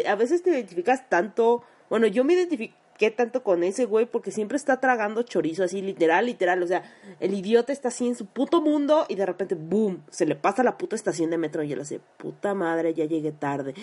a 0.05 0.15
veces 0.15 0.43
te 0.43 0.49
identificas 0.49 1.07
tanto. 1.07 1.63
Bueno, 1.89 2.05
yo 2.05 2.25
me 2.25 2.33
identifico 2.33 2.75
qué 2.99 3.11
tanto 3.11 3.43
con 3.43 3.63
ese 3.63 3.85
güey 3.85 4.05
porque 4.05 4.29
siempre 4.29 4.57
está 4.57 4.81
tragando 4.81 5.23
chorizo 5.23 5.63
así, 5.63 5.81
literal, 5.81 6.25
literal. 6.25 6.61
O 6.61 6.67
sea, 6.67 6.83
el 7.21 7.33
idiota 7.33 7.71
está 7.71 7.87
así 7.87 8.05
en 8.05 8.15
su 8.15 8.25
puto 8.25 8.61
mundo 8.61 9.05
y 9.07 9.15
de 9.15 9.25
repente, 9.25 9.55
boom, 9.55 10.03
se 10.11 10.25
le 10.25 10.35
pasa 10.35 10.63
la 10.63 10.77
puta 10.77 10.97
estación 10.97 11.29
de 11.31 11.37
metro 11.37 11.63
y 11.63 11.71
él 11.71 11.79
hace, 11.79 12.01
puta 12.17 12.53
madre, 12.53 12.93
ya 12.93 13.05
llegué 13.05 13.31
tarde. 13.31 13.73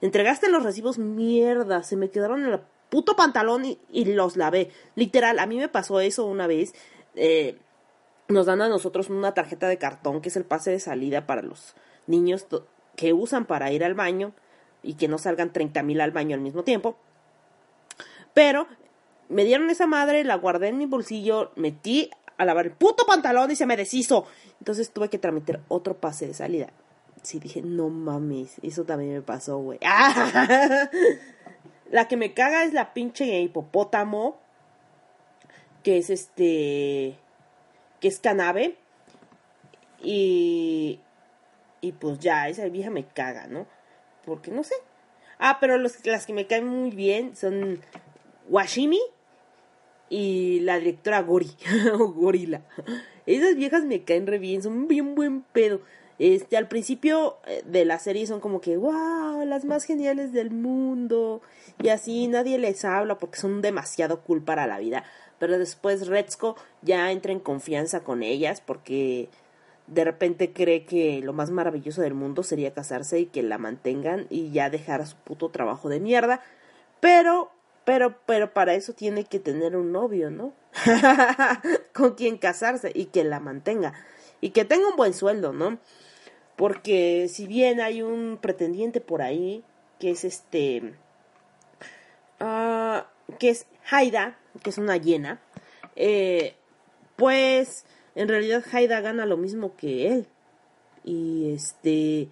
Entregaste 0.00 0.50
los 0.50 0.64
recibos, 0.64 0.98
mierda, 0.98 1.84
se 1.84 1.96
me 1.96 2.10
quedaron 2.10 2.44
en 2.44 2.54
el 2.54 2.60
puto 2.90 3.14
pantalón 3.14 3.64
y, 3.64 4.04
los 4.04 4.36
lavé. 4.36 4.70
Literal, 4.96 5.38
a 5.38 5.46
mí 5.46 5.58
me 5.58 5.68
pasó 5.68 6.00
eso 6.00 6.26
una 6.26 6.48
vez. 6.48 6.74
Eh, 7.14 7.56
nos 8.26 8.46
dan 8.46 8.60
a 8.62 8.68
nosotros 8.68 9.08
una 9.10 9.32
tarjeta 9.32 9.68
de 9.68 9.78
cartón 9.78 10.20
que 10.20 10.28
es 10.28 10.36
el 10.36 10.44
pase 10.44 10.72
de 10.72 10.80
salida 10.80 11.24
para 11.24 11.42
los 11.42 11.76
niños 12.08 12.46
que 12.96 13.12
usan 13.12 13.46
para 13.46 13.70
ir 13.70 13.84
al 13.84 13.94
baño 13.94 14.32
y 14.82 14.94
que 14.94 15.06
no 15.06 15.18
salgan 15.18 15.52
30 15.52 15.84
mil 15.84 16.00
al 16.00 16.10
baño 16.10 16.34
al 16.34 16.40
mismo 16.40 16.64
tiempo. 16.64 16.96
Pero 18.36 18.68
me 19.30 19.46
dieron 19.46 19.70
esa 19.70 19.86
madre, 19.86 20.22
la 20.22 20.34
guardé 20.34 20.68
en 20.68 20.76
mi 20.76 20.84
bolsillo, 20.84 21.52
metí 21.56 22.10
a 22.36 22.44
lavar 22.44 22.66
el 22.66 22.72
puto 22.72 23.06
pantalón 23.06 23.50
y 23.50 23.56
se 23.56 23.64
me 23.64 23.78
deshizo. 23.78 24.26
Entonces 24.58 24.90
tuve 24.90 25.08
que 25.08 25.16
tramitar 25.16 25.60
otro 25.68 25.96
pase 25.96 26.26
de 26.26 26.34
salida. 26.34 26.68
Sí, 27.22 27.38
dije, 27.38 27.62
no 27.62 27.88
mames, 27.88 28.56
eso 28.62 28.84
también 28.84 29.14
me 29.14 29.22
pasó, 29.22 29.56
güey. 29.56 29.78
La 31.90 32.08
que 32.08 32.18
me 32.18 32.34
caga 32.34 32.64
es 32.64 32.74
la 32.74 32.92
pinche 32.92 33.40
hipopótamo, 33.40 34.36
que 35.82 35.96
es 35.96 36.10
este, 36.10 37.16
que 38.00 38.08
es 38.08 38.20
canabe. 38.20 38.76
Y, 40.02 41.00
y 41.80 41.92
pues 41.92 42.18
ya, 42.18 42.50
esa 42.50 42.68
vieja 42.68 42.90
me 42.90 43.06
caga, 43.06 43.46
¿no? 43.46 43.66
Porque 44.26 44.50
no 44.50 44.62
sé. 44.62 44.74
Ah, 45.38 45.56
pero 45.58 45.78
las 45.78 46.26
que 46.26 46.34
me 46.34 46.46
caen 46.46 46.66
muy 46.66 46.90
bien 46.90 47.34
son 47.34 47.80
Washimi 48.48 49.00
y 50.08 50.60
la 50.60 50.78
directora 50.78 51.22
Gori, 51.22 51.50
o 51.98 52.08
Gorila. 52.12 52.62
Esas 53.26 53.56
viejas 53.56 53.84
me 53.84 54.04
caen 54.04 54.26
re 54.26 54.38
bien, 54.38 54.62
son 54.62 54.88
bien 54.88 55.14
buen 55.14 55.42
pedo. 55.42 55.80
Este, 56.18 56.56
al 56.56 56.68
principio 56.68 57.36
eh, 57.46 57.62
de 57.66 57.84
la 57.84 57.98
serie 57.98 58.26
son 58.26 58.40
como 58.40 58.60
que, 58.60 58.76
wow, 58.76 59.44
las 59.44 59.64
más 59.64 59.84
geniales 59.84 60.32
del 60.32 60.50
mundo. 60.50 61.42
Y 61.82 61.88
así 61.88 62.28
nadie 62.28 62.58
les 62.58 62.84
habla 62.84 63.18
porque 63.18 63.38
son 63.38 63.60
demasiado 63.62 64.22
cool 64.22 64.42
para 64.42 64.66
la 64.66 64.78
vida. 64.78 65.04
Pero 65.38 65.58
después 65.58 66.06
Retzko 66.06 66.56
ya 66.82 67.10
entra 67.10 67.32
en 67.32 67.40
confianza 67.40 68.02
con 68.02 68.22
ellas 68.22 68.62
porque 68.64 69.28
de 69.86 70.04
repente 70.04 70.52
cree 70.52 70.84
que 70.84 71.20
lo 71.22 71.32
más 71.32 71.50
maravilloso 71.50 72.00
del 72.00 72.14
mundo 72.14 72.42
sería 72.42 72.72
casarse 72.72 73.20
y 73.20 73.26
que 73.26 73.42
la 73.42 73.58
mantengan 73.58 74.26
y 74.30 74.50
ya 74.50 74.70
dejar 74.70 75.06
su 75.06 75.16
puto 75.16 75.50
trabajo 75.50 75.88
de 75.88 76.00
mierda. 76.00 76.40
Pero 77.00 77.50
pero, 77.86 78.18
pero 78.26 78.52
para 78.52 78.74
eso 78.74 78.94
tiene 78.94 79.22
que 79.22 79.38
tener 79.38 79.76
un 79.76 79.92
novio, 79.92 80.28
¿no? 80.28 80.52
Con 81.94 82.16
quien 82.16 82.36
casarse 82.36 82.90
y 82.92 83.06
que 83.06 83.22
la 83.22 83.38
mantenga. 83.38 83.94
Y 84.40 84.50
que 84.50 84.64
tenga 84.64 84.88
un 84.88 84.96
buen 84.96 85.14
sueldo, 85.14 85.52
¿no? 85.52 85.78
Porque 86.56 87.28
si 87.30 87.46
bien 87.46 87.80
hay 87.80 88.02
un 88.02 88.38
pretendiente 88.42 89.00
por 89.00 89.22
ahí, 89.22 89.62
que 90.00 90.10
es 90.10 90.24
este. 90.24 90.94
Uh, 92.40 93.02
que 93.38 93.50
es 93.50 93.66
Haida, 93.88 94.36
que 94.64 94.70
es 94.70 94.78
una 94.78 94.96
hiena, 94.96 95.40
eh, 95.94 96.56
pues 97.14 97.86
en 98.16 98.26
realidad 98.26 98.64
Haida 98.72 99.00
gana 99.00 99.26
lo 99.26 99.36
mismo 99.36 99.76
que 99.76 100.08
él. 100.08 100.26
Y 101.04 101.52
este 101.54 102.30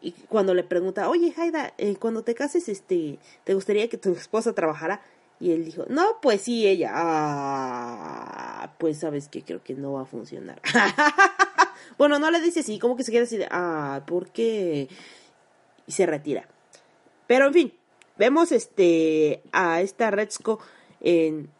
y 0.00 0.12
cuando 0.12 0.54
le 0.54 0.62
pregunta, 0.62 1.08
oye 1.08 1.32
Jaida, 1.32 1.74
eh, 1.78 1.96
cuando 1.96 2.22
te 2.22 2.34
cases, 2.34 2.68
este, 2.68 3.18
¿te 3.44 3.54
gustaría 3.54 3.88
que 3.88 3.98
tu 3.98 4.12
esposa 4.12 4.54
trabajara? 4.54 5.00
Y 5.40 5.52
él 5.52 5.64
dijo, 5.64 5.84
no, 5.88 6.20
pues 6.20 6.42
sí, 6.42 6.66
ella. 6.66 6.90
Ah, 6.92 8.74
pues 8.78 8.98
sabes 8.98 9.28
que 9.28 9.42
creo 9.42 9.62
que 9.62 9.74
no 9.74 9.92
va 9.92 10.02
a 10.02 10.06
funcionar. 10.06 10.60
bueno, 11.98 12.18
no 12.18 12.30
le 12.30 12.40
dice 12.40 12.60
así, 12.60 12.78
como 12.78 12.96
que 12.96 13.04
se 13.04 13.12
queda 13.12 13.22
así 13.22 13.36
de, 13.36 13.48
ah, 13.50 14.02
¿por 14.06 14.30
qué? 14.30 14.88
Y 15.86 15.92
se 15.92 16.06
retira. 16.06 16.48
Pero 17.26 17.46
en 17.46 17.52
fin, 17.52 17.72
vemos 18.16 18.52
este 18.52 19.42
a 19.52 19.80
esta 19.80 20.10
Retzko 20.10 20.58
en, 21.00 21.50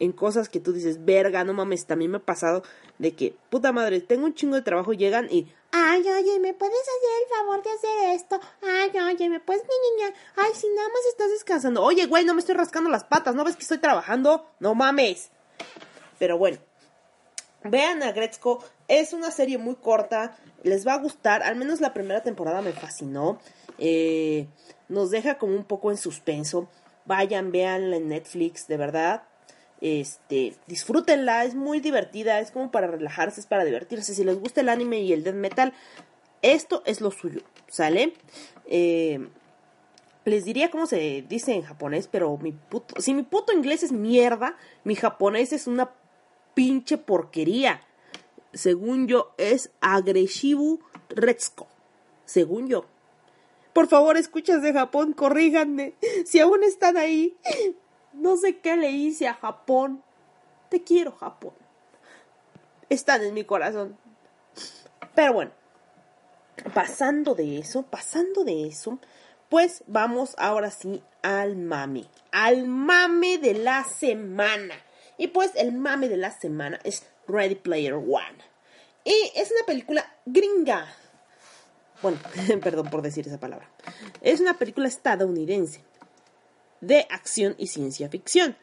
en 0.00 0.12
cosas 0.12 0.48
que 0.48 0.58
tú 0.60 0.72
dices, 0.72 1.04
verga, 1.04 1.44
no 1.44 1.52
mames, 1.52 1.86
también 1.86 2.10
me 2.10 2.16
ha 2.18 2.24
pasado 2.24 2.62
de 2.98 3.12
que, 3.12 3.34
puta 3.50 3.72
madre, 3.72 4.00
tengo 4.00 4.26
un 4.26 4.34
chingo 4.34 4.56
de 4.56 4.62
trabajo, 4.62 4.92
llegan 4.92 5.28
y 5.30 5.46
Ay, 5.70 6.00
oye, 6.00 6.40
¿me 6.40 6.54
puedes 6.54 6.80
hacer 6.80 7.10
el 7.22 7.36
favor 7.36 7.62
de 7.62 7.70
hacer 7.70 8.14
esto? 8.14 8.40
Ay, 8.62 8.90
oye, 9.00 9.28
¿me 9.28 9.40
puedes 9.40 9.62
niña? 9.62 10.14
Ay, 10.36 10.52
si 10.54 10.66
nada 10.68 10.88
más 10.88 11.06
estás 11.10 11.30
descansando. 11.30 11.82
Oye, 11.82 12.06
güey, 12.06 12.24
no 12.24 12.34
me 12.34 12.40
estoy 12.40 12.54
rascando 12.54 12.88
las 12.88 13.04
patas, 13.04 13.34
¿no 13.34 13.44
ves 13.44 13.56
que 13.56 13.62
estoy 13.62 13.78
trabajando? 13.78 14.50
No 14.60 14.74
mames. 14.74 15.30
Pero 16.18 16.38
bueno, 16.38 16.58
vean 17.64 18.02
a 18.02 18.12
Gretzko, 18.12 18.64
es 18.88 19.12
una 19.12 19.30
serie 19.30 19.58
muy 19.58 19.76
corta, 19.76 20.38
les 20.62 20.86
va 20.86 20.94
a 20.94 20.98
gustar, 20.98 21.42
al 21.42 21.56
menos 21.56 21.80
la 21.80 21.92
primera 21.92 22.22
temporada 22.22 22.62
me 22.62 22.72
fascinó. 22.72 23.38
Eh, 23.78 24.48
nos 24.88 25.10
deja 25.10 25.38
como 25.38 25.54
un 25.54 25.64
poco 25.64 25.90
en 25.90 25.98
suspenso. 25.98 26.68
Vayan, 27.04 27.52
véanla 27.52 27.96
en 27.96 28.08
Netflix, 28.08 28.66
de 28.68 28.76
verdad 28.78 29.22
este, 29.80 30.56
disfrútenla, 30.66 31.44
es 31.44 31.54
muy 31.54 31.80
divertida, 31.80 32.40
es 32.40 32.50
como 32.50 32.70
para 32.70 32.86
relajarse, 32.86 33.40
es 33.40 33.46
para 33.46 33.64
divertirse. 33.64 34.14
Si 34.14 34.24
les 34.24 34.38
gusta 34.38 34.60
el 34.60 34.68
anime 34.68 35.00
y 35.00 35.12
el 35.12 35.24
death 35.24 35.34
metal, 35.34 35.72
esto 36.42 36.82
es 36.86 37.00
lo 37.00 37.10
suyo, 37.10 37.40
¿sale? 37.68 38.14
Eh, 38.66 39.28
les 40.24 40.44
diría 40.44 40.70
cómo 40.70 40.86
se 40.86 41.24
dice 41.28 41.54
en 41.54 41.62
japonés, 41.62 42.08
pero 42.08 42.36
mi 42.36 42.52
puto, 42.52 43.00
si 43.00 43.14
mi 43.14 43.22
puto 43.22 43.52
inglés 43.52 43.82
es 43.82 43.92
mierda, 43.92 44.56
mi 44.84 44.94
japonés 44.94 45.52
es 45.52 45.66
una 45.66 45.90
pinche 46.54 46.98
porquería. 46.98 47.82
Según 48.52 49.06
yo, 49.06 49.32
es 49.38 49.70
agresivo 49.80 50.80
retsuko. 51.08 51.68
Según 52.24 52.68
yo. 52.68 52.84
Por 53.72 53.86
favor, 53.86 54.16
escuchas 54.16 54.62
de 54.62 54.72
Japón, 54.72 55.12
corríjanme. 55.12 55.94
Si 56.26 56.40
aún 56.40 56.62
están 56.64 56.96
ahí, 56.96 57.36
no 58.18 58.36
sé 58.36 58.58
qué 58.58 58.76
le 58.76 58.90
hice 58.90 59.28
a 59.28 59.34
Japón. 59.34 60.02
Te 60.68 60.82
quiero, 60.82 61.12
Japón. 61.12 61.54
Están 62.88 63.22
en 63.22 63.34
mi 63.34 63.44
corazón. 63.44 63.96
Pero 65.14 65.32
bueno, 65.32 65.50
pasando 66.74 67.34
de 67.34 67.58
eso, 67.58 67.82
pasando 67.82 68.44
de 68.44 68.66
eso, 68.66 68.98
pues 69.48 69.82
vamos 69.86 70.34
ahora 70.38 70.70
sí 70.70 71.02
al 71.22 71.56
mame. 71.56 72.06
Al 72.32 72.66
mame 72.66 73.38
de 73.38 73.54
la 73.54 73.84
semana. 73.84 74.74
Y 75.16 75.28
pues 75.28 75.52
el 75.56 75.72
mame 75.72 76.08
de 76.08 76.16
la 76.16 76.30
semana 76.30 76.78
es 76.84 77.06
Ready 77.26 77.56
Player 77.56 77.94
One. 77.94 78.38
Y 79.04 79.32
es 79.34 79.50
una 79.50 79.64
película 79.66 80.16
gringa. 80.26 80.86
Bueno, 82.02 82.18
perdón 82.62 82.90
por 82.90 83.02
decir 83.02 83.26
esa 83.26 83.40
palabra. 83.40 83.68
Es 84.20 84.40
una 84.40 84.58
película 84.58 84.88
estadounidense 84.88 85.82
de 86.80 87.06
acción 87.10 87.54
y 87.58 87.66
ciencia 87.66 88.08
ficción. 88.08 88.56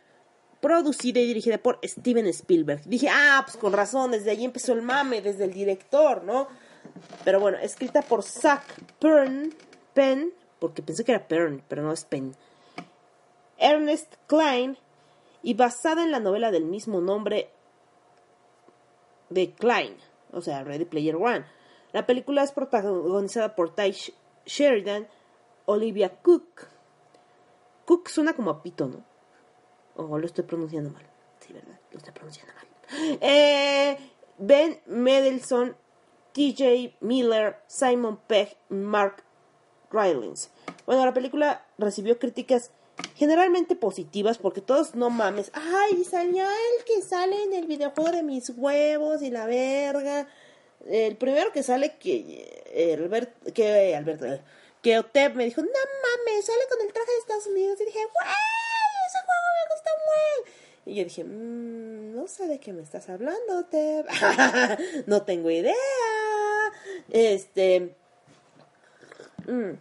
Producida 0.62 1.20
y 1.20 1.28
dirigida 1.28 1.58
por 1.58 1.80
Steven 1.84 2.26
Spielberg. 2.28 2.84
Dije, 2.86 3.10
ah, 3.12 3.42
pues 3.46 3.58
con 3.58 3.74
razón, 3.74 4.12
desde 4.12 4.32
ahí 4.32 4.46
empezó 4.46 4.74
el 4.74 4.82
mame, 4.82 5.22
desde 5.22 5.44
el 5.46 5.54
director, 5.54 6.24
¿no? 6.24 6.48
Pero 7.24 7.40
bueno, 7.40 7.58
escrita 7.60 8.02
por 8.02 8.24
Zach 8.24 8.64
Penn, 9.00 9.54
Penn, 9.94 10.34
porque 10.60 10.82
pensé 10.82 11.04
que 11.04 11.12
era 11.12 11.28
Penn, 11.28 11.64
pero 11.68 11.84
no 11.84 11.92
es 11.92 12.06
Penn. 12.06 12.36
Ernest 13.58 14.16
Klein 14.28 14.78
y 15.44 15.54
basada 15.54 16.04
en 16.04 16.12
la 16.12 16.20
novela 16.20 16.52
del 16.52 16.66
mismo 16.66 17.02
nombre 17.02 17.50
de 19.30 19.52
Klein, 19.54 19.96
o 20.32 20.42
sea, 20.42 20.64
Ready 20.64 20.86
Player 20.86 21.16
One. 21.16 21.46
La 21.94 22.06
película 22.06 22.44
es 22.44 22.52
protagonizada 22.52 23.56
por 23.56 23.74
Ty 23.74 23.96
Sheridan, 24.46 25.08
Olivia 25.66 26.10
Cook. 26.22 26.68
Cook 27.86 28.10
suena 28.10 28.34
como 28.34 28.52
a 28.52 28.64
pito, 28.64 28.88
¿no? 28.88 29.04
O 29.96 30.18
lo 30.18 30.26
estoy 30.26 30.44
pronunciando 30.44 30.90
mal. 30.90 31.06
Sí, 31.40 31.54
¿verdad? 31.54 31.80
Lo 31.92 31.98
estoy 31.98 32.14
pronunciando 32.14 32.54
mal. 32.54 32.66
Eh, 33.22 33.98
ben 34.38 34.80
Mendelsohn, 34.86 35.76
TJ 36.34 36.98
Miller, 37.00 37.58
Simon 37.68 38.18
Pegg, 38.28 38.58
Mark 38.70 39.24
Rylance. 39.92 40.50
Bueno, 40.86 41.06
la 41.06 41.14
película 41.14 41.66
recibió 41.78 42.20
críticas 42.20 42.72
generalmente 43.16 43.76
positivas 43.76 44.38
porque 44.38 44.62
todos 44.62 44.96
no 44.96 45.10
mames. 45.10 45.52
Ay, 45.54 46.04
salió 46.04 46.44
el 46.44 46.86
que 46.86 47.02
sale 47.02 47.44
en 47.44 47.54
el 47.54 47.68
videojuego 47.68 48.12
de 48.12 48.24
mis 48.24 48.50
huevos 48.50 49.22
y 49.22 49.32
la 49.32 49.46
verga. 49.46 50.28
El 50.86 51.16
primero 51.18 51.52
que 51.52 51.64
sale 51.64 51.98
que 51.98 52.96
Albert, 53.00 53.54
que 53.54 53.96
Alberto 53.96 54.26
que 54.86 55.00
Otep 55.00 55.34
me 55.34 55.46
dijo, 55.46 55.64
no 55.64 55.68
mames, 55.68 56.46
sale 56.46 56.62
con 56.70 56.80
el 56.86 56.94
traje 56.94 57.12
de 57.12 57.18
Estados 57.18 57.48
Unidos. 57.48 57.82
Y 57.82 57.86
dije, 57.86 58.00
¡guay! 58.14 58.28
Ese 59.08 59.18
juego 59.26 59.48
me 59.58 59.74
gusta 59.74 59.90
muy. 60.06 60.94
Y 60.94 60.96
yo 60.96 61.04
dije, 61.04 61.24
mmm, 61.24 62.16
no 62.16 62.28
sé 62.28 62.48
de 62.48 62.60
qué 62.60 62.72
me 62.72 62.84
estás 62.84 63.10
hablando, 63.10 63.62
Otep. 63.62 64.06
no 65.08 65.24
tengo 65.24 65.50
idea. 65.50 65.74
Este. 67.10 67.96
Mm. 69.48 69.72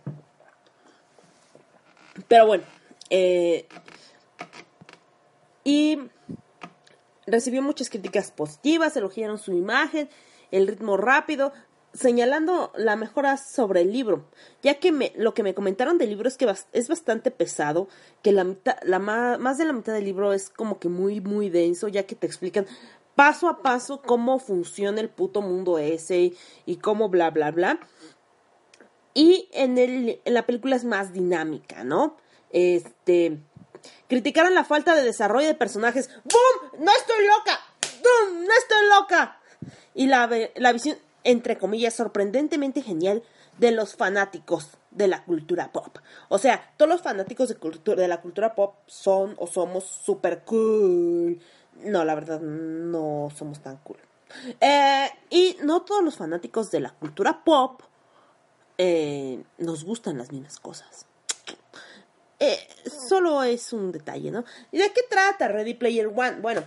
Pero 2.27 2.47
bueno. 2.47 2.65
Eh, 3.11 3.69
y 5.65 5.99
recibió 7.27 7.61
muchas 7.61 7.91
críticas 7.91 8.31
positivas, 8.31 8.97
elogiaron 8.97 9.37
su 9.37 9.53
imagen, 9.53 10.09
el 10.51 10.67
ritmo 10.67 10.97
rápido, 10.97 11.53
señalando 11.95 12.73
la 12.77 12.97
mejora 12.97 13.37
sobre 13.37 13.83
el 13.83 13.93
libro, 13.93 14.29
ya 14.63 14.75
que 14.75 14.93
me, 14.93 15.13
lo 15.17 15.33
que 15.33 15.43
me 15.43 15.55
comentaron 15.55 15.97
del 15.97 16.11
libro 16.11 16.29
es 16.29 16.37
que 16.37 16.53
es 16.73 16.89
bastante 16.89 17.31
pesado, 17.31 17.89
que 18.23 18.33
la, 18.33 18.45
mitad, 18.45 18.77
la 18.83 18.99
más 18.99 19.59
de 19.59 19.65
la 19.65 19.73
mitad 19.73 19.93
del 19.93 20.05
libro 20.05 20.33
es 20.33 20.51
como 20.51 20.79
que 20.79 20.89
muy, 20.89 21.21
muy 21.21 21.51
denso, 21.51 21.89
ya 21.89 22.05
que 22.05 22.17
te 22.17 22.27
explican 22.27 22.67
paso 23.15 23.49
a 23.49 23.63
paso 23.63 24.03
cómo 24.03 24.39
funciona 24.39 25.01
el 25.01 25.09
puto 25.09 25.41
mundo 25.41 25.79
ese 25.79 26.33
y 26.67 26.77
cómo 26.77 27.09
bla, 27.09 27.31
bla, 27.31 27.51
bla. 27.51 27.81
Y 29.15 29.49
en, 29.53 29.79
el, 29.79 30.21
en 30.25 30.35
la 30.35 30.45
película 30.45 30.75
es 30.77 30.85
más 30.85 31.13
dinámica, 31.13 31.85
¿no? 31.85 32.17
Este. 32.51 33.39
Criticaron 34.09 34.55
la 34.55 34.65
falta 34.65 34.95
de 34.95 35.05
desarrollo 35.05 35.47
de 35.47 35.55
personajes. 35.55 36.11
¡Bum! 36.25 36.81
¡No 36.81 36.91
estoy 36.91 37.27
loca! 37.27 37.61
¡Bum! 38.03 38.45
¡No 38.45 38.53
estoy 38.55 38.89
loca! 38.89 39.41
Y 39.95 40.07
la, 40.07 40.29
la 40.57 40.73
visión, 40.73 40.97
entre 41.25 41.59
comillas, 41.59 41.95
sorprendentemente 41.95 42.83
genial 42.83 43.23
de 43.59 43.73
los 43.73 43.97
fanáticos 43.97 44.79
de 44.91 45.09
la 45.09 45.25
cultura 45.25 45.73
pop. 45.73 45.99
O 46.29 46.39
sea, 46.39 46.73
todos 46.77 46.89
los 46.89 47.03
fanáticos 47.03 47.49
de, 47.49 47.97
de 47.97 48.09
la 48.09 48.21
cultura 48.21 48.55
pop 48.55 48.77
son 48.87 49.35
o 49.39 49.47
somos 49.47 49.85
super 49.85 50.43
cool. 50.45 51.41
No, 51.83 52.05
la 52.05 52.15
verdad, 52.15 52.41
no 52.41 53.31
somos 53.35 53.61
tan 53.61 53.79
cool. 53.79 53.99
Eh, 54.61 55.09
y 55.31 55.57
no 55.63 55.83
todos 55.83 56.03
los 56.03 56.17
fanáticos 56.17 56.71
de 56.71 56.81
la 56.81 56.91
cultura 56.91 57.45
pop 57.45 57.83
eh, 58.79 59.43
nos 59.59 59.85
gustan 59.85 60.19
las 60.19 60.33
mismas 60.33 60.59
cosas. 60.59 61.07
Eh, 62.41 62.59
solo 63.09 63.43
es 63.43 63.73
un 63.73 63.93
detalle, 63.93 64.31
¿no? 64.31 64.45
¿Y 64.73 64.79
de 64.79 64.93
qué 64.93 65.03
trata 65.09 65.49
Ready 65.49 65.75
Player 65.75 66.09
One? 66.09 66.41
Bueno, 66.41 66.65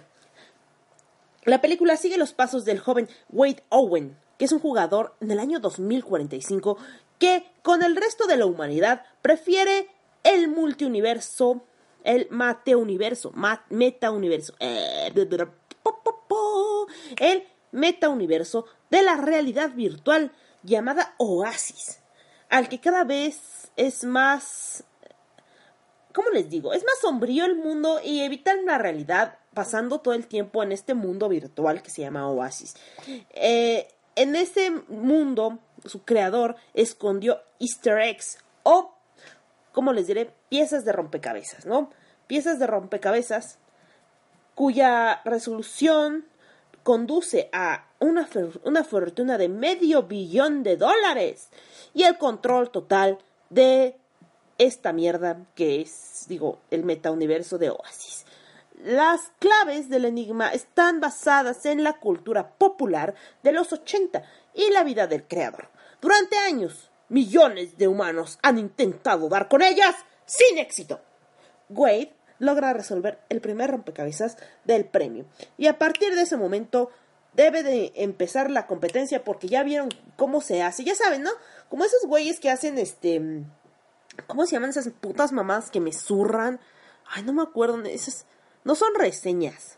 la 1.44 1.62
película 1.62 1.98
sigue 1.98 2.18
los 2.18 2.34
pasos 2.34 2.66
del 2.66 2.80
joven 2.80 3.10
Wade 3.30 3.64
Owen, 3.70 4.18
que 4.38 4.46
es 4.46 4.52
un 4.52 4.60
jugador 4.60 5.16
en 5.20 5.32
el 5.32 5.40
año 5.40 5.60
2045 5.60 6.78
que, 7.20 7.50
con 7.64 7.84
el 7.84 7.96
resto 7.96 8.28
de 8.28 8.38
la 8.38 8.46
humanidad, 8.46 9.04
prefiere 9.22 9.90
el 10.24 10.48
multiuniverso, 10.48 11.64
el 12.04 12.28
mateuniverso, 12.30 13.34
metauniverso, 13.70 14.54
eh, 14.60 15.12
el 17.18 17.44
metauniverso 17.72 18.66
de 18.90 19.02
la 19.04 19.16
realidad 19.18 19.72
virtual 19.74 20.32
llamada 20.64 21.16
Oasis, 21.18 22.02
al 22.50 22.70
que 22.70 22.80
cada 22.80 23.04
vez 23.04 23.72
es 23.76 24.04
más 24.04 24.84
¿cómo 26.18 26.32
les 26.32 26.50
digo? 26.50 26.74
Es 26.74 26.84
más 26.84 26.98
sombrío 27.00 27.46
el 27.46 27.56
mundo 27.56 28.00
y 28.04 28.22
evitan 28.22 28.66
la 28.66 28.80
realidad 28.80 29.38
pasando 29.54 30.00
todo 30.00 30.16
el 30.16 30.26
tiempo 30.26 30.64
en 30.64 30.72
este 30.72 30.96
mundo 30.96 31.30
virtual 31.30 31.84
que 31.84 31.92
se 31.92 32.02
llama 32.02 32.28
Oasis. 32.28 32.76
Eh, 33.30 33.88
en 34.18 34.36
ese 34.36 34.72
mundo, 34.90 35.60
su 35.86 36.04
creador 36.04 36.56
escondió 36.74 37.40
easter 37.60 38.00
eggs 38.00 38.40
o, 38.64 38.94
como 39.72 39.94
les 39.94 40.08
diré, 40.08 40.34
piezas 40.50 40.84
de 40.86 40.92
rompecabezas, 40.92 41.66
¿no? 41.66 41.92
Piezas 42.26 42.60
de 42.60 42.68
rompecabezas 42.68 43.60
cuya 44.56 45.22
resolución 45.24 46.26
conduce 46.82 47.50
a 47.54 47.86
una, 48.00 48.28
una 48.64 48.84
fortuna 48.84 49.38
de 49.38 49.50
medio 49.50 50.04
billón 50.04 50.64
de 50.64 50.78
dólares 50.78 51.50
y 51.94 52.04
el 52.04 52.18
control 52.18 52.72
total 52.72 53.20
de 53.52 53.96
esta 54.58 54.94
mierda 54.94 55.46
que 55.54 55.82
es, 55.82 56.26
digo, 56.28 56.58
el 56.72 56.84
metauniverso 56.84 57.60
de 57.60 57.70
Oasis. 57.70 58.26
Las 58.84 59.32
claves 59.40 59.90
del 59.90 60.06
enigma 60.06 60.50
están 60.50 61.00
basadas 61.00 61.66
en 61.66 61.84
la 61.84 61.94
cultura 61.94 62.52
popular 62.58 63.16
de 63.44 63.52
los 63.52 63.74
80 63.74 64.24
y 64.54 64.70
la 64.72 64.84
vida 64.84 65.08
del 65.08 65.28
creador. 65.28 65.70
Durante 66.00 66.38
años, 66.38 66.92
millones 67.10 67.78
de 67.78 67.88
humanos 67.88 68.38
han 68.44 68.58
intentado 68.58 69.30
dar 69.30 69.48
con 69.48 69.62
ellas 69.62 69.96
sin 70.26 70.60
éxito. 70.60 71.02
Wade 71.70 72.14
logra 72.40 72.74
resolver 72.74 73.20
el 73.30 73.42
primer 73.42 73.72
rompecabezas 73.72 74.38
del 74.64 74.86
premio 74.86 75.26
y 75.58 75.68
a 75.68 75.80
partir 75.80 76.16
de 76.16 76.22
ese 76.22 76.38
momento 76.38 76.92
debe 77.34 77.64
de 77.64 77.92
empezar 77.96 78.52
la 78.52 78.68
competencia 78.68 79.24
porque 79.24 79.48
ya 79.48 79.64
vieron 79.64 79.90
cómo 80.16 80.40
se 80.40 80.62
hace, 80.62 80.84
ya 80.84 80.96
saben, 80.96 81.24
¿no? 81.24 81.32
Como 81.70 81.84
esos 81.84 82.06
güeyes 82.06 82.40
que 82.40 82.52
hacen 82.52 82.78
este 82.78 83.44
¿Cómo 84.26 84.46
se 84.46 84.54
llaman 84.54 84.72
esas 84.72 84.90
putas 84.90 85.32
mamás 85.32 85.70
que 85.70 85.80
me 85.80 85.94
zurran? 85.94 86.60
Ay, 87.06 87.24
no 87.24 87.34
me 87.34 87.44
acuerdo. 87.44 87.82
Esas 87.84 88.26
no 88.68 88.76
son 88.76 88.94
reseñas. 88.96 89.78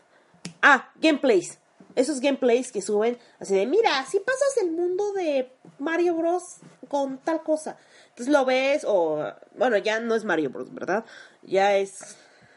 Ah, 0.62 0.90
gameplays. 0.96 1.60
Esos 1.94 2.20
gameplays 2.20 2.72
que 2.72 2.82
suben 2.82 3.18
así 3.38 3.54
de, 3.54 3.64
mira, 3.64 4.04
si 4.04 4.18
pasas 4.18 4.56
el 4.60 4.72
mundo 4.72 5.12
de 5.12 5.52
Mario 5.78 6.16
Bros. 6.16 6.56
con 6.88 7.18
tal 7.18 7.44
cosa. 7.44 7.78
Entonces 8.08 8.32
lo 8.32 8.44
ves 8.44 8.84
o, 8.84 9.32
bueno, 9.56 9.76
ya 9.76 10.00
no 10.00 10.16
es 10.16 10.24
Mario 10.24 10.50
Bros, 10.50 10.74
¿verdad? 10.74 11.04
Ya 11.42 11.76
es... 11.76 12.16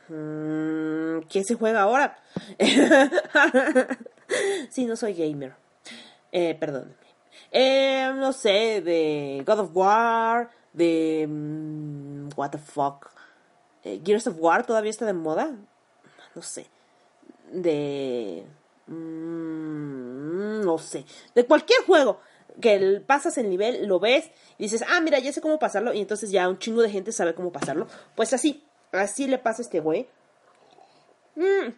Mmm, 0.10 1.20
¿Quién 1.30 1.46
se 1.46 1.54
juega 1.54 1.82
ahora? 1.82 2.18
sí, 4.72 4.86
no 4.86 4.96
soy 4.96 5.14
gamer. 5.14 5.54
Eh, 6.32 6.56
perdónenme. 6.60 6.96
Eh, 7.52 8.12
no 8.16 8.34
sé, 8.34 8.82
de 8.82 9.44
God 9.46 9.60
of 9.60 9.70
War, 9.76 10.50
de... 10.74 11.28
Mm, 11.30 12.30
what 12.36 12.50
the 12.50 12.58
fuck. 12.58 13.12
Eh, 13.84 14.02
Gears 14.04 14.26
of 14.26 14.38
War 14.40 14.66
todavía 14.66 14.90
está 14.90 15.06
de 15.06 15.14
moda. 15.14 15.56
No 16.36 16.42
sé. 16.42 16.68
De... 17.52 18.44
Mm, 18.88 20.62
no 20.64 20.78
sé. 20.78 21.06
De 21.36 21.46
cualquier 21.46 21.84
juego 21.86 22.20
que 22.62 23.02
pasas 23.06 23.38
el 23.38 23.50
nivel, 23.50 23.88
lo 23.88 24.00
ves 24.00 24.30
y 24.58 24.64
dices, 24.64 24.84
ah, 24.88 25.02
mira, 25.02 25.20
ya 25.20 25.34
sé 25.34 25.42
cómo 25.42 25.60
pasarlo. 25.60 25.94
Y 25.94 26.00
entonces 26.00 26.32
ya 26.32 26.48
un 26.48 26.60
chingo 26.60 26.82
de 26.82 26.90
gente 26.90 27.12
sabe 27.12 27.34
cómo 27.34 27.52
pasarlo. 27.52 27.88
Pues 28.16 28.34
así, 28.34 28.64
así 28.92 29.28
le 29.28 29.38
pasa 29.38 29.62
a 29.62 29.66
este 29.66 29.80
güey. 29.80 30.08
Mm. 31.36 31.74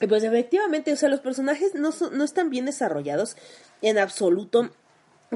Y 0.00 0.06
pues 0.06 0.24
efectivamente, 0.24 0.92
o 0.92 0.96
sea, 0.96 1.10
los 1.10 1.20
personajes 1.20 1.74
no, 1.74 1.90
no 2.12 2.24
están 2.24 2.48
bien 2.48 2.64
desarrollados 2.64 3.36
en 3.82 3.98
absoluto 3.98 4.70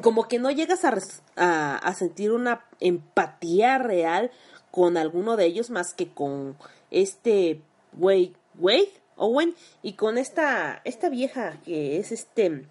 como 0.02 0.26
que 0.26 0.38
no 0.38 0.50
llegas 0.50 0.84
a, 0.84 1.94
sentir 1.94 2.32
una 2.32 2.64
empatía 2.80 3.78
real 3.78 4.30
con 4.74 4.96
alguno 4.96 5.36
de 5.36 5.44
ellos 5.44 5.70
más 5.70 5.94
que 5.94 6.08
con 6.08 6.56
este 6.90 7.60
Wade, 7.96 8.32
Wade 8.58 8.90
Owen 9.14 9.54
y 9.84 9.92
con 9.92 10.18
esta, 10.18 10.80
esta 10.82 11.08
vieja 11.10 11.60
que 11.64 11.98
es 11.98 12.10
este 12.10 12.66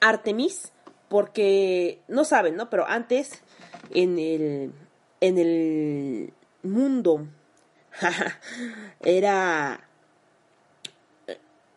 Artemis, 0.00 0.72
porque 1.08 2.00
no 2.08 2.24
saben, 2.24 2.56
¿no? 2.56 2.70
Pero 2.70 2.88
antes 2.88 3.40
en 3.90 4.18
el, 4.18 4.72
en 5.20 5.38
el 5.38 6.32
mundo 6.64 7.28
era 9.00 9.88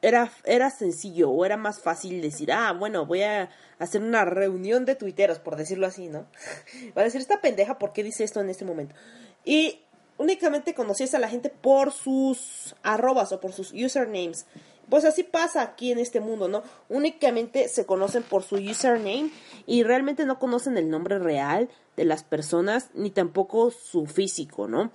era, 0.07 0.31
era 0.45 0.69
sencillo 0.69 1.29
o 1.29 1.45
era 1.45 1.57
más 1.57 1.81
fácil 1.81 2.21
decir, 2.21 2.51
ah, 2.51 2.71
bueno, 2.73 3.05
voy 3.05 3.23
a 3.23 3.49
hacer 3.79 4.01
una 4.01 4.25
reunión 4.25 4.85
de 4.85 4.95
tuiteros, 4.95 5.39
por 5.39 5.55
decirlo 5.55 5.87
así, 5.87 6.07
¿no? 6.07 6.27
Va 6.97 7.01
a 7.01 7.05
decir, 7.05 7.21
esta 7.21 7.41
pendeja, 7.41 7.77
¿por 7.77 7.93
qué 7.93 8.03
dice 8.03 8.23
esto 8.23 8.39
en 8.39 8.49
este 8.49 8.65
momento? 8.65 8.95
Y 9.43 9.81
únicamente 10.17 10.73
conocías 10.73 11.13
a 11.13 11.19
la 11.19 11.29
gente 11.29 11.49
por 11.49 11.91
sus 11.91 12.75
arrobas 12.83 13.31
o 13.31 13.39
por 13.39 13.53
sus 13.53 13.73
usernames. 13.73 14.45
Pues 14.89 15.03
así 15.03 15.23
pasa 15.23 15.61
aquí 15.61 15.91
en 15.91 15.99
este 15.99 16.21
mundo, 16.21 16.47
¿no? 16.47 16.63
Únicamente 16.87 17.67
se 17.67 17.85
conocen 17.85 18.23
por 18.23 18.43
su 18.43 18.55
username 18.55 19.31
y 19.65 19.83
realmente 19.83 20.25
no 20.25 20.39
conocen 20.39 20.77
el 20.77 20.89
nombre 20.89 21.19
real 21.19 21.69
de 21.97 22.05
las 22.05 22.23
personas 22.23 22.89
ni 22.93 23.09
tampoco 23.09 23.69
su 23.71 24.05
físico, 24.05 24.69
¿no? 24.69 24.91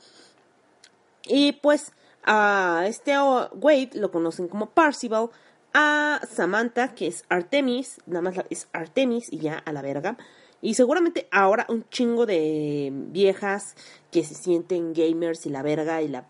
Y 1.24 1.52
pues 1.52 1.92
a 2.24 2.84
este 2.86 3.12
Wade 3.18 3.90
lo 3.94 4.10
conocen 4.10 4.48
como 4.48 4.70
Parcival, 4.70 5.30
a 5.74 6.20
Samantha, 6.30 6.94
que 6.94 7.06
es 7.06 7.24
Artemis, 7.28 7.98
nada 8.06 8.22
más 8.22 8.34
es 8.50 8.68
Artemis 8.72 9.32
y 9.32 9.38
ya 9.38 9.58
a 9.58 9.72
la 9.72 9.82
verga. 9.82 10.16
Y 10.60 10.74
seguramente 10.74 11.26
ahora 11.30 11.66
un 11.68 11.88
chingo 11.88 12.24
de 12.24 12.90
viejas 12.92 13.74
que 14.10 14.22
se 14.22 14.34
sienten 14.34 14.92
gamers 14.92 15.46
y 15.46 15.50
la 15.50 15.62
verga 15.62 16.02
y 16.02 16.08
la 16.08 16.28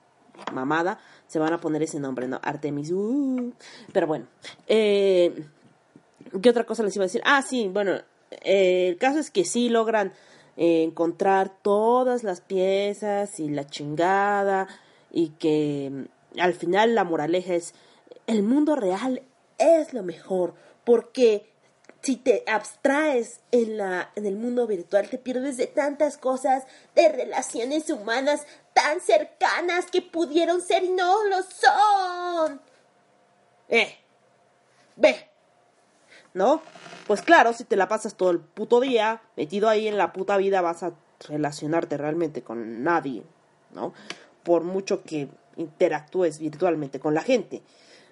mamada 0.52 0.98
se 1.26 1.38
van 1.38 1.52
a 1.52 1.60
poner 1.60 1.82
ese 1.82 2.00
nombre, 2.00 2.28
¿no? 2.28 2.40
Artemis. 2.42 2.90
Uh. 2.90 3.52
Pero 3.92 4.06
bueno. 4.06 4.26
Eh, 4.66 5.44
¿Qué 6.40 6.48
otra 6.48 6.64
cosa 6.64 6.82
les 6.82 6.96
iba 6.96 7.04
a 7.04 7.06
decir? 7.06 7.22
Ah, 7.24 7.42
sí, 7.42 7.68
bueno. 7.68 7.92
Eh, 8.30 8.88
el 8.88 8.96
caso 8.96 9.18
es 9.18 9.30
que 9.30 9.44
sí 9.44 9.68
logran 9.68 10.12
encontrar 10.56 11.50
todas 11.62 12.22
las 12.22 12.40
piezas 12.40 13.38
y 13.40 13.48
la 13.48 13.66
chingada. 13.66 14.68
Y 15.12 15.28
que 15.30 15.90
mm, 15.92 16.40
al 16.40 16.54
final 16.54 16.96
la 16.96 17.04
moraleja 17.04 17.54
es: 17.54 17.74
el 18.26 18.42
mundo 18.42 18.74
real 18.74 19.22
es 19.58 19.94
lo 19.94 20.02
mejor. 20.02 20.54
Porque 20.84 21.52
si 22.02 22.16
te 22.16 22.42
abstraes 22.48 23.40
en, 23.52 23.76
la, 23.76 24.10
en 24.16 24.26
el 24.26 24.36
mundo 24.36 24.66
virtual, 24.66 25.08
te 25.08 25.18
pierdes 25.18 25.56
de 25.56 25.68
tantas 25.68 26.18
cosas, 26.18 26.64
de 26.96 27.08
relaciones 27.08 27.88
humanas 27.90 28.44
tan 28.74 29.00
cercanas 29.00 29.86
que 29.90 30.02
pudieron 30.02 30.60
ser 30.60 30.82
y 30.82 30.90
no 30.90 31.24
lo 31.28 31.36
son. 31.42 32.60
Eh, 33.68 33.96
ve. 34.96 35.28
¿No? 36.34 36.62
Pues 37.06 37.22
claro, 37.22 37.52
si 37.52 37.64
te 37.64 37.76
la 37.76 37.88
pasas 37.88 38.14
todo 38.14 38.30
el 38.30 38.40
puto 38.40 38.80
día 38.80 39.20
metido 39.36 39.68
ahí 39.68 39.86
en 39.86 39.98
la 39.98 40.12
puta 40.12 40.36
vida, 40.38 40.60
vas 40.62 40.82
a 40.82 40.94
relacionarte 41.28 41.98
realmente 41.98 42.42
con 42.42 42.82
nadie, 42.82 43.22
¿no? 43.72 43.92
Por 44.42 44.62
mucho 44.62 45.02
que 45.02 45.28
interactúes 45.56 46.38
virtualmente 46.38 47.00
con 47.00 47.14
la 47.14 47.22
gente, 47.22 47.62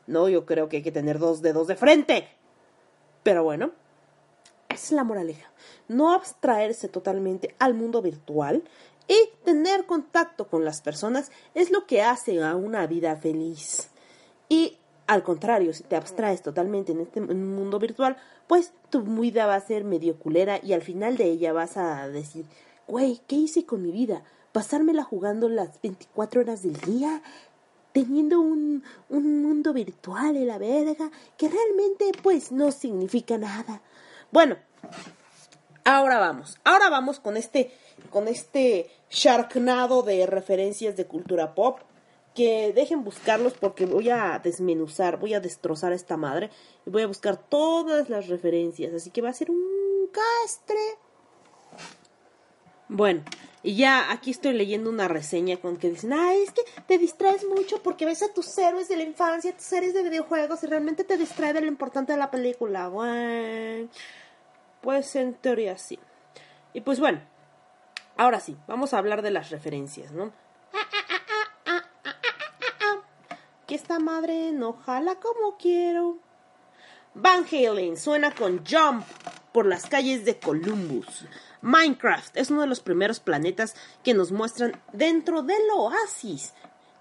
¿no? 0.07 0.29
Yo 0.29 0.47
creo 0.47 0.69
que 0.69 0.79
hay 0.79 0.83
que 0.83 0.93
tener 0.93 1.19
dos 1.19 1.43
dedos 1.43 1.67
de 1.67 1.77
frente. 1.77 2.29
Pero 3.23 3.45
bueno, 3.45 3.73
es 4.69 4.93
la 4.93 5.05
moraleja. 5.05 5.51
No 5.89 6.13
abstraerse 6.13 6.89
totalmente 6.89 7.55
al 7.59 7.75
mundo 7.75 8.03
virtual 8.03 8.63
y 9.09 9.29
tener 9.45 9.87
contacto 9.87 10.47
con 10.49 10.65
las 10.65 10.81
personas 10.81 11.31
es 11.55 11.71
lo 11.71 11.87
que 11.87 12.03
hace 12.03 12.43
a 12.43 12.55
una 12.55 12.87
vida 12.87 13.17
feliz. 13.17 13.91
Y 14.49 14.79
al 15.07 15.25
contrario, 15.25 15.75
si 15.75 15.83
te 15.83 15.97
abstraes 15.97 16.43
totalmente 16.43 16.93
en 16.93 17.01
este 17.01 17.21
mundo 17.21 17.81
virtual, 17.81 18.17
pues 18.47 18.73
tu 18.91 19.03
vida 19.03 19.47
va 19.47 19.57
a 19.57 19.61
ser 19.61 19.83
medio 19.83 20.17
culera 20.17 20.61
y 20.63 20.73
al 20.73 20.83
final 20.83 21.17
de 21.17 21.25
ella 21.25 21.53
vas 21.53 21.77
a 21.77 22.09
decir, 22.09 22.47
güey, 22.87 23.21
¿qué 23.27 23.35
hice 23.35 23.67
con 23.67 23.83
mi 23.83 23.91
vida? 23.91 24.23
¿Pasármela 24.53 25.05
jugando 25.05 25.49
las 25.49 25.81
24 25.83 26.41
horas 26.41 26.63
del 26.63 26.77
día? 26.81 27.23
teniendo 27.93 28.41
un, 28.41 28.85
un 29.09 29.43
mundo 29.43 29.73
virtual 29.73 30.37
en 30.37 30.47
la 30.47 30.59
verga 30.59 31.11
que 31.37 31.49
realmente 31.49 32.13
pues 32.23 32.53
no 32.53 32.71
significa 32.71 33.39
nada. 33.39 33.83
Bueno, 34.31 34.57
ahora 35.85 36.19
vamos. 36.19 36.59
Ahora 36.65 36.89
vamos 36.89 37.21
con 37.21 37.37
este, 37.37 37.73
con 38.11 38.29
este 38.29 38.91
sharknado 39.11 40.03
de 40.03 40.27
referencias 40.27 40.97
de 40.97 41.07
cultura 41.07 41.55
pop. 41.55 41.81
Que 42.35 42.73
dejen 42.73 43.03
buscarlos 43.03 43.55
porque 43.55 43.87
voy 43.87 44.09
a 44.09 44.41
desmenuzar, 44.43 45.19
voy 45.19 45.35
a 45.35 45.41
destrozar 45.41 45.91
a 45.91 45.97
esta 45.97 46.17
madre 46.17 46.49
y 46.87 46.91
voy 46.91 47.03
a 47.03 47.09
buscar 47.09 47.37
todas 47.37 48.09
las 48.09 48.29
referencias. 48.29 48.95
Así 48.95 49.11
que 49.11 49.21
va 49.21 49.31
a 49.31 49.35
ser 49.35 49.51
un 49.51 50.09
castre. 50.13 50.77
Bueno, 52.93 53.23
y 53.63 53.77
ya 53.77 54.11
aquí 54.11 54.33
estoy 54.33 54.53
leyendo 54.53 54.91
una 54.91 55.07
reseña 55.07 55.59
con 55.59 55.77
que 55.77 55.91
dicen, 55.91 56.13
ay, 56.13 56.43
es 56.43 56.51
que 56.51 56.63
te 56.89 56.99
distraes 56.99 57.47
mucho 57.47 57.81
porque 57.85 58.05
ves 58.05 58.21
a 58.25 58.35
tus 58.35 58.59
héroes 58.59 58.89
de 58.89 58.97
la 58.97 59.05
infancia, 59.05 59.55
tus 59.55 59.63
series 59.65 59.95
de 59.95 60.03
videojuegos 60.03 60.65
y 60.65 60.67
realmente 60.67 61.05
te 61.05 61.17
distrae 61.17 61.53
de 61.53 61.61
lo 61.61 61.69
importante 61.69 62.11
de 62.11 62.19
la 62.19 62.33
película. 62.33 62.89
Bueno, 62.89 63.89
pues 64.81 65.15
en 65.15 65.35
teoría 65.35 65.79
sí. 65.79 66.01
Y 66.73 66.81
pues 66.81 66.99
bueno, 66.99 67.21
ahora 68.17 68.41
sí, 68.41 68.57
vamos 68.67 68.93
a 68.93 68.99
hablar 68.99 69.23
de 69.23 69.31
las 69.31 69.51
referencias, 69.51 70.11
¿no? 70.11 70.33
Que 73.69 73.77
esta 73.77 74.01
madre 74.01 74.51
no 74.51 74.73
jala 74.73 75.15
como 75.15 75.57
quiero. 75.59 76.19
Van 77.15 77.47
Halen 77.47 77.97
suena 77.97 78.35
con 78.35 78.67
Jump 78.67 79.07
por 79.53 79.67
las 79.67 79.87
calles 79.87 80.25
de 80.25 80.41
Columbus. 80.41 81.25
Minecraft 81.63 82.37
es 82.37 82.51
uno 82.51 82.63
de 82.63 82.67
los 82.67 82.81
primeros 82.81 83.21
planetas 83.21 83.75
que 84.03 84.15
nos 84.15 84.33
muestran 84.33 84.81
dentro 84.93 85.43
del 85.43 85.63
oasis. 85.75 86.55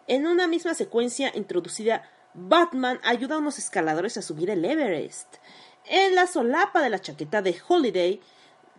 En 0.08 0.28
una 0.28 0.48
misma 0.48 0.74
secuencia 0.74 1.32
introducida, 1.36 2.10
Batman 2.34 3.00
ayuda 3.04 3.36
a 3.36 3.40
unos 3.40 3.58
escaladores 3.58 4.18
a 4.18 4.22
subir 4.22 4.50
el 4.50 4.66
Everest. 4.66 5.36
En 5.86 6.16
la 6.16 6.28
solapa 6.28 6.82
de 6.82 6.90
la 6.90 7.00
chaqueta 7.00 7.42
de 7.42 7.56
Holiday, 7.68 8.22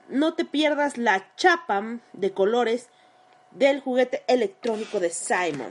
no 0.09 0.35
te 0.35 0.45
pierdas 0.45 0.99
la 0.99 1.35
chapa 1.37 2.01
de 2.13 2.33
colores 2.33 2.89
del 3.53 3.81
juguete 3.81 4.23
electrónico 4.29 5.01
de 5.01 5.11
Simon. 5.11 5.71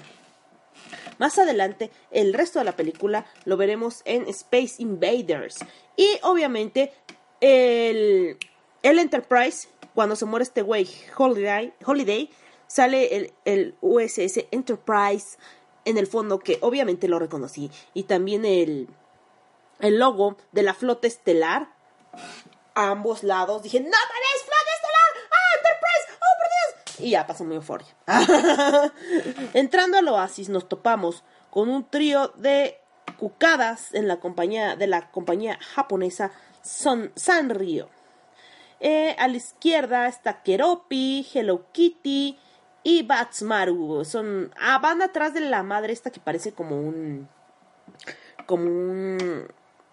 Más 1.18 1.38
adelante, 1.38 1.91
el 2.12 2.34
resto 2.34 2.60
de 2.60 2.66
la 2.66 2.76
película 2.76 3.26
lo 3.45 3.57
veremos 3.57 4.01
en 4.05 4.28
Space 4.30 4.76
Invaders. 4.78 5.60
Y 5.97 6.07
obviamente, 6.24 6.93
el, 7.41 8.38
el 8.82 8.99
Enterprise, 8.99 9.68
cuando 10.00 10.16
se 10.16 10.24
muere 10.24 10.43
este 10.43 10.62
güey, 10.62 10.89
Holiday, 11.18 11.74
Holiday, 11.86 12.32
sale 12.68 13.18
el, 13.18 13.34
el 13.43 13.76
USS 13.82 14.45
Enterprise 14.50 15.38
en 15.84 15.97
el 15.97 16.08
fondo, 16.08 16.39
que 16.39 16.58
obviamente 16.62 17.10
lo 17.10 17.20
reconocí. 17.20 17.70
Y 17.93 18.04
también 18.04 18.45
el, 18.45 18.88
el 19.82 20.00
logo 20.00 20.38
de 20.54 20.64
la 20.64 20.74
flota 20.74 21.06
estelar 21.06 21.74
a 22.76 22.91
ambos 22.91 23.24
lados. 23.24 23.62
Dije, 23.62 23.82
¡No 23.82 23.88
mames, 23.88 24.43
flota 24.45 24.72
estelar! 24.78 25.30
¡Ah, 25.32 25.58
Enterprise! 25.58 26.14
¡Oh, 26.14 26.38
por 26.38 26.47
Dios! 26.47 27.00
Y 27.06 27.10
ya 27.10 27.28
pasó 27.28 27.43
mi 27.43 27.56
euforia. 27.56 27.93
Entrando 29.54 29.97
al 29.97 30.08
oasis 30.08 30.47
nos 30.47 30.70
topamos 30.70 31.26
con 31.50 31.68
un 31.68 31.89
trío 31.89 32.30
de 32.38 32.80
cucadas 33.18 33.93
en 33.93 34.08
la 34.08 34.22
compañía 34.22 34.78
de 34.78 34.88
la 34.88 35.12
compañía 35.12 35.60
japonesa 35.76 36.32
Son, 36.64 37.12
Sanrio. 37.18 37.89
Eh, 38.80 39.15
a 39.19 39.27
la 39.27 39.38
izquierda 39.38 40.07
está 40.07 40.41
Keropi, 40.41 41.27
Hello 41.34 41.65
Kitty 41.71 42.38
y 42.84 43.03
Batsmaru. 43.03 44.05
Son, 44.05 44.53
ah, 44.59 44.80
van 44.80 45.01
atrás 45.01 45.34
de 45.34 45.41
la 45.41 45.63
madre 45.63 45.93
esta 45.93 46.11
que 46.11 46.19
parece 46.19 46.53
como 46.53 46.80
un 46.80 47.27
como 48.45 48.63
un 48.63 49.47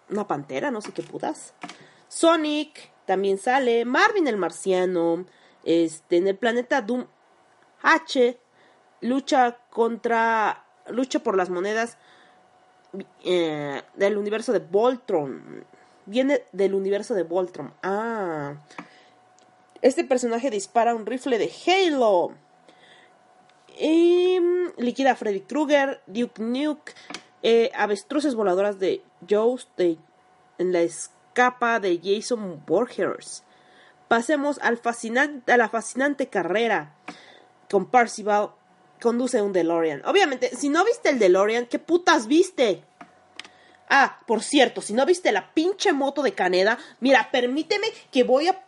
una 0.08 0.26
pantera, 0.26 0.70
no 0.70 0.80
sé 0.80 0.92
qué 0.92 1.02
putas. 1.02 1.54
Sonic 2.08 2.90
también 3.06 3.38
sale, 3.38 3.84
Marvin 3.84 4.28
el 4.28 4.36
marciano, 4.36 5.26
este, 5.64 6.16
en 6.18 6.28
el 6.28 6.36
planeta 6.36 6.80
Doom 6.80 7.06
H 7.82 8.38
lucha 9.00 9.58
contra, 9.70 10.64
lucha 10.88 11.20
por 11.20 11.36
las 11.36 11.50
monedas 11.50 11.98
eh, 13.24 13.82
del 13.94 14.16
universo 14.16 14.52
de 14.52 14.60
Voltron. 14.60 15.64
Viene 16.06 16.44
del 16.52 16.74
universo 16.74 17.14
de 17.14 17.24
Voltron. 17.24 17.74
Ah. 17.82 18.15
Este 19.82 20.04
personaje 20.04 20.50
dispara 20.50 20.94
un 20.94 21.06
rifle 21.06 21.38
de 21.38 21.52
Halo. 21.66 22.32
Y 23.78 24.38
mm, 24.40 24.80
liquida 24.80 25.12
a 25.12 25.16
Freddy 25.16 25.40
Krueger, 25.40 26.02
Duke 26.06 26.42
Nuke, 26.42 26.94
eh, 27.42 27.70
avestruces 27.74 28.34
voladoras 28.34 28.78
de 28.78 29.02
Joust 29.28 29.78
en 29.78 30.72
la 30.72 30.80
escapa 30.80 31.78
de 31.80 32.00
Jason 32.02 32.62
Borgers. 32.66 33.44
Pasemos 34.08 34.58
a 34.60 34.70
la 35.56 35.68
fascinante 35.68 36.28
carrera 36.28 36.94
con 37.70 37.86
Parcival. 37.86 38.50
Conduce 39.00 39.42
un 39.42 39.52
DeLorean. 39.52 40.02
Obviamente, 40.06 40.56
si 40.56 40.70
no 40.70 40.84
viste 40.84 41.10
el 41.10 41.18
DeLorean, 41.18 41.66
¿qué 41.66 41.78
putas 41.78 42.26
viste? 42.26 42.82
Ah, 43.88 44.20
por 44.26 44.42
cierto, 44.42 44.80
si 44.80 44.92
no 44.92 45.06
viste 45.06 45.30
la 45.32 45.52
pinche 45.54 45.92
moto 45.92 46.22
de 46.22 46.32
Caneda, 46.32 46.78
mira, 47.00 47.30
permíteme 47.30 47.86
que 48.10 48.24
voy 48.24 48.48
a 48.48 48.64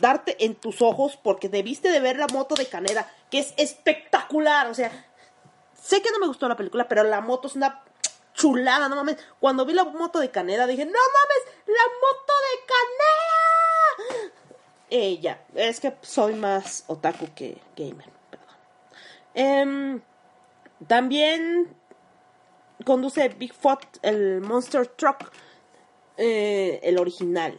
darte 0.00 0.44
en 0.44 0.54
tus 0.54 0.82
ojos 0.82 1.18
porque 1.22 1.48
debiste 1.48 1.90
de 1.90 2.00
ver 2.00 2.18
la 2.18 2.26
moto 2.28 2.54
de 2.54 2.66
Caneda, 2.66 3.10
que 3.30 3.38
es 3.38 3.54
espectacular. 3.56 4.66
O 4.68 4.74
sea, 4.74 4.90
sé 5.80 6.02
que 6.02 6.10
no 6.10 6.18
me 6.18 6.26
gustó 6.26 6.48
la 6.48 6.56
película, 6.56 6.88
pero 6.88 7.04
la 7.04 7.20
moto 7.20 7.48
es 7.48 7.56
una 7.56 7.82
chulada, 8.34 8.88
no 8.88 8.96
mames. 8.96 9.16
Cuando 9.40 9.64
vi 9.64 9.72
la 9.72 9.84
moto 9.84 10.18
de 10.18 10.30
Caneda 10.30 10.66
dije, 10.66 10.84
no 10.84 10.92
mames, 10.92 11.56
la 11.66 11.82
moto 12.02 12.32
de 12.44 12.66
Caneda. 14.18 14.34
Ella, 14.90 15.40
es 15.54 15.80
que 15.80 15.94
soy 16.02 16.34
más 16.34 16.84
otaku 16.86 17.28
que 17.34 17.58
gamer, 17.76 18.10
perdón. 18.30 18.56
Em, 19.34 20.02
también 20.86 21.74
conduce 22.84 23.28
Bigfoot, 23.28 23.98
el 24.02 24.40
Monster 24.40 24.86
Truck, 24.86 25.30
eh, 26.16 26.80
el 26.82 26.98
original. 26.98 27.58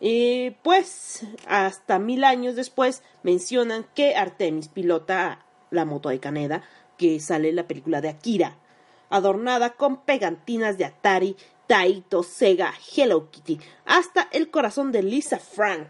Y 0.00 0.50
pues, 0.62 1.22
hasta 1.46 1.98
mil 1.98 2.24
años 2.24 2.56
después, 2.56 3.02
mencionan 3.22 3.86
que 3.94 4.16
Artemis 4.16 4.68
pilota 4.68 5.44
la 5.70 5.84
moto 5.84 6.08
de 6.08 6.20
Caneda, 6.20 6.62
que 6.98 7.20
sale 7.20 7.50
en 7.50 7.56
la 7.56 7.68
película 7.68 8.00
de 8.00 8.08
Akira, 8.08 8.58
adornada 9.10 9.74
con 9.74 10.02
pegantinas 10.04 10.76
de 10.76 10.86
Atari, 10.86 11.36
Taito, 11.66 12.22
Sega, 12.22 12.74
Hello 12.94 13.30
Kitty, 13.30 13.60
hasta 13.84 14.28
el 14.32 14.50
corazón 14.50 14.92
de 14.92 15.02
Lisa 15.02 15.38
Frank. 15.38 15.88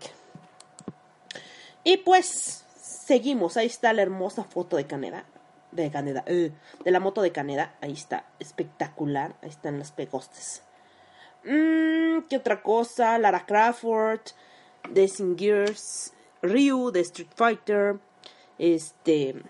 Y 1.84 1.96
pues, 1.96 2.64
seguimos, 2.76 3.56
ahí 3.56 3.66
está 3.66 3.92
la 3.92 4.02
hermosa 4.02 4.44
foto 4.44 4.76
de 4.76 4.86
Caneda 4.86 5.24
de 5.72 5.90
Caneda, 5.90 6.22
eh, 6.26 6.52
de 6.84 6.90
la 6.90 7.00
moto 7.00 7.22
de 7.22 7.32
Caneda, 7.32 7.74
ahí 7.80 7.92
está, 7.92 8.24
espectacular, 8.38 9.34
ahí 9.42 9.48
están 9.48 9.78
las 9.78 9.92
pegostes. 9.92 10.62
Mmm, 11.44 12.22
¿qué 12.28 12.36
otra 12.36 12.62
cosa? 12.62 13.18
Lara 13.18 13.44
Crawford, 13.44 14.20
de 14.90 15.08
Gears, 15.36 16.12
Ryu, 16.42 16.90
de 16.90 17.00
Street 17.00 17.30
Fighter, 17.34 17.98
este... 18.58 19.42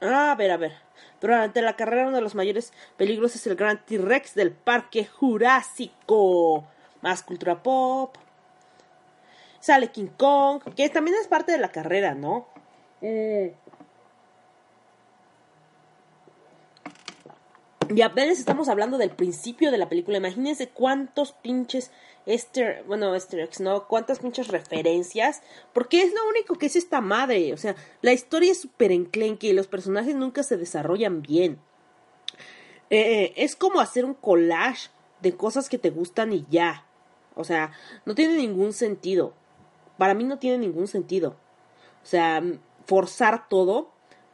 Ah, 0.00 0.32
a 0.32 0.34
ver, 0.34 0.50
a 0.50 0.58
ver. 0.58 0.72
Durante 1.20 1.62
la 1.62 1.76
carrera 1.76 2.08
uno 2.08 2.16
de 2.16 2.22
los 2.22 2.34
mayores 2.34 2.74
peligros 2.98 3.34
es 3.34 3.46
el 3.46 3.56
Gran 3.56 3.82
T-Rex 3.86 4.34
del 4.34 4.52
Parque 4.52 5.06
Jurásico. 5.06 6.66
Más 7.00 7.22
cultura 7.22 7.62
pop. 7.62 8.14
Sale 9.60 9.90
King 9.90 10.10
Kong, 10.18 10.62
que 10.76 10.90
también 10.90 11.16
es 11.18 11.26
parte 11.26 11.52
de 11.52 11.58
la 11.58 11.70
carrera, 11.70 12.14
¿no? 12.14 12.48
Mm. 13.00 13.48
Y 17.94 18.02
apenas 18.02 18.38
estamos 18.38 18.68
hablando 18.68 18.98
del 18.98 19.10
principio 19.10 19.70
de 19.70 19.78
la 19.78 19.88
película. 19.88 20.18
Imagínense 20.18 20.68
cuántos 20.68 21.32
pinches 21.32 21.92
Esther, 22.26 22.82
bueno, 22.86 23.14
Easter 23.14 23.48
¿no? 23.60 23.86
Cuántas 23.86 24.18
pinches 24.18 24.48
referencias. 24.48 25.42
Porque 25.72 26.02
es 26.02 26.12
lo 26.12 26.28
único 26.28 26.56
que 26.56 26.66
es 26.66 26.76
esta 26.76 27.00
madre. 27.00 27.52
O 27.52 27.56
sea, 27.56 27.76
la 28.02 28.12
historia 28.12 28.52
es 28.52 28.60
súper 28.60 28.90
enclenque 28.90 29.48
y 29.48 29.52
los 29.52 29.68
personajes 29.68 30.16
nunca 30.16 30.42
se 30.42 30.56
desarrollan 30.56 31.22
bien. 31.22 31.60
Eh, 32.90 33.32
es 33.36 33.54
como 33.54 33.80
hacer 33.80 34.04
un 34.04 34.14
collage 34.14 34.90
de 35.20 35.36
cosas 35.36 35.68
que 35.68 35.78
te 35.78 35.90
gustan 35.90 36.32
y 36.32 36.46
ya. 36.50 36.86
O 37.36 37.44
sea, 37.44 37.72
no 38.04 38.14
tiene 38.14 38.34
ningún 38.36 38.72
sentido. 38.72 39.34
Para 39.98 40.14
mí 40.14 40.24
no 40.24 40.38
tiene 40.38 40.58
ningún 40.58 40.88
sentido. 40.88 41.36
O 42.02 42.06
sea, 42.06 42.42
forzar 42.86 43.48
todo 43.48 43.92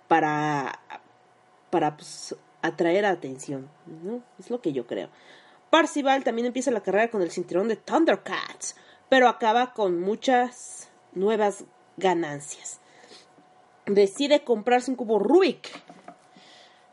para. 0.09 0.81
para 1.71 1.97
pues, 1.97 2.35
atraer 2.63 3.07
atención, 3.07 3.71
¿no? 3.87 4.23
Es 4.39 4.51
lo 4.51 4.61
que 4.61 4.73
yo 4.73 4.87
creo. 4.87 5.09
Parcival 5.71 6.25
también 6.25 6.47
empieza 6.47 6.71
la 6.71 6.83
carrera 6.83 7.11
con 7.11 7.23
el 7.23 7.31
cinturón 7.31 7.69
de 7.69 7.77
Thundercats, 7.77 8.77
pero 9.09 9.29
acaba 9.29 9.73
con 9.73 10.01
muchas 10.01 10.89
nuevas 11.13 11.65
ganancias. 11.97 12.81
Decide 13.87 14.45
comprarse 14.45 14.91
un 14.91 14.97
cubo 14.97 15.19
Rubik, 15.19 15.69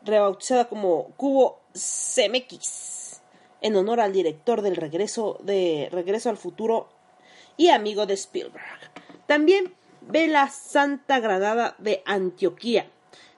rebautizada 0.02 0.68
como 0.68 1.08
cubo 1.16 1.60
CMX, 1.72 3.20
en 3.60 3.76
honor 3.76 4.00
al 4.00 4.12
director 4.12 4.62
del 4.62 4.76
regreso 4.76 5.38
de 5.42 5.88
Regreso 5.90 6.30
al 6.30 6.36
Futuro 6.36 6.88
y 7.56 7.70
amigo 7.70 8.06
de 8.06 8.14
Spielberg. 8.14 8.92
También 9.26 9.74
ve 10.02 10.28
la 10.28 10.48
Santa 10.48 11.18
Granada 11.20 11.74
de 11.78 12.02
Antioquía, 12.06 12.88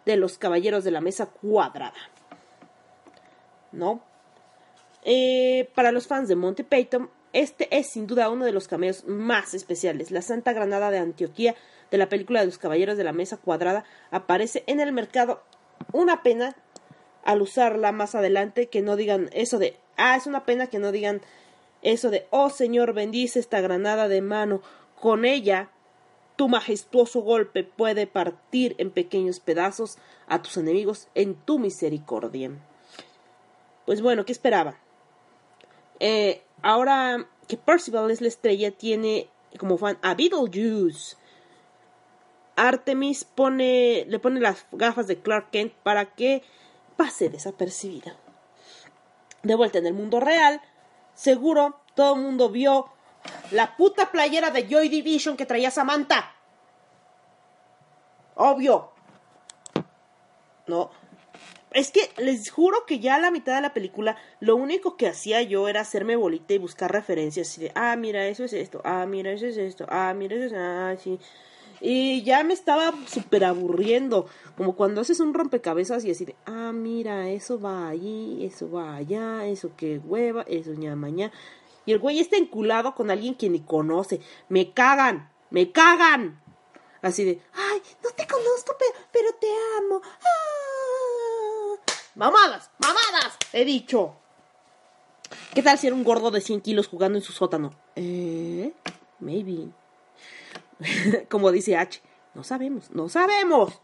de 0.05 0.17
los 0.17 0.39
Caballeros 0.39 0.85
de 0.85 0.91
la 0.91 1.01
Mesa 1.01 1.27
Cuadrada. 1.27 2.11
¿No? 3.73 4.03
Eh, 5.05 5.71
para 5.75 5.93
los 5.93 6.07
fans 6.07 6.29
de 6.29 6.37
Monty 6.37 6.63
Python, 6.63 7.11
este 7.33 7.69
es 7.77 7.89
sin 7.89 8.07
duda 8.07 8.29
uno 8.29 8.45
de 8.45 8.53
los 8.53 8.69
cameos 8.69 9.05
más 9.07 9.55
especiales. 9.55 10.11
La 10.11 10.23
Santa 10.23 10.53
Granada 10.53 10.91
de 10.91 10.99
Antioquía 10.99 11.55
de 11.91 11.99
la 11.99 12.09
película 12.09 12.41
de 12.41 12.47
los 12.47 12.59
Caballeros 12.59 12.97
de 12.97 13.05
la 13.05 13.13
Mesa 13.13 13.37
Cuadrada 13.37 13.85
aparece 14.11 14.65
en 14.67 14.81
el 14.81 14.93
mercado. 14.93 15.43
Una 15.93 16.23
pena 16.23 16.57
al 17.25 17.43
usarla 17.43 17.93
más 17.93 18.15
adelante 18.15 18.69
que 18.69 18.83
no 18.83 18.97
digan 18.97 19.31
eso 19.33 19.59
de, 19.59 19.77
ah, 19.97 20.17
es 20.17 20.27
una 20.27 20.45
pena 20.45 20.67
que 20.67 20.79
no 20.79 20.93
digan 20.93 21.21
eso 21.83 22.11
de, 22.11 22.27
oh 22.31 22.51
Señor, 22.51 22.93
bendice 22.93 23.39
esta 23.39 23.61
granada 23.61 24.09
de 24.09 24.21
mano. 24.23 24.61
Con 25.01 25.25
ella, 25.25 25.71
tu 26.37 26.49
majestuoso 26.49 27.21
golpe 27.21 27.65
puede 27.65 28.07
partir 28.07 28.75
en 28.79 28.91
pequeños 28.91 29.41
pedazos 29.41 29.99
a 30.27 30.43
tus 30.43 30.57
enemigos 30.57 31.09
en 31.15 31.35
tu 31.35 31.59
misericordia. 31.59 32.51
Pues 33.87 34.03
bueno, 34.03 34.25
¿qué 34.25 34.33
esperaba? 34.33 34.77
Eh, 35.99 36.43
ahora 36.63 37.27
que 37.49 37.57
Percival 37.57 38.11
es 38.11 38.21
la 38.21 38.29
estrella, 38.29 38.71
tiene 38.71 39.29
como 39.59 39.77
fan 39.77 39.99
a 40.03 40.15
Beetlejuice. 40.15 41.17
Artemis 42.57 43.25
pone, 43.25 44.05
le 44.07 44.19
pone 44.19 44.41
las 44.41 44.67
gafas 44.73 45.07
de 45.07 45.21
Clark 45.21 45.51
Kent 45.51 45.73
para 45.83 46.15
que 46.15 46.43
pase 46.97 47.29
desapercibida. 47.29 48.17
De 49.43 49.55
vuelta 49.55 49.79
en 49.79 49.87
el 49.87 49.95
mundo 49.95 50.21
real, 50.21 50.61
seguro 51.15 51.81
todo 51.95 52.15
el 52.15 52.23
mundo 52.23 52.51
vio 52.51 52.91
la 53.51 53.77
puta 53.77 54.11
playera 54.11 54.51
de 54.51 54.69
Joy 54.69 54.89
Division 54.89 55.37
que 55.37 55.47
traía 55.47 55.71
Samantha. 55.71 56.35
Obvio. 58.35 58.93
No, 60.67 60.91
es 61.73 61.91
que 61.93 62.01
les 62.17 62.51
juro 62.51 62.85
que 62.87 62.99
ya 62.99 63.17
a 63.17 63.21
la 63.21 63.31
mitad 63.31 63.55
de 63.55 63.61
la 63.61 63.73
película 63.73 64.17
lo 64.41 64.57
único 64.57 64.97
que 64.97 65.07
hacía 65.07 65.43
yo 65.43 65.69
era 65.69 65.81
hacerme 65.81 66.17
bolita 66.17 66.55
y 66.55 66.59
buscar 66.59 66.91
referencias 66.91 67.49
así 67.49 67.61
de, 67.61 67.73
ah, 67.75 67.95
mira, 67.97 68.27
eso 68.27 68.45
es 68.45 68.53
esto, 68.53 68.81
ah, 68.85 69.07
mira, 69.07 69.33
eso 69.33 69.47
es 69.47 69.57
esto, 69.57 69.87
ah, 69.89 70.13
mira, 70.17 70.37
eso 70.37 70.47
es, 70.47 70.53
ah, 70.57 70.97
sí. 70.99 71.19
Y 71.83 72.23
ya 72.25 72.45
me 72.45 72.53
estaba 72.53 72.93
súper 73.07 73.45
aburriendo, 73.45 74.27
como 74.57 74.77
cuando 74.77 75.01
haces 75.01 75.19
un 75.21 75.33
rompecabezas 75.33 76.05
y 76.05 76.11
así 76.11 76.27
de, 76.27 76.37
ah, 76.45 76.73
mira, 76.73 77.31
eso 77.31 77.59
va 77.59 77.89
allí, 77.89 78.45
eso 78.45 78.71
va 78.71 78.97
allá, 78.97 79.47
eso 79.47 79.71
que 79.77 79.99
hueva, 79.99 80.43
eso 80.43 80.73
ña 80.73 80.95
mañana. 80.95 81.33
Y 81.87 81.93
el 81.93 81.99
güey 81.99 82.21
está 82.21 82.37
enculado 82.37 82.95
con 82.95 83.11
alguien 83.11 83.35
que 83.35 83.49
ni 83.49 83.61
conoce. 83.61 84.21
Me 84.51 84.73
cagan, 84.73 85.31
me 85.49 85.73
cagan. 85.73 86.39
Así 87.01 87.25
de, 87.25 87.41
ay, 87.55 87.81
no 88.05 88.11
te 88.11 88.27
conozco, 88.27 88.77
pero, 88.79 88.93
pero 89.11 89.29
te 89.41 89.47
amo. 89.79 90.03
¡Ah! 90.05 90.60
Mamadas, 92.21 92.71
mamadas, 92.79 93.39
he 93.55 93.65
dicho. 93.65 94.15
¿Qué 95.55 95.63
tal 95.63 95.79
si 95.79 95.87
era 95.87 95.97
un 95.97 96.05
gordo 96.05 96.31
de 96.31 96.43
100 96.43 96.61
kilos 96.61 96.87
jugando 96.87 97.17
en 97.17 97.25
su 97.25 97.33
sótano? 97.33 97.73
Eh, 97.97 98.75
maybe. 99.21 99.71
Como 101.31 101.51
dice 101.51 101.79
H, 101.79 102.03
no 102.35 102.45
sabemos, 102.45 102.91
no 102.91 103.09
sabemos. 103.09 103.81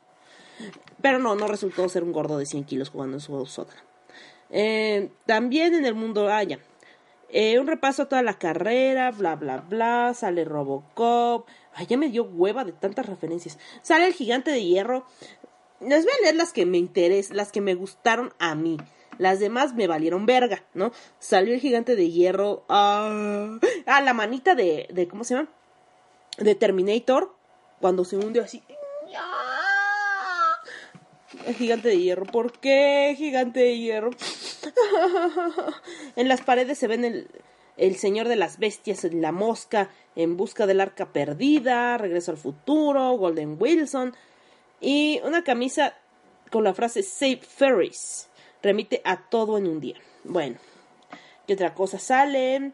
Pero 1.00 1.18
no, 1.18 1.34
no 1.34 1.48
resultó 1.48 1.88
ser 1.88 2.04
un 2.04 2.12
gordo 2.12 2.36
de 2.36 2.44
100 2.44 2.64
kilos 2.64 2.90
jugando 2.90 3.16
en 3.16 3.20
su 3.20 3.46
sótano. 3.46 3.80
Eh, 4.50 5.10
también 5.24 5.72
en 5.72 5.86
el 5.86 5.94
mundo 5.94 6.30
haya. 6.30 6.58
Eh, 7.30 7.58
un 7.58 7.66
repaso 7.66 8.02
a 8.02 8.08
toda 8.10 8.22
la 8.22 8.38
carrera, 8.38 9.12
bla, 9.12 9.36
bla, 9.36 9.62
bla. 9.62 10.12
Sale 10.12 10.44
Robocop. 10.44 11.48
Ay, 11.72 11.86
ya 11.86 11.96
me 11.96 12.10
dio 12.10 12.24
hueva 12.24 12.64
de 12.64 12.72
tantas 12.72 13.06
referencias. 13.06 13.58
Sale 13.80 14.06
el 14.06 14.12
gigante 14.12 14.50
de 14.50 14.62
hierro. 14.62 15.06
Les 15.80 16.04
voy 16.04 16.12
a 16.18 16.22
leer 16.22 16.36
las 16.36 16.52
que 16.52 16.66
me 16.66 16.78
interesan, 16.78 17.36
las 17.36 17.52
que 17.52 17.60
me 17.60 17.74
gustaron 17.74 18.32
a 18.38 18.54
mí. 18.54 18.78
Las 19.18 19.40
demás 19.40 19.74
me 19.74 19.86
valieron 19.86 20.26
verga, 20.26 20.64
¿no? 20.74 20.92
Salió 21.18 21.54
el 21.54 21.60
gigante 21.60 21.96
de 21.96 22.10
hierro. 22.10 22.64
ah, 22.68 23.58
ah 23.86 24.00
la 24.00 24.14
manita 24.14 24.54
de, 24.54 24.88
de. 24.92 25.08
¿Cómo 25.08 25.24
se 25.24 25.34
llama? 25.34 25.48
De 26.38 26.54
Terminator. 26.54 27.34
Cuando 27.80 28.04
se 28.04 28.16
hundió 28.16 28.42
así. 28.42 28.62
El 31.46 31.54
gigante 31.54 31.88
de 31.88 31.98
hierro. 31.98 32.24
¿Por 32.24 32.52
qué 32.52 33.14
gigante 33.16 33.60
de 33.60 33.78
hierro? 33.78 34.10
en 36.16 36.28
las 36.28 36.40
paredes 36.40 36.78
se 36.78 36.86
ven 36.86 37.04
el, 37.04 37.28
el 37.76 37.96
Señor 37.96 38.28
de 38.28 38.36
las 38.36 38.58
Bestias, 38.58 39.04
la 39.04 39.32
mosca, 39.32 39.90
en 40.14 40.36
busca 40.36 40.66
del 40.66 40.80
arca 40.80 41.12
perdida, 41.12 41.98
Regreso 41.98 42.30
al 42.30 42.38
futuro, 42.38 43.12
Golden 43.12 43.56
Wilson 43.58 44.14
y 44.80 45.20
una 45.24 45.44
camisa 45.44 45.94
con 46.50 46.64
la 46.64 46.74
frase 46.74 47.02
Save 47.02 47.40
Ferris. 47.42 48.28
Remite 48.62 49.00
a 49.04 49.28
todo 49.28 49.58
en 49.58 49.66
un 49.66 49.80
día. 49.80 49.96
Bueno, 50.24 50.56
¿qué 51.46 51.54
otra 51.54 51.74
cosa 51.74 51.98
sale? 51.98 52.72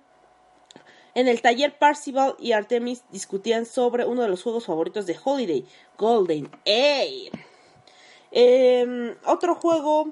En 1.14 1.28
el 1.28 1.42
taller 1.42 1.78
Parcival 1.78 2.36
y 2.38 2.53
Artemis 2.53 3.05
discutían 3.11 3.66
sobre 3.66 4.07
uno 4.07 4.22
de 4.22 4.28
los 4.28 4.42
juegos 4.42 4.64
favoritos 4.64 5.05
de 5.07 5.18
Holiday, 5.22 5.66
Golden 5.98 6.50
Age. 6.64 7.30
Em, 8.30 9.14
otro 9.26 9.55
juego 9.55 10.11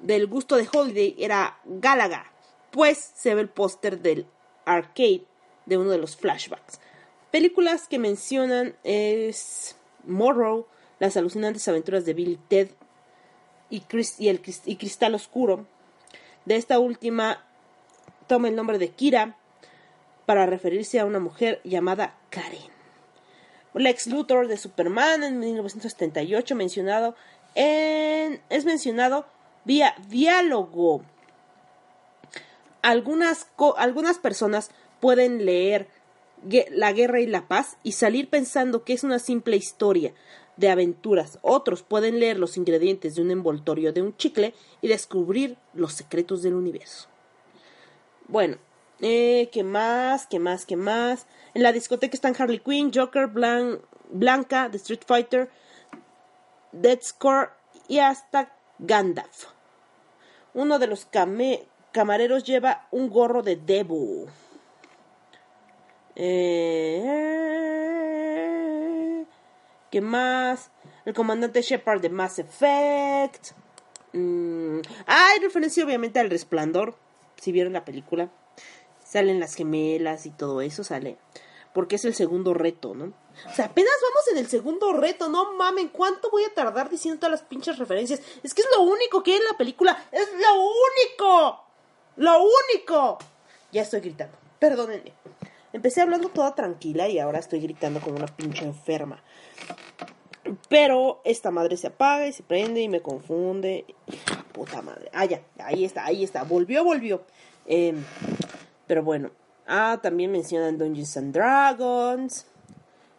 del 0.00 0.28
gusto 0.28 0.56
de 0.56 0.68
Holiday 0.72 1.16
era 1.18 1.58
Galaga, 1.64 2.32
pues 2.70 3.12
se 3.16 3.34
ve 3.34 3.40
el 3.40 3.48
póster 3.48 4.00
del 4.00 4.26
arcade 4.64 5.24
de 5.66 5.76
uno 5.76 5.90
de 5.90 5.98
los 5.98 6.16
flashbacks. 6.16 6.78
Películas 7.32 7.88
que 7.88 7.98
mencionan 7.98 8.76
es 8.84 9.76
Morrow, 10.04 10.66
Las 10.98 11.16
alucinantes 11.16 11.66
aventuras 11.68 12.04
de 12.04 12.14
Billy 12.14 12.38
Ted 12.48 12.70
y, 13.70 13.82
el, 14.28 14.40
y 14.66 14.76
Cristal 14.76 15.14
Oscuro. 15.14 15.66
De 16.44 16.56
esta 16.56 16.78
última 16.78 17.44
toma 18.26 18.48
el 18.48 18.56
nombre 18.56 18.78
de 18.78 18.90
Kira 18.90 19.36
para 20.26 20.46
referirse 20.46 21.00
a 21.00 21.04
una 21.04 21.18
mujer 21.18 21.60
llamada 21.64 22.14
Karen. 22.30 22.72
Lex 23.74 24.06
Luthor 24.06 24.48
de 24.48 24.56
Superman 24.56 25.24
en 25.24 25.38
1978 25.38 26.54
mencionado 26.54 27.14
en, 27.54 28.40
es 28.50 28.64
mencionado 28.64 29.26
vía 29.64 29.94
diálogo. 30.08 31.02
Algunas, 32.82 33.46
algunas 33.76 34.18
personas 34.18 34.70
pueden 35.00 35.44
leer 35.44 35.88
La 36.70 36.92
guerra 36.92 37.20
y 37.20 37.26
la 37.26 37.46
paz 37.48 37.76
y 37.82 37.92
salir 37.92 38.28
pensando 38.28 38.84
que 38.84 38.92
es 38.92 39.04
una 39.04 39.18
simple 39.18 39.56
historia 39.56 40.12
de 40.56 40.70
aventuras. 40.70 41.38
Otros 41.42 41.82
pueden 41.82 42.20
leer 42.20 42.38
los 42.38 42.56
ingredientes 42.56 43.14
de 43.14 43.22
un 43.22 43.30
envoltorio 43.30 43.92
de 43.92 44.02
un 44.02 44.16
chicle 44.16 44.54
y 44.80 44.88
descubrir 44.88 45.56
los 45.74 45.92
secretos 45.92 46.42
del 46.42 46.54
universo. 46.54 47.08
Bueno, 48.28 48.56
eh, 49.00 49.48
¿qué 49.52 49.62
más? 49.64 50.26
¿Qué 50.26 50.38
más? 50.38 50.64
¿Qué 50.64 50.76
más? 50.76 51.26
En 51.54 51.62
la 51.62 51.72
discoteca 51.72 52.14
están 52.14 52.34
Harley 52.38 52.60
Quinn, 52.60 52.92
Joker, 52.94 53.26
Blanca, 53.26 54.68
The 54.70 54.76
Street 54.76 55.02
Fighter, 55.06 55.50
Dead 56.72 57.00
Score 57.02 57.50
y 57.88 57.98
hasta 57.98 58.54
Gandalf. 58.78 59.46
Uno 60.54 60.78
de 60.78 60.86
los 60.86 61.08
camareros 61.92 62.44
lleva 62.44 62.86
un 62.90 63.10
gorro 63.10 63.42
de 63.42 63.56
Debu. 63.56 64.26
Eh, 66.16 67.24
¿Qué 69.90 70.00
más? 70.00 70.70
El 71.04 71.14
comandante 71.14 71.62
Shepard 71.62 72.00
de 72.00 72.08
Mass 72.08 72.38
Effect. 72.38 73.52
Mm, 74.12 74.80
hay 75.06 75.40
referencia 75.40 75.84
obviamente 75.84 76.18
al 76.20 76.30
resplandor. 76.30 76.96
Si 77.36 77.52
vieron 77.52 77.72
la 77.72 77.84
película. 77.84 78.30
Salen 79.04 79.40
las 79.40 79.54
gemelas 79.54 80.24
y 80.26 80.30
todo 80.30 80.62
eso 80.62 80.84
sale. 80.84 81.18
Porque 81.74 81.96
es 81.96 82.04
el 82.04 82.14
segundo 82.14 82.54
reto, 82.54 82.94
¿no? 82.94 83.12
O 83.50 83.54
sea, 83.54 83.66
apenas 83.66 83.92
vamos 84.02 84.28
en 84.32 84.38
el 84.38 84.46
segundo 84.48 84.92
reto, 84.92 85.28
no 85.28 85.54
mamen, 85.54 85.88
¿cuánto 85.88 86.30
voy 86.30 86.44
a 86.44 86.54
tardar 86.54 86.88
diciendo 86.90 87.18
todas 87.18 87.40
las 87.40 87.42
pinches 87.42 87.78
referencias? 87.78 88.20
Es 88.42 88.54
que 88.54 88.62
es 88.62 88.68
lo 88.76 88.82
único 88.82 89.22
que 89.22 89.32
hay 89.32 89.38
en 89.38 89.44
la 89.44 89.56
película, 89.56 90.06
es 90.12 90.28
lo 90.32 90.54
único, 90.60 91.64
lo 92.16 92.42
único. 92.42 93.18
Ya 93.72 93.82
estoy 93.82 94.00
gritando, 94.00 94.36
perdónenme. 94.58 95.14
Empecé 95.72 96.02
hablando 96.02 96.28
toda 96.28 96.54
tranquila 96.54 97.08
y 97.08 97.18
ahora 97.18 97.38
estoy 97.38 97.60
gritando 97.60 98.00
como 98.00 98.16
una 98.16 98.26
pinche 98.26 98.64
enferma. 98.64 99.22
Pero 100.68 101.20
esta 101.24 101.50
madre 101.50 101.76
se 101.76 101.86
apaga 101.88 102.26
y 102.26 102.32
se 102.32 102.42
prende 102.42 102.80
y 102.80 102.88
me 102.88 103.00
confunde. 103.00 103.84
Puta 104.52 104.82
madre. 104.82 105.08
Ah, 105.12 105.24
ya, 105.24 105.42
ahí 105.58 105.84
está, 105.84 106.04
ahí 106.04 106.24
está. 106.24 106.42
Volvió, 106.42 106.84
volvió. 106.84 107.22
Em, 107.66 108.02
pero 108.86 109.02
bueno. 109.02 109.30
Ah, 109.66 110.00
también 110.02 110.32
mencionan 110.32 110.76
Dungeons 110.78 111.16
and 111.16 111.32
Dragons. 111.32 112.46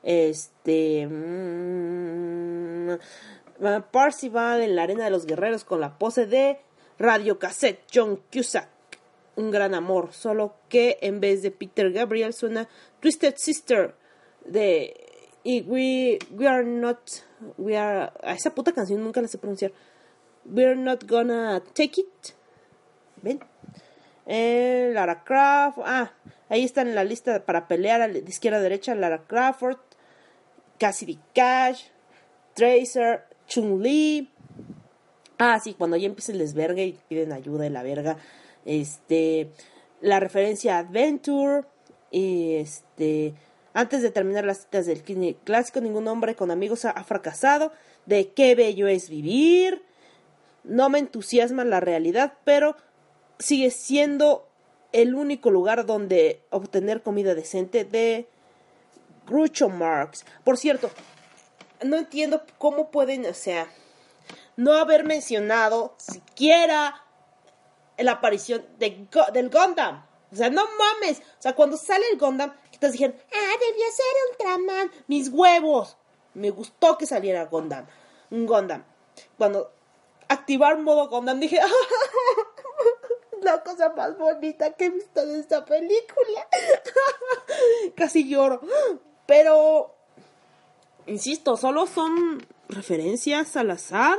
Este. 0.04 1.08
Mmm, 1.08 2.91
Parcival 3.91 4.62
en 4.62 4.76
la 4.76 4.84
Arena 4.84 5.06
de 5.06 5.10
los 5.10 5.26
Guerreros 5.26 5.64
con 5.64 5.80
la 5.80 5.97
pose 5.97 6.26
de 6.26 6.60
Radio 6.99 7.39
Cassette 7.39 7.86
John 7.93 8.20
Cusack. 8.32 8.72
Un 9.36 9.50
gran 9.50 9.74
amor, 9.74 10.14
solo 10.14 10.56
que 10.70 10.98
en 11.02 11.20
vez 11.20 11.42
de 11.42 11.52
Peter 11.52 11.92
Gabriel 11.92 12.34
suena 12.34 12.68
Twisted 13.00 13.34
Sister 13.38 13.96
de 14.46 14.94
y 15.44 15.62
we, 15.62 16.20
we 16.32 16.48
are 16.48 16.64
not 16.64 17.00
we 17.58 17.78
are 17.78 18.12
a 18.24 18.34
esa 18.34 18.56
puta 18.56 18.72
canción 18.72 19.04
nunca 19.04 19.22
la 19.22 19.28
sé 19.28 19.38
pronunciar. 19.38 19.72
We're 20.46 20.76
not 20.76 21.06
gonna 21.08 21.62
take 21.74 22.02
it. 22.02 22.36
¿Ven? 23.22 23.40
Eh, 24.26 24.92
Lara 24.94 25.24
Croft. 25.24 25.80
Ah, 25.86 26.12
ahí 26.50 26.64
está 26.64 26.82
en 26.82 26.96
la 26.96 27.04
lista 27.04 27.46
para 27.46 27.68
pelear 27.68 28.12
de 28.12 28.20
izquierda 28.20 28.60
a 28.60 28.62
derecha. 28.62 28.96
Lara 28.96 29.24
Crawford, 29.26 29.80
Cassidy 30.78 31.20
Cash, 31.34 31.88
Tracer, 32.54 33.24
Chun-Li. 33.48 34.30
Ah, 35.40 35.60
sí, 35.62 35.74
cuando 35.74 35.98
ya 35.98 36.08
empieza 36.08 36.32
el 36.32 36.40
desvergue 36.40 36.86
y 36.86 37.00
piden 37.08 37.32
ayuda 37.32 37.64
de 37.64 37.70
la 37.70 37.84
verga. 37.84 38.18
Este, 38.66 39.49
la 40.01 40.20
referencia 40.20 40.76
a 40.76 40.80
Adventure. 40.80 41.66
Este, 42.11 43.34
antes 43.74 44.01
de 44.01 44.11
terminar 44.11 44.45
las 44.45 44.59
citas 44.59 44.86
del 44.86 45.03
clásico, 45.43 45.82
ningún 45.82 46.07
hombre 46.07 46.36
con 46.36 46.51
amigos 46.51 46.86
ha, 46.86 47.03
fracasado. 47.03 47.72
De 48.05 48.30
qué 48.30 48.55
bello 48.55 48.88
es 48.88 49.09
vivir. 49.09 49.84
No 50.64 50.89
me 50.89 50.99
entusiasma 50.99 51.66
la 51.66 51.80
realidad, 51.80 52.34
pero 52.43 52.76
sigue 53.39 53.72
siendo 53.72 54.47
el 54.91 55.16
único 55.16 55.49
lugar 55.49 55.86
donde 55.86 56.41
obtener 56.51 57.01
comida 57.01 57.34
decente 57.34 57.84
de 57.84 58.28
Groucho 59.28 59.70
Marx. 59.70 60.26
Por 60.43 60.57
cierto, 60.57 60.91
no 61.84 61.97
entiendo 61.97 62.43
cómo 62.57 62.91
pueden, 62.91 63.26
o 63.26 63.34
sea, 63.34 63.68
no 64.55 64.74
haber 64.74 65.03
mencionado 65.03 65.95
siquiera 65.97 67.03
la 67.98 68.14
aparición 68.14 68.66
de, 68.80 69.08
del 69.34 69.50
Gundam. 69.50 70.06
O 70.32 70.36
sea, 70.36 70.50
no 70.50 70.64
mames. 70.78 71.20
O 71.20 71.41
sea, 71.41 71.54
cuando 71.54 71.78
sale 71.78 72.06
el 72.12 72.18
Gundam, 72.18 72.54
que 72.72 72.80
te 72.80 72.91
dijeron, 72.91 73.16
ah, 73.32 73.54
debió 73.60 73.86
ser 73.91 74.16
Ultraman. 74.32 74.91
Mis 75.08 75.30
huevos. 75.30 75.98
Me 76.34 76.50
gustó 76.50 76.98
que 76.98 77.06
saliera 77.06 77.46
Gundam. 77.46 77.86
Un 78.32 78.48
Gundam. 78.48 78.84
Cuando 79.38 79.72
activar 80.28 80.80
modo 80.80 81.08
Gundam, 81.08 81.39
dije, 81.39 81.60
la 83.41 83.62
cosa 83.62 83.89
más 83.89 84.18
bonita 84.18 84.74
que 84.74 84.86
he 84.86 84.89
visto 84.89 85.26
de 85.26 85.39
esta 85.39 85.64
película. 85.66 86.48
Casi 87.96 88.28
lloro. 88.28 88.62
Pero, 89.28 89.94
insisto, 91.06 91.58
solo 91.58 91.86
son 91.86 92.46
referencias 92.70 93.56
al 93.56 93.72
azar. 93.72 94.18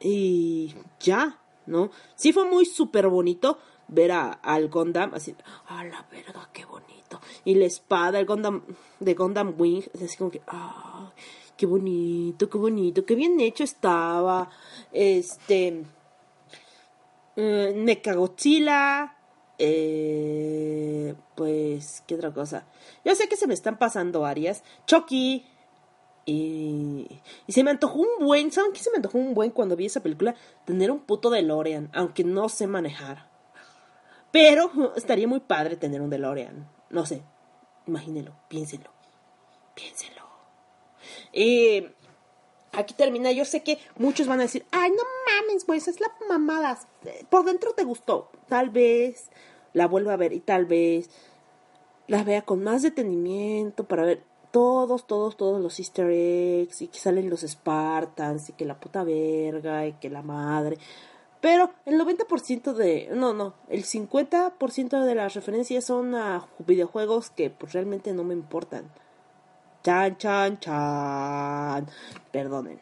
Y 0.00 0.74
ya, 1.00 1.38
¿no? 1.66 1.90
Sí 2.14 2.32
fue 2.32 2.44
muy 2.48 2.64
súper 2.64 3.08
bonito 3.08 3.58
ver 3.88 4.12
a, 4.12 4.32
al 4.32 4.68
Gundam 4.68 5.12
así, 5.14 5.34
a 5.68 5.84
la 5.84 6.06
verga, 6.10 6.48
qué 6.52 6.64
bonito. 6.64 7.20
Y 7.44 7.54
la 7.54 7.66
espada, 7.66 8.18
el 8.18 8.26
Gundam 8.26 8.62
de 9.00 9.14
Gundam 9.14 9.54
Wing, 9.56 9.84
así 10.02 10.16
como 10.16 10.30
que, 10.30 10.42
ah, 10.48 11.12
qué 11.56 11.66
bonito, 11.66 12.48
qué 12.48 12.58
bonito, 12.58 13.04
qué 13.04 13.14
bien 13.14 13.40
hecho 13.40 13.64
estaba. 13.64 14.50
Este, 14.92 15.84
eh, 17.36 17.84
eh, 19.58 21.14
pues, 21.34 22.02
¿qué 22.06 22.14
otra 22.14 22.32
cosa? 22.32 22.66
Yo 23.04 23.14
sé 23.14 23.28
que 23.28 23.36
se 23.36 23.46
me 23.46 23.54
están 23.54 23.78
pasando 23.78 24.20
varias. 24.20 24.62
Chucky. 24.86 25.46
Y, 26.28 27.20
y 27.46 27.52
se 27.52 27.62
me 27.62 27.70
antojó 27.70 28.00
un 28.00 28.26
buen, 28.26 28.50
¿saben 28.50 28.72
qué 28.72 28.80
se 28.80 28.90
me 28.90 28.96
antojó 28.96 29.16
un 29.16 29.32
buen 29.32 29.52
cuando 29.52 29.76
vi 29.76 29.86
esa 29.86 30.02
película? 30.02 30.34
Tener 30.64 30.90
un 30.90 31.00
puto 31.00 31.30
DeLorean, 31.30 31.88
aunque 31.94 32.24
no 32.24 32.48
sé 32.48 32.66
manejar. 32.66 33.30
Pero 34.32 34.92
estaría 34.96 35.28
muy 35.28 35.40
padre 35.40 35.76
tener 35.76 36.02
un 36.02 36.10
DeLorean. 36.10 36.68
No 36.90 37.06
sé, 37.06 37.22
imagínelo, 37.86 38.34
piénsenlo. 38.48 38.90
Piénsenlo. 39.74 40.22
Y 41.32 41.86
aquí 42.72 42.94
termina. 42.94 43.30
Yo 43.32 43.44
sé 43.44 43.62
que 43.62 43.78
muchos 43.96 44.26
van 44.26 44.40
a 44.40 44.44
decir, 44.44 44.66
ay, 44.72 44.90
no 44.90 45.02
mames, 45.26 45.64
pues 45.64 45.88
es 45.88 46.00
la 46.00 46.12
mamada. 46.28 46.78
Por 47.30 47.44
dentro 47.44 47.72
te 47.72 47.84
gustó. 47.84 48.30
Tal 48.48 48.70
vez 48.70 49.30
la 49.72 49.86
vuelva 49.86 50.14
a 50.14 50.16
ver 50.16 50.32
y 50.32 50.40
tal 50.40 50.66
vez 50.66 51.10
la 52.08 52.24
vea 52.24 52.42
con 52.42 52.62
más 52.62 52.82
detenimiento 52.82 53.84
para 53.84 54.04
ver 54.04 54.22
todos, 54.56 55.06
todos, 55.06 55.36
todos 55.36 55.60
los 55.60 55.78
easter 55.78 56.08
eggs 56.08 56.80
y 56.80 56.88
que 56.88 56.98
salen 56.98 57.28
los 57.28 57.42
Spartans 57.42 58.48
y 58.48 58.52
que 58.54 58.64
la 58.64 58.80
puta 58.80 59.04
verga 59.04 59.86
y 59.86 59.92
que 59.92 60.08
la 60.08 60.22
madre. 60.22 60.78
Pero 61.42 61.74
el 61.84 62.00
90% 62.00 62.72
de, 62.72 63.10
no, 63.12 63.34
no, 63.34 63.52
el 63.68 63.84
50% 63.84 65.04
de 65.04 65.14
las 65.14 65.34
referencias 65.34 65.84
son 65.84 66.14
a 66.14 66.48
videojuegos 66.66 67.28
que 67.28 67.50
pues 67.50 67.74
realmente 67.74 68.14
no 68.14 68.24
me 68.24 68.32
importan. 68.32 68.90
Chan, 69.84 70.16
chan, 70.16 70.58
chan. 70.58 71.86
Perdónenme. 72.32 72.80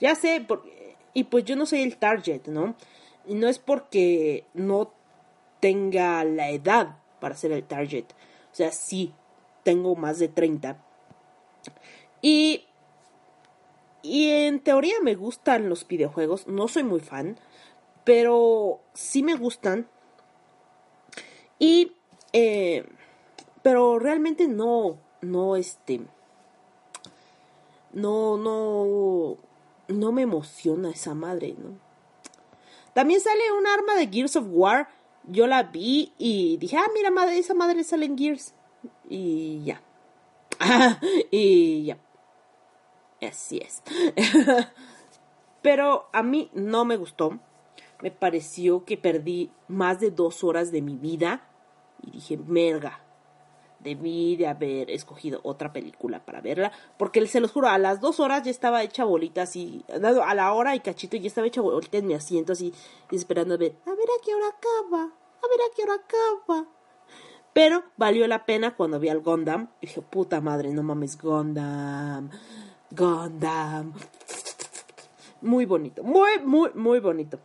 Ya 0.00 0.16
sé, 0.16 0.44
y 1.12 1.22
pues 1.22 1.44
yo 1.44 1.54
no 1.54 1.66
soy 1.66 1.82
el 1.82 1.98
target, 1.98 2.48
¿no? 2.48 2.74
Y 3.28 3.36
no 3.36 3.46
es 3.46 3.60
porque 3.60 4.44
no 4.54 4.90
tenga 5.60 6.24
la 6.24 6.50
edad 6.50 6.96
para 7.20 7.36
ser 7.36 7.52
el 7.52 7.62
target. 7.62 8.06
O 8.50 8.56
sea, 8.56 8.72
sí, 8.72 9.14
tengo 9.64 9.96
más 9.96 10.18
de 10.20 10.28
30. 10.28 10.78
Y 12.22 12.64
y 14.04 14.28
en 14.28 14.60
teoría 14.60 14.96
me 15.02 15.14
gustan 15.14 15.70
los 15.70 15.88
videojuegos, 15.88 16.46
no 16.46 16.68
soy 16.68 16.82
muy 16.84 17.00
fan, 17.00 17.38
pero 18.04 18.80
sí 18.92 19.22
me 19.22 19.34
gustan. 19.34 19.88
Y, 21.58 21.92
eh, 22.34 22.86
pero 23.62 23.98
realmente 23.98 24.46
no, 24.46 24.98
no, 25.22 25.56
este, 25.56 26.02
no, 27.94 28.36
no, 28.36 29.38
no 29.88 30.12
me 30.12 30.22
emociona 30.22 30.90
esa 30.90 31.14
madre, 31.14 31.54
¿no? 31.56 31.78
También 32.92 33.22
sale 33.22 33.52
un 33.58 33.66
arma 33.66 33.94
de 33.94 34.08
Gears 34.08 34.36
of 34.36 34.44
War. 34.50 34.88
Yo 35.24 35.46
la 35.46 35.62
vi 35.62 36.12
y 36.18 36.58
dije, 36.58 36.76
ah, 36.76 36.90
mira, 36.92 37.10
madre, 37.10 37.38
esa 37.38 37.54
madre 37.54 37.82
sale 37.84 38.04
en 38.04 38.18
Gears. 38.18 38.53
Y 39.08 39.64
ya. 39.64 39.82
y 41.30 41.84
ya. 41.84 41.98
Así 43.22 43.58
es. 43.58 43.82
Pero 45.62 46.08
a 46.12 46.22
mí 46.22 46.50
no 46.52 46.84
me 46.84 46.96
gustó. 46.96 47.38
Me 48.02 48.10
pareció 48.10 48.84
que 48.84 48.98
perdí 48.98 49.50
más 49.68 50.00
de 50.00 50.10
dos 50.10 50.44
horas 50.44 50.70
de 50.70 50.82
mi 50.82 50.96
vida. 50.96 51.48
Y 52.02 52.10
dije, 52.10 52.36
merga. 52.36 53.00
Debí 53.80 54.36
de 54.36 54.46
haber 54.46 54.90
escogido 54.90 55.40
otra 55.42 55.72
película 55.72 56.24
para 56.24 56.40
verla. 56.40 56.72
Porque 56.98 57.26
se 57.26 57.40
los 57.40 57.52
juro, 57.52 57.68
a 57.68 57.78
las 57.78 58.00
dos 58.00 58.20
horas 58.20 58.42
ya 58.42 58.50
estaba 58.50 58.82
hecha 58.82 59.04
bolita 59.04 59.42
así. 59.42 59.84
A 59.88 60.34
la 60.34 60.52
hora 60.52 60.74
y 60.74 60.80
cachito 60.80 61.16
ya 61.16 61.26
estaba 61.26 61.46
hecha 61.46 61.60
bolita 61.60 61.98
en 61.98 62.06
mi 62.06 62.14
asiento 62.14 62.52
así. 62.52 62.72
esperando 63.10 63.54
a 63.54 63.58
ver. 63.58 63.76
A 63.86 63.90
ver 63.90 64.08
a 64.08 64.24
qué 64.24 64.34
hora 64.34 64.48
acaba. 64.48 65.02
A 65.04 65.48
ver 65.48 65.60
a 65.60 65.74
qué 65.74 65.82
hora 65.82 65.94
acaba. 65.94 66.73
Pero 67.54 67.84
valió 67.96 68.26
la 68.26 68.44
pena 68.44 68.76
cuando 68.76 69.00
vi 69.00 69.08
al 69.08 69.20
Gundam. 69.20 69.68
Y 69.80 69.86
dije, 69.86 70.02
puta 70.02 70.42
madre, 70.42 70.70
no 70.72 70.82
mames, 70.82 71.16
Gundam. 71.16 72.28
Gundam. 72.90 73.94
Muy 75.40 75.64
bonito, 75.64 76.02
muy, 76.02 76.40
muy, 76.44 76.70
muy 76.74 77.00
bonito. 77.00 77.38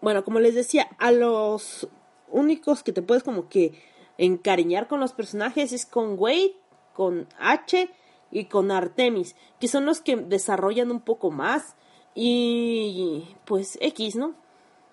Bueno, 0.00 0.24
como 0.24 0.40
les 0.40 0.54
decía, 0.54 0.88
a 0.98 1.12
los 1.12 1.88
únicos 2.30 2.82
que 2.82 2.92
te 2.92 3.02
puedes 3.02 3.22
como 3.22 3.48
que 3.48 3.80
encariñar 4.16 4.88
con 4.88 4.98
los 4.98 5.12
personajes 5.12 5.72
es 5.72 5.86
con 5.86 6.18
Wade, 6.18 6.56
con 6.94 7.28
H 7.38 7.90
y 8.30 8.44
con 8.46 8.70
Artemis, 8.70 9.36
que 9.60 9.68
son 9.68 9.86
los 9.86 10.00
que 10.00 10.16
desarrollan 10.16 10.90
un 10.90 11.00
poco 11.00 11.30
más. 11.30 11.76
Y 12.14 13.36
pues 13.44 13.78
X, 13.80 14.16
¿no? 14.16 14.34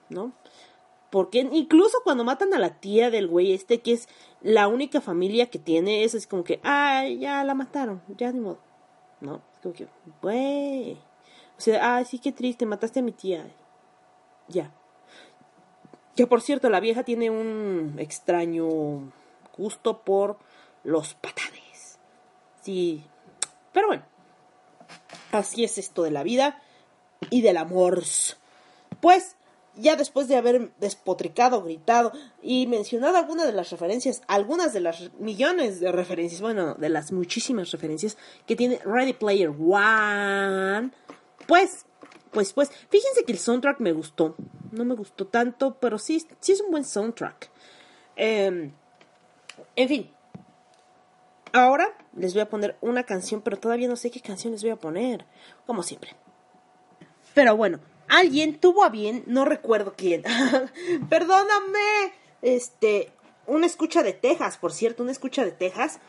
¿No? 0.10 0.34
Porque 1.16 1.48
incluso 1.50 2.00
cuando 2.04 2.26
matan 2.26 2.54
a 2.54 2.60
la 2.60 2.82
tía 2.82 3.10
del 3.10 3.30
güey 3.30 3.54
este, 3.54 3.80
que 3.80 3.94
es 3.94 4.10
la 4.42 4.68
única 4.68 5.00
familia 5.00 5.50
que 5.50 5.60
tiene, 5.60 6.04
es 6.04 6.14
así 6.14 6.28
como 6.28 6.44
que, 6.44 6.60
ay, 6.62 7.20
ya 7.20 7.42
la 7.46 7.54
mataron, 7.56 8.02
ya 8.18 8.34
ni 8.34 8.42
modo. 8.42 8.60
¿no? 9.22 9.42
Como 9.64 9.74
que, 9.74 9.88
güey. 10.22 10.96
O 11.58 11.62
sea, 11.62 11.96
ah, 11.96 12.04
sí, 12.04 12.20
qué 12.20 12.34
triste, 12.34 12.66
mataste 12.66 13.00
a 13.00 13.02
mi 13.02 13.14
tía. 13.14 13.48
Ya. 14.50 14.74
Que 16.18 16.28
por 16.28 16.42
cierto, 16.42 16.70
la 16.70 16.82
vieja 16.82 17.04
tiene 17.04 17.30
un 17.30 17.96
extraño 17.98 19.10
gusto 19.58 20.02
por 20.04 20.38
los 20.84 21.14
patanes. 21.14 21.98
Sí. 22.62 23.06
Pero 23.72 23.88
bueno. 23.88 24.04
Así 25.32 25.64
es 25.64 25.78
esto 25.78 26.04
de 26.04 26.12
la 26.12 26.24
vida 26.24 26.62
y 27.30 27.42
del 27.42 27.56
amor. 27.56 28.04
Pues 29.00 29.38
ya 29.78 29.96
después 29.96 30.28
de 30.28 30.36
haber 30.36 30.72
despotricado, 30.80 31.64
gritado 31.64 32.12
y 32.42 32.68
mencionado 32.68 33.18
algunas 33.18 33.46
de 33.46 33.54
las 33.54 33.70
referencias, 33.72 34.22
algunas 34.28 34.74
de 34.74 34.80
las 34.80 35.12
millones 35.20 35.80
de 35.80 35.92
referencias, 35.92 36.42
bueno, 36.42 36.76
de 36.76 36.90
las 36.90 37.12
muchísimas 37.12 37.72
referencias 37.72 38.18
que 38.46 38.56
tiene 38.56 38.80
Ready 38.86 39.14
Player 39.14 39.50
One, 39.50 40.92
pues, 41.48 41.86
pues, 42.32 42.54
pues, 42.54 42.72
fíjense 42.90 43.24
que 43.26 43.32
el 43.32 43.40
soundtrack 43.40 43.80
me 43.80 43.92
gustó. 43.92 44.36
No 44.72 44.84
me 44.86 44.96
gustó 44.96 45.28
tanto, 45.28 45.78
pero 45.80 45.98
sí, 45.98 46.26
sí 46.40 46.52
es 46.52 46.62
un 46.62 46.72
buen 46.72 46.84
soundtrack. 46.84 47.50
Em, 48.16 48.72
en 49.76 49.88
fin. 49.88 50.12
Ahora 51.54 51.96
les 52.18 52.34
voy 52.34 52.42
a 52.42 52.50
poner 52.50 52.76
una 52.82 53.04
canción, 53.04 53.42
pero 53.42 53.58
todavía 53.58 53.88
no 53.88 53.96
sé 53.96 54.12
qué 54.12 54.20
canción 54.20 54.52
les 54.52 54.62
voy 54.62 54.72
a 54.72 54.76
poner, 54.76 55.26
como 55.66 55.84
siempre. 55.84 56.12
Pero 57.34 57.56
bueno, 57.56 57.80
alguien 58.08 58.60
tuvo 58.60 58.84
a 58.84 58.90
bien, 58.90 59.24
no 59.28 59.46
recuerdo 59.46 59.94
quién, 59.96 60.24
perdóname, 61.10 62.14
este, 62.42 63.12
una 63.48 63.66
escucha 63.66 64.04
de 64.04 64.14
Texas, 64.14 64.58
por 64.58 64.72
cierto, 64.74 65.04
una 65.04 65.12
escucha 65.12 65.44
de 65.46 65.52
Texas, 65.52 66.00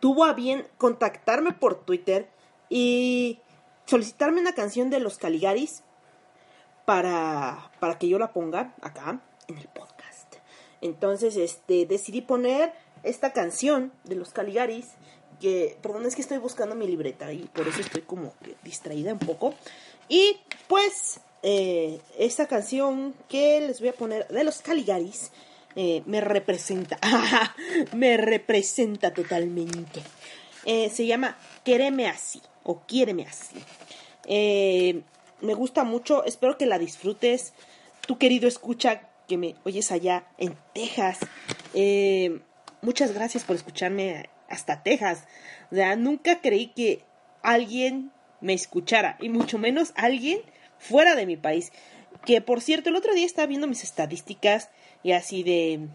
tuvo 0.00 0.24
a 0.24 0.32
bien 0.32 0.66
contactarme 0.78 1.52
por 1.52 1.84
Twitter 1.84 2.28
y 2.68 3.38
solicitarme 3.86 4.40
una 4.40 4.54
canción 4.54 4.90
de 4.90 5.00
los 5.00 5.18
Caligaris 5.18 5.82
para, 6.84 7.70
para 7.78 7.98
que 7.98 8.08
yo 8.08 8.18
la 8.18 8.32
ponga 8.32 8.74
acá 8.80 9.20
en 9.48 9.58
el 9.58 9.68
podcast. 9.68 10.36
Entonces, 10.80 11.36
este, 11.36 11.86
decidí 11.86 12.22
poner 12.22 12.72
esta 13.02 13.32
canción 13.32 13.92
de 14.04 14.16
los 14.16 14.30
Caligaris 14.30 14.88
que, 15.40 15.76
perdón, 15.82 16.06
es 16.06 16.14
que 16.14 16.22
estoy 16.22 16.38
buscando 16.38 16.74
mi 16.74 16.86
libreta 16.86 17.32
y 17.32 17.44
por 17.44 17.66
eso 17.66 17.80
estoy 17.80 18.02
como 18.02 18.32
distraída 18.62 19.12
un 19.12 19.18
poco. 19.18 19.54
Y 20.08 20.38
pues 20.72 21.20
eh, 21.42 22.00
esta 22.18 22.46
canción 22.46 23.14
que 23.28 23.60
les 23.60 23.80
voy 23.80 23.90
a 23.90 23.92
poner 23.92 24.26
de 24.28 24.42
los 24.42 24.62
Caligaris 24.62 25.30
eh, 25.76 26.02
me 26.06 26.22
representa, 26.22 26.98
me 27.94 28.16
representa 28.16 29.12
totalmente. 29.12 30.00
Eh, 30.64 30.88
se 30.88 31.04
llama 31.04 31.36
Quéreme 31.62 32.08
así 32.08 32.40
o 32.62 32.86
Quiéreme 32.86 33.26
así. 33.26 33.54
me 35.42 35.52
gusta 35.52 35.84
mucho, 35.84 36.24
espero 36.24 36.56
que 36.56 36.64
la 36.64 36.78
disfrutes. 36.78 37.52
Tu 38.06 38.16
querido 38.16 38.48
escucha 38.48 39.10
que 39.28 39.36
me 39.36 39.56
oyes 39.64 39.92
allá 39.92 40.24
en 40.38 40.56
Texas. 40.72 41.18
muchas 42.80 43.12
gracias 43.12 43.44
por 43.44 43.56
escucharme 43.56 44.30
hasta 44.48 44.82
Texas. 44.82 45.24
Nunca 45.98 46.40
creí 46.40 46.68
que 46.68 47.04
alguien 47.42 48.10
me 48.40 48.54
escuchara, 48.54 49.18
y 49.20 49.28
mucho 49.28 49.58
menos 49.58 49.92
alguien 49.96 50.40
fuera 50.82 51.14
de 51.14 51.26
mi 51.26 51.36
país. 51.36 51.72
Que 52.26 52.40
por 52.40 52.60
cierto, 52.60 52.90
el 52.90 52.96
otro 52.96 53.14
día 53.14 53.24
estaba 53.24 53.46
viendo 53.46 53.66
mis 53.66 53.84
estadísticas 53.84 54.68
y 55.02 55.12
así 55.12 55.42
de 55.42 55.88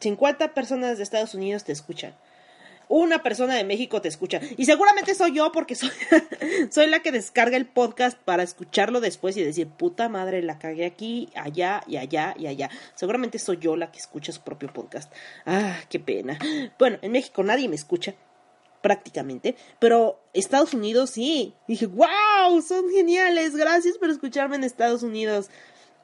50 0.00 0.46
mm, 0.46 0.50
personas 0.50 0.96
de 0.96 1.04
Estados 1.04 1.34
Unidos 1.34 1.64
te 1.64 1.72
escuchan. 1.72 2.14
Una 2.88 3.22
persona 3.22 3.54
de 3.54 3.62
México 3.62 4.02
te 4.02 4.08
escucha. 4.08 4.40
Y 4.56 4.64
seguramente 4.64 5.14
soy 5.14 5.32
yo 5.32 5.52
porque 5.52 5.76
soy, 5.76 5.90
soy 6.70 6.88
la 6.88 7.00
que 7.00 7.12
descarga 7.12 7.56
el 7.56 7.66
podcast 7.66 8.18
para 8.18 8.42
escucharlo 8.42 9.00
después 9.00 9.36
y 9.36 9.44
decir, 9.44 9.68
puta 9.68 10.08
madre, 10.08 10.42
la 10.42 10.58
cagué 10.58 10.86
aquí, 10.86 11.28
allá 11.36 11.82
y 11.86 11.98
allá 11.98 12.34
y 12.36 12.48
allá. 12.48 12.68
Seguramente 12.96 13.38
soy 13.38 13.58
yo 13.58 13.76
la 13.76 13.92
que 13.92 14.00
escucha 14.00 14.32
su 14.32 14.40
propio 14.40 14.72
podcast. 14.72 15.12
Ah, 15.46 15.78
qué 15.88 16.00
pena. 16.00 16.36
Bueno, 16.80 16.98
en 17.02 17.12
México 17.12 17.44
nadie 17.44 17.68
me 17.68 17.76
escucha 17.76 18.14
prácticamente, 18.82 19.56
pero 19.78 20.20
Estados 20.32 20.74
Unidos 20.74 21.10
sí. 21.10 21.54
Dije, 21.68 21.86
wow, 21.86 22.60
son 22.66 22.90
geniales, 22.90 23.56
gracias 23.56 23.98
por 23.98 24.10
escucharme 24.10 24.56
en 24.56 24.64
Estados 24.64 25.02
Unidos. 25.02 25.50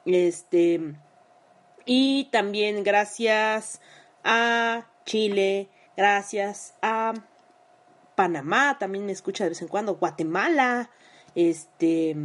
Este, 0.05 0.95
y 1.85 2.25
también 2.31 2.83
gracias 2.83 3.81
a 4.23 4.87
Chile, 5.05 5.69
gracias 5.95 6.75
a 6.81 7.13
Panamá, 8.15 8.77
también 8.79 9.05
me 9.05 9.11
escucha 9.11 9.43
de 9.43 9.51
vez 9.51 9.61
en 9.61 9.67
cuando, 9.67 9.95
Guatemala, 9.95 10.89
este, 11.35 12.15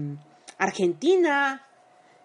Argentina, 0.59 1.66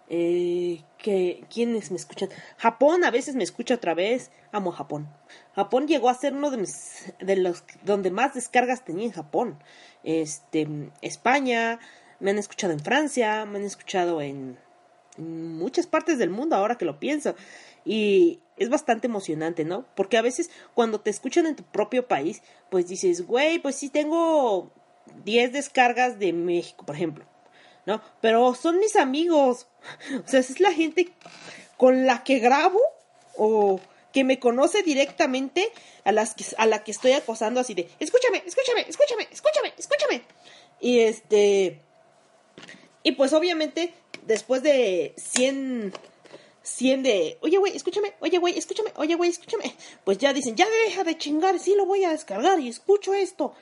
eh, 0.10 0.84
que, 0.98 1.44
¿quiénes 1.54 1.92
me 1.92 1.98
escuchan? 1.98 2.30
Japón 2.58 3.04
a 3.04 3.12
veces 3.12 3.36
me 3.36 3.44
escucha 3.44 3.76
otra 3.76 3.94
vez, 3.94 4.32
amo 4.52 4.72
Japón. 4.72 5.08
Japón 5.56 5.88
llegó 5.88 6.10
a 6.10 6.16
ser 6.16 6.34
uno 6.34 6.52
de, 6.52 6.58
mis, 6.58 7.14
de 7.20 7.36
los 7.36 7.64
donde 7.84 8.12
más 8.12 8.34
descargas 8.34 8.84
tenía 8.84 9.06
en 9.06 9.12
Japón. 9.12 9.60
Este, 10.04 10.68
España, 11.02 11.80
me 12.20 12.32
han 12.32 12.38
escuchado 12.38 12.74
en 12.74 12.80
Francia, 12.80 13.46
me 13.46 13.60
han 13.60 13.66
escuchado 13.66 14.22
en, 14.22 14.58
muchas 15.18 15.88
partes 15.88 16.18
del 16.18 16.30
mundo 16.30 16.56
ahora 16.56 16.78
que 16.78 16.86
lo 16.86 17.00
pienso. 17.00 17.36
Y 17.86 18.40
es 18.58 18.70
bastante 18.70 19.08
emocionante, 19.08 19.66
¿no? 19.66 19.86
Porque 19.96 20.18
a 20.18 20.22
veces 20.22 20.50
cuando 20.74 21.00
te 21.00 21.10
escuchan 21.10 21.46
en 21.46 21.56
tu 21.56 21.64
propio 21.64 22.08
país, 22.08 22.42
pues 22.70 22.88
dices, 22.88 23.26
güey, 23.26 23.60
pues 23.60 23.76
sí 23.76 23.90
tengo 23.90 24.72
10 25.24 25.54
descargas 25.54 26.20
de 26.20 26.34
México, 26.34 26.86
por 26.86 26.96
ejemplo, 26.96 27.26
¿no? 27.88 28.02
Pero 28.22 28.54
son 28.54 28.78
mis 28.78 28.96
amigos. 28.98 29.66
O 30.24 30.28
sea, 30.28 30.42
es 30.42 30.60
la 30.60 30.74
gente 30.74 31.10
con 31.78 32.06
la 32.06 32.24
que 32.24 32.38
grabo 32.40 32.82
o 33.36 33.80
que 34.12 34.24
me 34.24 34.40
conoce 34.40 34.84
directamente 34.84 35.72
a, 36.04 36.12
las 36.12 36.36
a 36.58 36.66
la 36.66 36.84
que 36.84 36.92
estoy 36.92 37.14
acosando 37.14 37.60
así 37.60 37.74
de, 37.74 37.90
escúchame, 38.00 38.44
escúchame, 38.46 38.82
escúchame, 38.82 39.28
escúchame, 39.32 39.74
escúchame. 39.78 40.22
Y 40.82 41.00
este, 41.00 41.80
y 43.04 43.14
pues 43.14 43.32
obviamente 43.32 43.94
después 44.24 44.64
de 44.64 45.14
100, 45.18 45.94
100 46.64 47.04
de, 47.04 47.38
oye 47.42 47.58
güey, 47.58 47.76
escúchame, 47.76 48.16
oye 48.20 48.38
güey, 48.38 48.58
escúchame, 48.58 48.92
oye 48.98 49.16
güey, 49.16 49.30
escúchame, 49.30 49.74
pues 50.04 50.18
ya 50.18 50.34
dicen, 50.34 50.58
ya 50.58 50.68
deja 50.86 51.06
de 51.06 51.18
chingar, 51.18 51.58
sí 51.60 51.74
lo 51.76 51.86
voy 51.86 52.04
a 52.04 52.10
descargar 52.10 52.60
y 52.60 52.68
escucho 52.68 53.14
esto. 53.14 53.54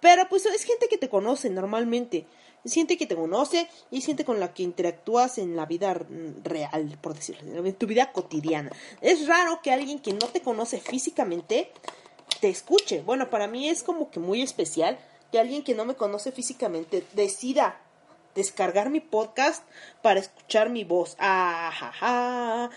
Pero 0.00 0.28
pues 0.28 0.44
es 0.44 0.64
gente 0.64 0.88
que 0.88 0.98
te 0.98 1.08
conoce 1.08 1.50
normalmente. 1.50 2.26
Es 2.64 2.72
gente 2.72 2.96
que 2.96 3.06
te 3.06 3.14
conoce 3.14 3.68
y 3.90 3.98
es 3.98 4.06
gente 4.06 4.24
con 4.24 4.40
la 4.40 4.54
que 4.54 4.62
interactúas 4.62 5.38
en 5.38 5.54
la 5.54 5.66
vida 5.66 5.94
real, 6.42 6.98
por 7.00 7.14
decirlo, 7.14 7.64
en 7.64 7.74
tu 7.74 7.86
vida 7.86 8.12
cotidiana. 8.12 8.70
Es 9.00 9.26
raro 9.26 9.60
que 9.62 9.70
alguien 9.70 9.98
que 9.98 10.14
no 10.14 10.28
te 10.28 10.40
conoce 10.40 10.80
físicamente 10.80 11.70
te 12.40 12.48
escuche. 12.48 13.02
Bueno, 13.02 13.30
para 13.30 13.46
mí 13.46 13.68
es 13.68 13.82
como 13.82 14.10
que 14.10 14.20
muy 14.20 14.42
especial 14.42 14.98
que 15.30 15.38
alguien 15.38 15.62
que 15.62 15.74
no 15.74 15.84
me 15.84 15.94
conoce 15.94 16.32
físicamente 16.32 17.04
decida 17.12 17.80
descargar 18.34 18.90
mi 18.90 19.00
podcast 19.00 19.64
para 20.02 20.20
escuchar 20.20 20.70
mi 20.70 20.84
voz. 20.84 21.16
Ah, 21.18 22.70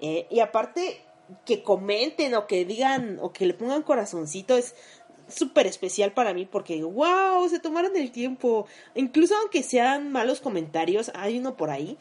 eh, 0.00 0.26
y 0.30 0.40
aparte 0.40 1.02
que 1.44 1.62
comenten 1.62 2.34
o 2.34 2.46
que 2.46 2.64
digan 2.64 3.18
o 3.20 3.32
que 3.32 3.46
le 3.46 3.54
pongan 3.54 3.82
corazoncito 3.82 4.56
es 4.56 4.74
súper 5.28 5.66
especial 5.66 6.12
para 6.12 6.34
mí 6.34 6.46
porque 6.46 6.82
wow, 6.82 7.48
se 7.48 7.60
tomaron 7.60 7.96
el 7.96 8.10
tiempo. 8.10 8.66
Incluso 8.94 9.36
aunque 9.36 9.62
sean 9.62 10.12
malos 10.12 10.40
comentarios, 10.40 11.10
hay 11.14 11.38
uno 11.38 11.56
por 11.56 11.70
ahí 11.70 11.98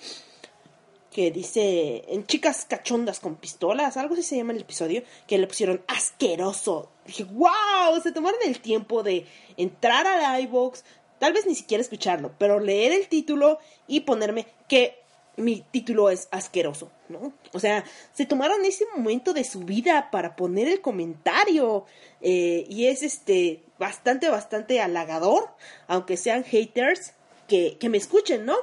que 1.16 1.32
dice 1.32 2.04
en 2.10 2.26
chicas 2.26 2.66
cachondas 2.66 3.22
con 3.22 3.38
pistolas, 3.38 3.96
algo 3.96 4.16
así 4.16 4.24
se 4.24 4.36
llama 4.36 4.52
el 4.52 4.60
episodio, 4.60 5.02
que 5.28 5.38
le 5.38 5.48
pusieron 5.48 5.82
asqueroso. 5.88 6.92
Dije, 7.06 7.24
wow, 7.24 8.02
se 8.04 8.12
tomaron 8.12 8.40
el 8.46 8.60
tiempo 8.60 9.02
de 9.02 9.26
entrar 9.56 10.08
a 10.08 10.18
la 10.18 10.42
iBox, 10.42 10.84
tal 11.18 11.32
vez 11.32 11.46
ni 11.46 11.56
siquiera 11.56 11.82
escucharlo, 11.82 12.34
pero 12.38 12.60
leer 12.60 12.92
el 12.92 13.08
título 13.08 13.60
y 13.88 14.02
ponerme 14.02 14.46
que 14.68 15.00
mi 15.38 15.62
título 15.62 16.10
es 16.10 16.28
asqueroso, 16.32 16.92
¿no? 17.10 17.34
O 17.54 17.60
sea, 17.60 17.84
se 18.14 18.26
tomaron 18.26 18.64
ese 18.66 18.86
momento 18.96 19.34
de 19.34 19.44
su 19.44 19.62
vida 19.62 20.10
para 20.12 20.36
poner 20.36 20.68
el 20.68 20.82
comentario 20.82 21.86
eh, 22.22 22.66
y 22.70 22.88
es 22.88 23.04
este 23.04 23.64
bastante, 23.78 24.30
bastante 24.30 24.82
halagador, 24.82 25.50
aunque 25.88 26.18
sean 26.18 26.44
haters 26.44 27.14
que, 27.48 27.78
que 27.80 27.90
me 27.90 27.98
escuchen, 27.98 28.46
¿no? 28.46 28.56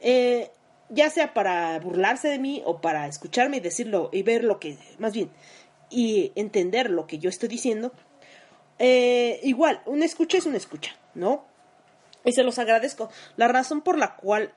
Eh, 0.00 0.50
ya 0.88 1.10
sea 1.10 1.34
para 1.34 1.78
burlarse 1.80 2.28
de 2.28 2.38
mí 2.38 2.62
o 2.64 2.80
para 2.80 3.06
escucharme 3.06 3.58
y 3.58 3.60
decirlo 3.60 4.10
y 4.12 4.22
ver 4.22 4.44
lo 4.44 4.60
que, 4.60 4.78
más 4.98 5.12
bien, 5.12 5.30
y 5.90 6.32
entender 6.36 6.90
lo 6.90 7.06
que 7.06 7.18
yo 7.18 7.28
estoy 7.28 7.48
diciendo. 7.48 7.92
Eh, 8.78 9.40
igual, 9.42 9.82
una 9.86 10.04
escucha 10.04 10.38
es 10.38 10.46
una 10.46 10.56
escucha, 10.56 10.96
¿no? 11.14 11.44
Y 12.24 12.32
se 12.32 12.42
los 12.42 12.58
agradezco. 12.58 13.08
La 13.36 13.48
razón 13.48 13.80
por 13.80 13.98
la 13.98 14.16
cual, 14.16 14.52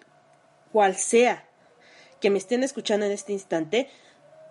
cual 0.72 0.96
sea 0.96 1.49
que 2.20 2.30
me 2.30 2.38
estén 2.38 2.64
escuchando 2.64 3.06
en 3.06 3.12
este 3.12 3.34
instante, 3.34 3.90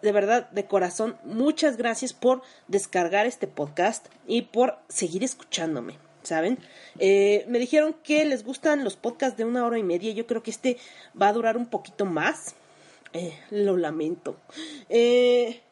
de 0.03 0.13
verdad, 0.13 0.49
de 0.51 0.67
corazón, 0.67 1.19
muchas 1.25 1.77
gracias 1.77 2.13
por 2.13 2.43
descargar 2.69 3.27
este 3.27 3.47
podcast 3.47 4.07
y 4.27 4.43
por 4.43 4.79
seguir 4.89 5.25
escuchándome, 5.25 5.99
¿saben? 6.23 6.59
Eh, 6.99 7.45
me 7.49 7.59
dijeron 7.59 7.97
que 8.03 8.25
les 8.25 8.45
gustan 8.45 8.85
los 8.85 8.97
podcasts 8.97 9.37
de 9.37 9.45
una 9.45 9.67
hora 9.67 9.79
y 9.79 9.83
media. 9.83 10.13
Yo 10.13 10.27
creo 10.27 10.43
que 10.43 10.53
este 10.53 10.77
va 11.21 11.29
a 11.29 11.33
durar 11.33 11.57
un 11.57 11.67
poquito 11.67 12.05
más. 12.05 12.55
Eh, 13.13 13.33
lo 13.51 13.77
lamento. 13.77 14.37
Eh, 14.89 15.63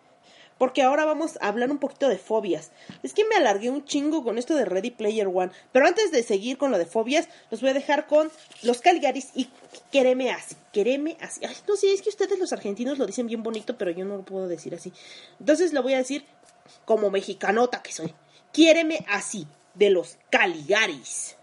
porque 0.59 0.83
ahora 0.83 1.05
vamos 1.05 1.39
a 1.41 1.49
hablar 1.49 1.71
un 1.71 1.79
poquito 1.79 2.09
de 2.09 2.19
fobias. 2.19 2.71
Es 3.03 3.13
que 3.13 3.25
me 3.25 3.37
alargué 3.37 3.71
un 3.71 3.85
chingo 3.85 4.25
con 4.25 4.39
esto 4.39 4.55
de 4.55 4.65
Ready 4.65 4.91
Player 4.91 5.27
One. 5.27 5.53
Pero 5.73 5.87
antes 5.87 6.11
de 6.11 6.23
seguir 6.23 6.59
con 6.59 6.71
lo 6.71 6.79
de 6.79 6.87
fobias, 6.87 7.29
los 7.51 7.61
voy 7.61 7.71
a 7.71 7.75
dejar 7.75 8.07
con 8.07 8.31
los 8.63 8.81
Caligaris 8.81 9.31
y 9.35 9.49
quereme 9.93 10.31
así. 10.31 10.57
Quereme 10.73 11.17
así. 11.21 11.45
Ay, 11.45 11.57
no 11.69 11.77
sé, 11.77 11.93
es 11.93 12.03
que 12.03 12.09
ustedes 12.09 12.39
los 12.39 12.53
argentinos 12.53 12.99
lo 12.99 13.07
dicen 13.07 13.27
bien 13.27 13.43
bonito, 13.43 13.77
pero 13.77 13.91
yo 13.91 14.05
no 14.05 14.17
lo 14.17 14.23
puedo 14.23 14.49
decir 14.49 14.75
así. 14.75 14.93
Entonces 15.41 15.73
lo 15.73 15.83
voy 15.83 15.95
a 15.95 15.99
decir 15.99 16.25
como 16.85 17.11
mexicanota 17.11 17.83
que 17.83 17.93
soy. 17.93 18.15
Quiereme 18.53 19.05
así, 19.09 19.47
de 19.75 19.91
los 19.91 20.17
Caligaris. 20.31 21.37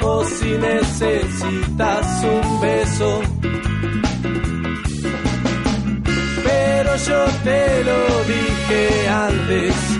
O 0.00 0.24
si 0.24 0.50
necesitas 0.58 2.24
un 2.24 2.60
beso. 2.60 3.20
Pero 6.44 6.96
yo 6.96 7.24
te 7.44 7.84
lo 7.84 8.24
dije 8.24 9.08
antes. 9.08 9.97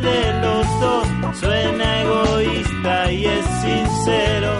de 0.00 0.40
los 0.40 0.80
dos 0.80 1.38
suena 1.38 2.02
egoísta 2.02 3.12
y 3.12 3.24
es 3.26 3.44
sincero. 3.62 4.57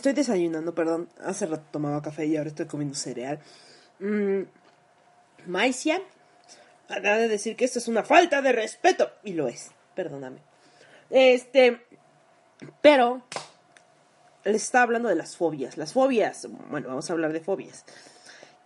Estoy 0.00 0.12
desayunando, 0.14 0.74
perdón. 0.74 1.08
Hace 1.22 1.46
rato 1.46 1.64
tomaba 1.70 2.02
café 2.02 2.26
y 2.26 2.36
ahora 2.36 2.48
estoy 2.48 2.66
comiendo 2.66 2.94
cereal. 2.94 3.38
Mm, 3.98 4.42
Maicia 5.46 6.00
acaba 6.88 7.16
de 7.18 7.28
decir 7.28 7.54
que 7.56 7.64
esto 7.64 7.78
es 7.78 7.86
una 7.88 8.02
falta 8.02 8.42
de 8.42 8.52
respeto. 8.52 9.10
Y 9.24 9.34
lo 9.34 9.46
es, 9.48 9.70
perdóname. 9.94 10.38
Este, 11.10 11.80
pero 12.80 13.22
les 14.44 14.62
estaba 14.62 14.84
hablando 14.84 15.08
de 15.08 15.14
las 15.16 15.36
fobias. 15.36 15.76
Las 15.76 15.92
fobias, 15.92 16.46
bueno, 16.70 16.88
vamos 16.88 17.08
a 17.08 17.12
hablar 17.12 17.32
de 17.32 17.40
fobias. 17.40 17.84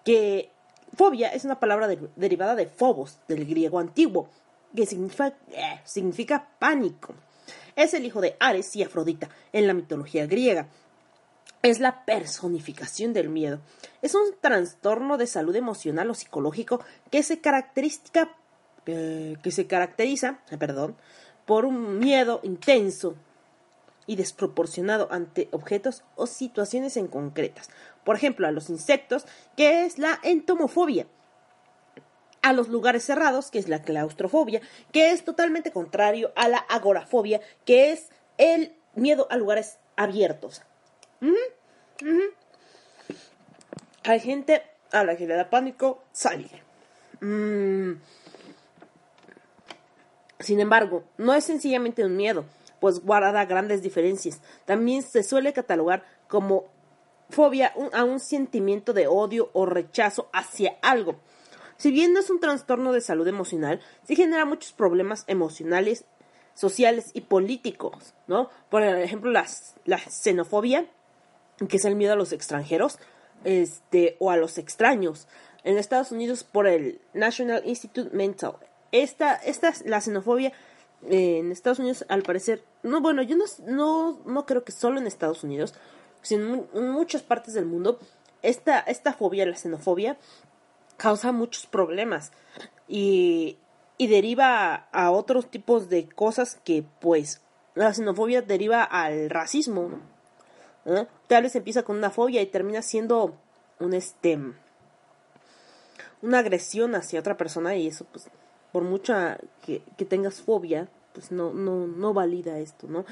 Que 0.04 0.50
fobia 0.96 1.28
es 1.32 1.44
una 1.44 1.58
palabra 1.60 1.88
de- 1.88 2.08
derivada 2.16 2.54
de 2.54 2.66
phobos, 2.66 3.18
del 3.28 3.44
griego 3.46 3.78
antiguo, 3.78 4.28
que 4.74 4.86
significa, 4.86 5.34
eh, 5.52 5.80
significa 5.84 6.48
pánico. 6.58 7.14
Es 7.76 7.92
el 7.94 8.04
hijo 8.04 8.20
de 8.20 8.36
Ares 8.38 8.74
y 8.76 8.82
Afrodita 8.84 9.28
en 9.52 9.66
la 9.66 9.74
mitología 9.74 10.26
griega. 10.26 10.68
Es 11.64 11.80
la 11.80 12.04
personificación 12.04 13.14
del 13.14 13.30
miedo. 13.30 13.58
Es 14.02 14.14
un 14.14 14.34
trastorno 14.38 15.16
de 15.16 15.26
salud 15.26 15.56
emocional 15.56 16.10
o 16.10 16.14
psicológico 16.14 16.80
que 17.10 17.22
se 17.22 17.40
caracteriza, 17.40 18.28
eh, 18.84 19.38
que 19.42 19.50
se 19.50 19.66
caracteriza, 19.66 20.40
eh, 20.50 20.58
perdón, 20.58 20.94
por 21.46 21.64
un 21.64 21.98
miedo 22.00 22.40
intenso 22.42 23.14
y 24.06 24.16
desproporcionado 24.16 25.08
ante 25.10 25.48
objetos 25.52 26.04
o 26.16 26.26
situaciones 26.26 26.98
en 26.98 27.08
concretas. 27.08 27.70
Por 28.04 28.16
ejemplo, 28.16 28.46
a 28.46 28.52
los 28.52 28.68
insectos, 28.68 29.24
que 29.56 29.86
es 29.86 29.98
la 29.98 30.20
entomofobia. 30.22 31.06
A 32.42 32.52
los 32.52 32.68
lugares 32.68 33.04
cerrados, 33.04 33.50
que 33.50 33.58
es 33.58 33.70
la 33.70 33.80
claustrofobia, 33.80 34.60
que 34.92 35.12
es 35.12 35.24
totalmente 35.24 35.70
contrario 35.70 36.30
a 36.36 36.46
la 36.46 36.58
agorafobia, 36.58 37.40
que 37.64 37.90
es 37.90 38.10
el 38.36 38.74
miedo 38.94 39.26
a 39.30 39.38
lugares 39.38 39.78
abiertos. 39.96 40.60
Hay 44.04 44.20
gente 44.20 44.62
a 44.92 45.04
la 45.04 45.16
que 45.16 45.26
le 45.26 45.34
da 45.34 45.50
pánico 45.50 46.02
salir. 46.12 46.50
Mm. 47.20 47.94
Sin 50.40 50.60
embargo, 50.60 51.04
no 51.16 51.32
es 51.34 51.44
sencillamente 51.44 52.04
un 52.04 52.16
miedo, 52.16 52.44
pues 52.80 53.00
guarda 53.00 53.44
grandes 53.46 53.82
diferencias. 53.82 54.40
También 54.66 55.02
se 55.02 55.22
suele 55.22 55.52
catalogar 55.52 56.04
como 56.28 56.66
fobia 57.30 57.72
a 57.92 58.04
un 58.04 58.20
sentimiento 58.20 58.92
de 58.92 59.06
odio 59.06 59.50
o 59.54 59.64
rechazo 59.64 60.28
hacia 60.32 60.76
algo. 60.82 61.16
Si 61.76 61.90
bien 61.90 62.12
no 62.12 62.20
es 62.20 62.30
un 62.30 62.40
trastorno 62.40 62.92
de 62.92 63.00
salud 63.00 63.26
emocional, 63.26 63.80
sí 64.06 64.16
genera 64.16 64.44
muchos 64.44 64.72
problemas 64.72 65.24
emocionales, 65.26 66.04
sociales 66.54 67.10
y 67.14 67.22
políticos, 67.22 68.14
¿no? 68.26 68.50
Por 68.68 68.82
ejemplo, 68.82 69.32
la 69.32 69.46
xenofobia, 69.98 70.86
que 71.68 71.76
es 71.76 71.84
el 71.84 71.96
miedo 71.96 72.12
a 72.12 72.16
los 72.16 72.32
extranjeros, 72.32 72.98
este, 73.44 74.16
o 74.20 74.30
a 74.30 74.36
los 74.36 74.58
extraños. 74.58 75.28
En 75.62 75.78
Estados 75.78 76.12
Unidos 76.12 76.44
por 76.44 76.66
el 76.66 77.00
National 77.14 77.62
Institute 77.64 78.14
Mental. 78.14 78.56
Esta, 78.92 79.34
esta 79.34 79.72
la 79.86 80.00
xenofobia 80.00 80.52
eh, 81.08 81.38
en 81.38 81.50
Estados 81.52 81.78
Unidos, 81.78 82.04
al 82.08 82.22
parecer, 82.22 82.62
no, 82.82 83.00
bueno, 83.00 83.22
yo 83.22 83.36
no, 83.36 83.44
no, 83.66 84.20
no 84.26 84.46
creo 84.46 84.62
que 84.64 84.72
solo 84.72 84.98
en 85.00 85.06
Estados 85.06 85.42
Unidos, 85.42 85.74
sino 86.22 86.44
en, 86.44 86.50
mu- 86.50 86.66
en 86.74 86.90
muchas 86.90 87.22
partes 87.22 87.54
del 87.54 87.66
mundo, 87.66 87.98
esta, 88.42 88.78
esta 88.80 89.14
fobia, 89.14 89.46
la 89.46 89.56
xenofobia, 89.56 90.16
causa 90.96 91.32
muchos 91.32 91.66
problemas 91.66 92.30
y, 92.86 93.56
y 93.98 94.06
deriva 94.06 94.86
a, 94.92 95.10
otros 95.10 95.50
tipos 95.50 95.88
de 95.88 96.08
cosas 96.08 96.60
que, 96.64 96.84
pues, 97.00 97.40
la 97.74 97.92
xenofobia 97.92 98.42
deriva 98.42 98.84
al 98.84 99.28
racismo. 99.30 99.90
¿Eh? 100.86 101.06
Tal 101.28 101.42
vez 101.44 101.56
empieza 101.56 101.82
con 101.82 101.96
una 101.96 102.10
fobia 102.10 102.42
y 102.42 102.46
termina 102.46 102.82
siendo 102.82 103.34
un 103.80 103.94
este 103.94 104.38
una 106.22 106.38
agresión 106.38 106.94
hacia 106.94 107.20
otra 107.20 107.36
persona 107.36 107.76
y 107.76 107.86
eso 107.88 108.06
pues 108.10 108.28
por 108.72 108.82
mucha 108.82 109.38
que, 109.62 109.82
tengas 110.08 110.40
fobia 110.40 110.88
pues 111.12 111.30
no, 111.30 111.52
no, 111.52 111.86
no 111.86 112.12
valida 112.12 112.58
esto, 112.58 112.88
¿no? 112.88 113.04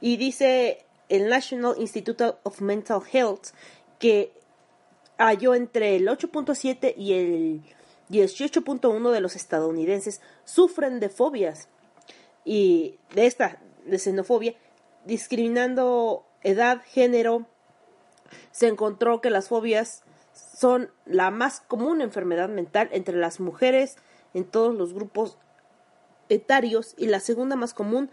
Y 0.00 0.18
dice 0.18 0.84
el 1.08 1.28
National 1.28 1.74
Institute 1.78 2.34
of 2.42 2.60
Mental 2.60 3.00
Health 3.10 3.48
que 3.98 4.32
halló 5.16 5.54
entre 5.54 5.96
el 5.96 6.06
8.7 6.06 6.94
y 6.96 7.12
el 7.14 7.62
18.1 8.10 9.10
de 9.10 9.20
los 9.20 9.36
estadounidenses 9.36 10.20
sufren 10.44 11.00
de 11.00 11.08
fobias 11.08 11.68
y 12.44 12.98
de 13.14 13.26
esta 13.26 13.58
de 13.86 13.98
xenofobia 13.98 14.54
discriminando 15.04 16.25
edad, 16.46 16.80
género, 16.86 17.46
se 18.52 18.68
encontró 18.68 19.20
que 19.20 19.30
las 19.30 19.48
fobias 19.48 20.04
son 20.32 20.90
la 21.04 21.30
más 21.30 21.60
común 21.60 22.00
enfermedad 22.00 22.48
mental 22.48 22.88
entre 22.92 23.16
las 23.16 23.40
mujeres 23.40 23.96
en 24.32 24.44
todos 24.44 24.74
los 24.74 24.94
grupos 24.94 25.38
etarios 26.28 26.94
y 26.96 27.06
la 27.06 27.20
segunda 27.20 27.56
más 27.56 27.74
común 27.74 28.10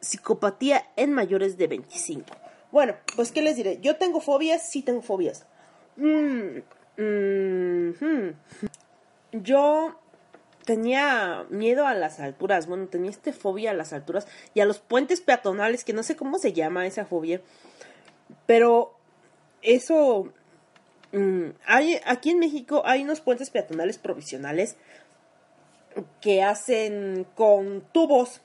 psicopatía 0.00 0.86
en 0.96 1.12
mayores 1.12 1.58
de 1.58 1.66
25. 1.66 2.26
Bueno, 2.72 2.94
pues 3.16 3.32
qué 3.32 3.42
les 3.42 3.56
diré, 3.56 3.80
yo 3.80 3.96
tengo 3.96 4.20
fobias, 4.20 4.68
sí 4.70 4.82
tengo 4.82 5.02
fobias. 5.02 5.46
Mm, 5.96 6.60
mm, 6.96 7.90
hmm. 8.00 8.30
Yo 9.32 10.00
tenía 10.66 11.46
miedo 11.48 11.86
a 11.86 11.94
las 11.94 12.20
alturas, 12.20 12.66
bueno, 12.66 12.88
tenía 12.88 13.10
este 13.10 13.32
fobia 13.32 13.70
a 13.70 13.74
las 13.74 13.92
alturas 13.92 14.26
y 14.52 14.60
a 14.60 14.66
los 14.66 14.80
puentes 14.80 15.22
peatonales, 15.22 15.84
que 15.84 15.94
no 15.94 16.02
sé 16.02 16.16
cómo 16.16 16.38
se 16.38 16.52
llama 16.52 16.86
esa 16.86 17.06
fobia, 17.06 17.40
pero 18.46 18.92
eso 19.62 20.32
mm, 21.12 21.50
hay 21.64 22.00
aquí 22.04 22.30
en 22.30 22.40
México 22.40 22.82
hay 22.84 23.04
unos 23.04 23.20
puentes 23.20 23.48
peatonales 23.50 23.96
provisionales 23.96 24.76
que 26.20 26.42
hacen 26.42 27.26
con 27.36 27.82
tubos, 27.92 28.42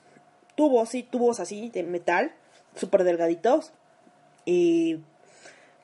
tubos 0.54 0.94
y 0.94 1.02
tubos 1.02 1.40
así 1.40 1.70
de 1.70 1.82
metal, 1.82 2.32
súper 2.76 3.02
delgaditos 3.02 3.72
y 4.44 5.00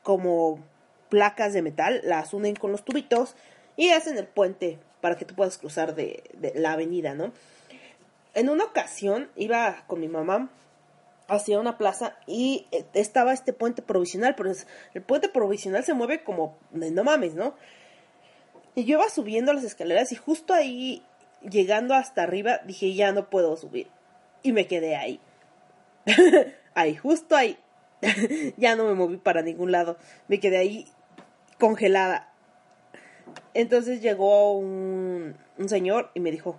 como 0.05 0.61
placas 1.09 1.53
de 1.53 1.63
metal, 1.63 2.01
las 2.05 2.33
unen 2.33 2.55
con 2.55 2.71
los 2.71 2.85
tubitos 2.85 3.35
y 3.77 3.91
hacen 3.91 4.17
el 4.17 4.27
puente 4.27 4.79
para 5.01 5.17
que 5.17 5.25
tú 5.25 5.35
puedas 5.35 5.59
cruzar 5.59 5.95
de, 5.95 6.23
la 6.55 6.73
avenida, 6.73 7.15
¿no? 7.15 7.33
En 8.35 8.49
una 8.49 8.65
ocasión 8.65 9.31
iba 9.37 9.85
con 9.87 10.01
mi 10.01 10.09
mamá 10.09 10.51
hacia 11.29 11.61
una 11.61 11.77
plaza 11.77 12.17
y 12.27 12.67
eh, 12.73 12.85
estaba 12.95 13.33
este 13.33 13.53
puente 13.53 13.83
provisional, 13.83 14.35
pero 14.35 14.51
el 14.95 15.03
puente 15.03 15.29
provisional 15.29 15.85
se 15.85 15.95
mueve 15.95 16.23
como, 16.23 16.57
no 16.73 17.05
mames, 17.05 17.35
¿no? 17.35 17.55
Y 18.75 18.85
yo 18.85 18.99
iba 18.99 19.09
subiendo 19.11 19.53
las 19.53 19.65
escaleras 19.65 20.13
y 20.13 20.17
justo 20.17 20.55
ahí, 20.55 21.03
llegando 21.43 21.95
hasta 21.95 22.23
arriba, 22.23 22.61
dije, 22.65 22.95
ya 22.95 23.13
no 23.13 23.29
puedo 23.29 23.57
subir. 23.57 23.89
Y 24.43 24.53
me 24.53 24.67
quedé 24.67 24.95
ahí. 24.95 25.21
ahí, 26.75 26.97
justo 26.97 27.35
ahí. 27.35 27.59
ya 28.57 28.77
no 28.77 28.85
me 28.85 28.95
moví 28.95 29.17
para 29.17 29.43
ningún 29.43 29.73
lado. 29.73 29.97
Me 30.29 30.39
quedé 30.39 30.59
ahí 30.59 30.87
congelada. 31.59 32.28
Entonces 33.55 34.01
llegó 34.01 34.57
un, 34.57 35.37
un 35.59 35.69
señor 35.69 36.11
y 36.15 36.21
me 36.21 36.31
dijo, 36.31 36.59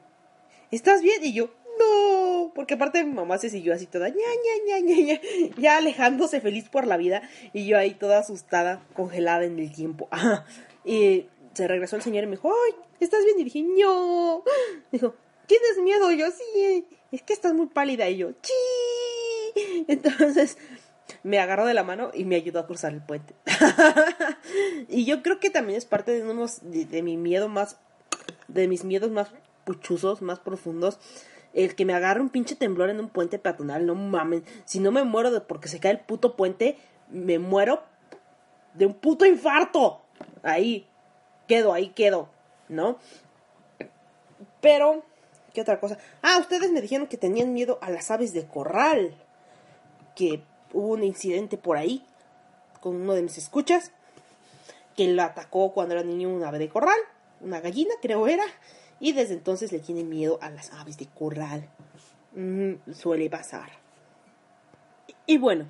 ¿estás 0.72 1.02
bien? 1.02 1.24
Y 1.24 1.34
yo, 1.34 1.50
no, 1.80 2.52
porque 2.54 2.74
aparte 2.74 3.04
mi 3.04 3.14
mamá 3.14 3.38
se 3.38 3.50
siguió 3.50 3.74
así 3.74 3.86
toda, 3.86 4.10
ña, 4.10 4.16
ña, 4.16 4.80
ña, 4.82 4.96
ña, 4.96 5.22
ya 5.58 5.78
alejándose 5.78 6.42
feliz 6.42 6.70
por 6.70 6.88
la 6.88 6.98
vida 6.98 7.22
y 7.54 7.66
yo 7.66 7.78
ahí 7.78 7.94
toda 7.94 8.20
asustada, 8.20 8.86
congelada 8.94 9.46
en 9.46 9.60
el 9.60 9.72
tiempo. 9.74 10.10
Y 10.86 11.28
se 11.54 11.68
regresó 11.68 11.98
el 11.98 12.02
señor 12.02 12.24
y 12.24 12.28
me 12.28 12.38
dijo, 12.38 12.52
ay, 12.52 12.74
¿estás 13.00 13.24
bien? 13.26 13.40
Y 13.40 13.44
dije, 13.44 13.62
no. 13.62 14.44
Dijo, 14.92 15.14
¿tienes 15.46 15.78
miedo? 15.84 16.10
Y 16.12 16.18
yo, 16.18 16.26
sí, 16.32 16.88
es 17.12 17.22
que 17.22 17.34
estás 17.34 17.54
muy 17.54 17.68
pálida. 17.68 18.10
Y 18.10 18.18
yo, 18.18 18.32
sí. 18.42 19.86
Entonces 19.88 20.58
me 21.24 21.40
agarró 21.40 21.66
de 21.66 21.74
la 21.74 21.84
mano 21.84 22.12
y 22.14 22.26
me 22.26 22.36
ayudó 22.36 22.60
a 22.60 22.68
cruzar 22.68 22.94
el 22.94 23.02
puente. 23.02 23.36
y 24.88 25.06
yo 25.06 25.22
creo 25.22 25.40
que 25.40 25.50
también 25.50 25.78
es 25.78 25.86
parte 25.86 26.12
de 26.12 26.30
unos 26.30 26.60
de, 26.62 26.86
de 26.86 27.02
mi 27.04 27.18
miedo 27.18 27.50
más 27.50 27.78
de 28.48 28.68
mis 28.68 28.84
miedos 28.84 29.12
más 29.12 29.32
puchuzos, 29.64 30.22
más 30.22 30.40
profundos. 30.40 31.00
El 31.54 31.76
que 31.76 31.86
me 31.86 31.94
agarre 31.94 32.22
un 32.22 32.30
pinche 32.30 32.56
temblor 32.56 32.90
en 32.90 33.00
un 33.00 33.10
puente 33.10 33.40
peatonal, 33.40 33.86
no 33.86 33.96
mamen. 33.96 34.44
Si 34.66 34.80
no 34.80 34.92
me 34.92 35.04
muero 35.04 35.32
de 35.32 35.42
porque 35.42 35.68
se 35.68 35.80
cae 35.80 35.92
el 35.92 36.00
puto 36.00 36.36
puente, 36.36 36.78
me 37.10 37.40
muero 37.40 37.84
de 38.74 38.86
un 38.86 38.94
puto 38.94 39.26
infarto. 39.26 40.02
Ahí 40.44 40.88
quedo, 41.48 41.74
ahí 41.74 41.90
quedo, 41.90 42.30
¿no? 42.68 42.98
Pero, 44.62 45.04
¿qué 45.54 45.62
otra 45.62 45.80
cosa? 45.80 45.98
Ah, 46.22 46.38
ustedes 46.40 46.72
me 46.72 46.82
dijeron 46.82 47.08
que 47.08 47.18
tenían 47.18 47.54
miedo 47.54 47.80
a 47.82 47.90
las 47.90 48.12
aves 48.12 48.34
de 48.34 48.46
corral. 48.46 49.16
Que 50.16 50.44
hubo 50.74 50.94
un 50.94 51.04
incidente 51.04 51.58
por 51.58 51.78
ahí 51.78 52.06
con 52.80 52.96
uno 52.96 53.14
de 53.14 53.22
mis 53.22 53.38
escuchas 53.38 53.92
que 54.96 55.08
lo 55.08 55.24
atacó 55.24 55.72
cuando 55.74 55.96
era 55.96 56.04
niño 56.04 56.30
un 56.30 56.44
ave 56.44 56.60
de 56.60 56.70
corral, 56.70 57.00
una 57.42 57.62
gallina 57.62 57.94
creo 58.02 58.28
era, 58.28 58.44
y 59.00 59.14
desde 59.14 59.34
entonces 59.34 59.72
le 59.72 59.80
tiene 59.80 60.04
miedo 60.04 60.40
a 60.42 60.50
las 60.50 60.74
aves 60.74 60.98
de 60.98 61.08
corral. 61.08 61.70
Mm, 62.36 62.74
suele 62.94 63.30
pasar. 63.30 63.70
Y 65.26 65.38
bueno, 65.38 65.68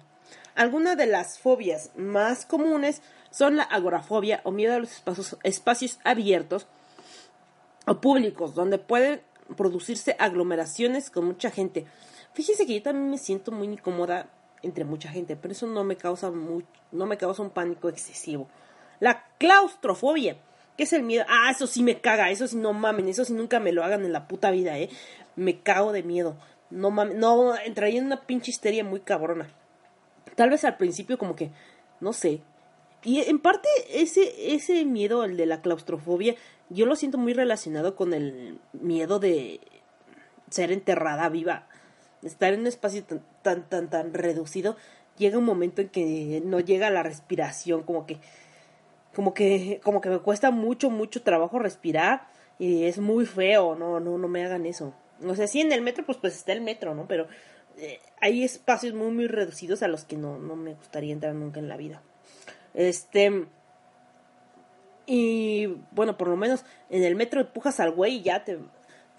algunas 0.55 0.97
de 0.97 1.05
las 1.05 1.37
fobias 1.37 1.91
más 1.95 2.45
comunes 2.45 3.01
son 3.29 3.55
la 3.55 3.63
agorafobia 3.63 4.41
o 4.43 4.51
miedo 4.51 4.73
a 4.73 4.79
los 4.79 4.91
espacios, 4.91 5.37
espacios 5.43 5.99
abiertos 6.03 6.65
o 7.85 8.01
públicos, 8.01 8.55
donde 8.55 8.79
pueden 8.79 9.21
producirse 9.55 10.15
aglomeraciones 10.19 11.09
con 11.11 11.25
mucha 11.25 11.51
gente. 11.51 11.85
Fíjense 12.33 12.65
que 12.65 12.75
yo 12.75 12.83
también 12.83 13.11
me 13.11 13.17
siento 13.17 13.51
muy 13.51 13.67
incómoda 13.67 14.27
entre 14.61 14.85
mucha 14.85 15.09
gente, 15.09 15.35
pero 15.35 15.51
eso 15.51 15.67
no 15.67 15.83
me 15.83 15.95
causa 15.95 16.31
no 16.91 17.05
me 17.05 17.17
causa 17.17 17.41
un 17.41 17.49
pánico 17.49 17.89
excesivo. 17.89 18.47
La 18.99 19.25
claustrofobia, 19.37 20.37
que 20.77 20.83
es 20.83 20.93
el 20.93 21.03
miedo. 21.03 21.25
Ah, 21.27 21.51
eso 21.51 21.67
sí 21.67 21.83
me 21.83 22.01
caga, 22.01 22.29
eso 22.29 22.47
sí 22.47 22.57
no 22.57 22.73
mamen, 22.73 23.07
eso 23.07 23.25
sí 23.25 23.33
nunca 23.33 23.59
me 23.59 23.71
lo 23.71 23.83
hagan 23.83 24.03
en 24.05 24.13
la 24.13 24.27
puta 24.27 24.51
vida, 24.51 24.77
eh. 24.77 24.89
Me 25.35 25.61
cago 25.61 25.93
de 25.93 26.03
miedo. 26.03 26.37
No 26.69 26.91
mames, 26.91 27.15
no 27.15 27.57
entraría 27.57 27.99
en 27.99 28.07
una 28.07 28.21
pinche 28.21 28.51
histeria 28.51 28.83
muy 28.83 28.99
cabrona. 28.99 29.49
Tal 30.35 30.49
vez 30.49 30.63
al 30.65 30.77
principio 30.77 31.17
como 31.17 31.35
que 31.35 31.51
no 31.99 32.13
sé. 32.13 32.41
Y 33.03 33.21
en 33.21 33.39
parte 33.39 33.67
ese 33.89 34.53
ese 34.53 34.83
miedo 34.85 35.23
el 35.23 35.37
de 35.37 35.45
la 35.45 35.61
claustrofobia 35.61 36.35
yo 36.69 36.85
lo 36.85 36.95
siento 36.95 37.17
muy 37.17 37.33
relacionado 37.33 37.95
con 37.95 38.13
el 38.13 38.59
miedo 38.73 39.19
de 39.19 39.61
ser 40.49 40.71
enterrada 40.71 41.29
viva. 41.29 41.67
Estar 42.23 42.53
en 42.53 42.61
un 42.61 42.67
espacio 42.67 43.03
tan, 43.03 43.23
tan, 43.41 43.69
tan, 43.69 43.89
tan 43.89 44.13
reducido, 44.13 44.75
llega 45.17 45.37
un 45.37 45.45
momento 45.45 45.81
en 45.81 45.89
que 45.89 46.41
no 46.45 46.59
llega 46.59 46.89
la 46.89 47.03
respiración, 47.03 47.83
como 47.83 48.05
que, 48.05 48.17
como 49.15 49.33
que, 49.33 49.79
como 49.83 50.01
que 50.01 50.09
me 50.09 50.19
cuesta 50.19 50.51
mucho, 50.51 50.89
mucho 50.89 51.21
trabajo 51.21 51.59
respirar 51.59 52.27
y 52.57 52.85
es 52.85 52.99
muy 52.99 53.25
feo, 53.25 53.75
no, 53.75 53.99
no, 53.99 54.17
no 54.17 54.27
me 54.27 54.43
hagan 54.43 54.65
eso. 54.65 54.93
O 55.25 55.35
sea, 55.35 55.47
sí 55.47 55.61
en 55.61 55.71
el 55.71 55.81
metro, 55.81 56.05
pues, 56.05 56.17
pues 56.17 56.35
está 56.35 56.53
el 56.53 56.61
metro, 56.61 56.95
¿no? 56.95 57.07
Pero 57.07 57.27
eh, 57.77 57.99
hay 58.21 58.43
espacios 58.43 58.93
muy, 58.93 59.11
muy 59.11 59.27
reducidos 59.27 59.83
a 59.83 59.87
los 59.87 60.03
que 60.03 60.17
no, 60.17 60.37
no 60.37 60.55
me 60.55 60.73
gustaría 60.73 61.13
entrar 61.13 61.33
nunca 61.35 61.59
en 61.59 61.69
la 61.69 61.77
vida. 61.77 62.01
Este, 62.73 63.47
y 65.05 65.67
bueno, 65.91 66.17
por 66.17 66.27
lo 66.27 66.35
menos 66.35 66.65
en 66.89 67.03
el 67.03 67.15
metro 67.15 67.41
empujas 67.41 67.79
al 67.79 67.91
güey 67.91 68.17
y 68.17 68.21
ya 68.21 68.43
te, 68.43 68.59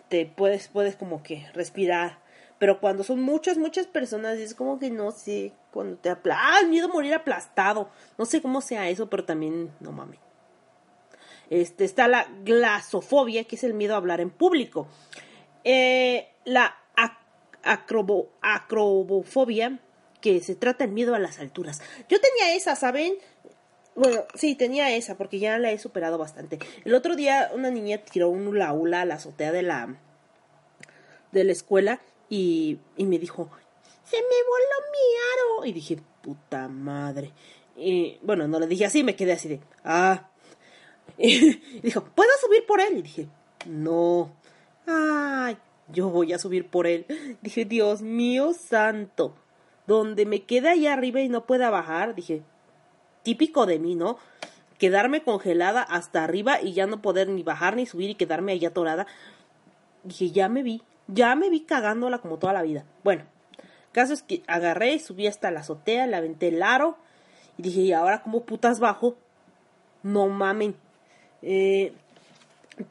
te 0.09 0.27
puedes, 0.27 0.69
puedes 0.69 0.97
como 0.97 1.23
que 1.23 1.47
respirar. 1.53 2.19
Pero 2.61 2.79
cuando 2.79 3.03
son 3.05 3.23
muchas, 3.23 3.57
muchas 3.57 3.87
personas, 3.87 4.37
es 4.39 4.55
como 4.55 4.79
que 4.79 4.91
no 4.91 5.13
sé, 5.13 5.55
cuando 5.71 5.97
te 5.97 6.11
apla 6.11 6.37
¡Ah, 6.39 6.63
miedo 6.69 6.89
a 6.89 6.93
morir 6.93 7.15
aplastado! 7.15 7.89
No 8.19 8.27
sé 8.27 8.43
cómo 8.43 8.61
sea 8.61 8.91
eso, 8.91 9.09
pero 9.09 9.25
también, 9.25 9.71
no 9.81 9.93
mames. 9.93 10.21
Este, 11.49 11.87
está 11.87 12.07
la 12.07 12.29
glasofobia, 12.45 13.45
que 13.45 13.57
es 13.57 13.65
el 13.65 13.73
miedo 13.73 13.95
a 13.95 13.97
hablar 13.97 14.21
en 14.21 14.29
público. 14.29 14.87
Eh, 15.65 16.29
la 16.45 16.77
acrobo 17.63 18.29
acrobofobia, 18.43 19.81
que 20.21 20.41
se 20.41 20.55
trata 20.55 20.85
del 20.85 20.93
miedo 20.93 21.15
a 21.15 21.19
las 21.19 21.39
alturas. 21.39 21.81
Yo 22.11 22.19
tenía 22.21 22.55
esa, 22.55 22.77
¿saben? 22.77 23.15
Bueno, 23.95 24.25
sí, 24.35 24.55
tenía 24.55 24.95
esa 24.95 25.17
porque 25.17 25.39
ya 25.39 25.57
la 25.57 25.73
he 25.73 25.79
superado 25.79 26.19
bastante. 26.19 26.59
El 26.85 26.95
otro 26.95 27.17
día 27.17 27.51
una 27.55 27.71
niña 27.71 28.05
tiró 28.05 28.29
un 28.29 28.47
hula 28.47 28.75
hula 28.75 29.01
a 29.01 29.05
la 29.07 29.15
azotea 29.15 29.51
de 29.51 29.63
la 29.63 29.97
de 31.33 31.45
la 31.45 31.53
escuela 31.53 32.01
y, 32.31 32.79
y 32.97 33.05
me 33.05 33.19
dijo, 33.19 33.51
se 34.05 34.17
me 34.17 34.23
voló 34.23 34.91
mi 34.93 35.63
aro. 35.63 35.67
Y 35.67 35.73
dije, 35.73 36.01
puta 36.23 36.69
madre. 36.69 37.33
Y 37.77 38.19
bueno, 38.23 38.49
no 38.49 38.59
le 38.59 38.67
dije 38.67 38.87
así, 38.87 39.05
me 39.05 39.17
quedé 39.17 39.33
así 39.33 39.49
de, 39.49 39.61
ah. 39.85 40.29
Dijo, 41.19 42.05
¿puedo 42.15 42.31
subir 42.41 42.65
por 42.67 42.81
él? 42.81 42.99
Y 42.99 43.03
dije, 43.03 43.29
no. 43.67 44.33
Ay, 44.87 45.59
yo 45.89 46.09
voy 46.09 46.33
a 46.33 46.39
subir 46.39 46.69
por 46.69 46.87
él. 46.87 47.05
Dije, 47.43 47.65
Dios 47.65 48.01
mío 48.01 48.53
santo. 48.55 49.35
Donde 49.87 50.25
me 50.25 50.45
quede 50.45 50.69
allá 50.69 50.93
arriba 50.93 51.21
y 51.21 51.29
no 51.29 51.47
pueda 51.47 51.69
bajar, 51.69 52.15
dije, 52.15 52.43
típico 53.25 53.67
de 53.67 53.81
mí, 53.81 53.97
¿no? 53.97 54.19
Quedarme 54.79 55.25
congelada 55.25 55.83
hasta 55.83 56.23
arriba 56.23 56.63
y 56.63 56.75
ya 56.75 56.87
no 56.87 57.03
poder 57.03 57.29
ni 57.29 57.43
bajar 57.43 57.75
ni 57.75 57.87
subir 57.87 58.11
y 58.11 58.15
quedarme 58.15 58.53
allá 58.53 58.69
atorada. 58.69 59.09
Dije, 60.05 60.31
ya 60.31 60.49
me 60.49 60.63
vi, 60.63 60.83
ya 61.13 61.35
me 61.35 61.51
vi 61.51 61.61
cagándola 61.61 62.19
como 62.19 62.39
toda 62.39 62.53
la 62.53 62.63
vida. 62.63 62.85
Bueno, 63.05 63.25
caso 63.93 64.13
es 64.13 64.23
que 64.23 64.43
agarré, 64.47 64.99
subí 64.99 65.27
hasta 65.27 65.51
la 65.51 65.61
azotea, 65.61 66.07
le 66.07 66.17
aventé 66.17 66.49
el 66.49 66.63
aro 66.63 66.97
y 67.59 67.63
dije, 67.63 67.81
¿y 67.81 67.93
ahora 67.93 68.23
cómo 68.23 68.45
putas 68.45 68.81
bajo? 68.81 69.17
No 70.03 70.29
mamen. 70.29 70.75
Eh, 71.43 71.93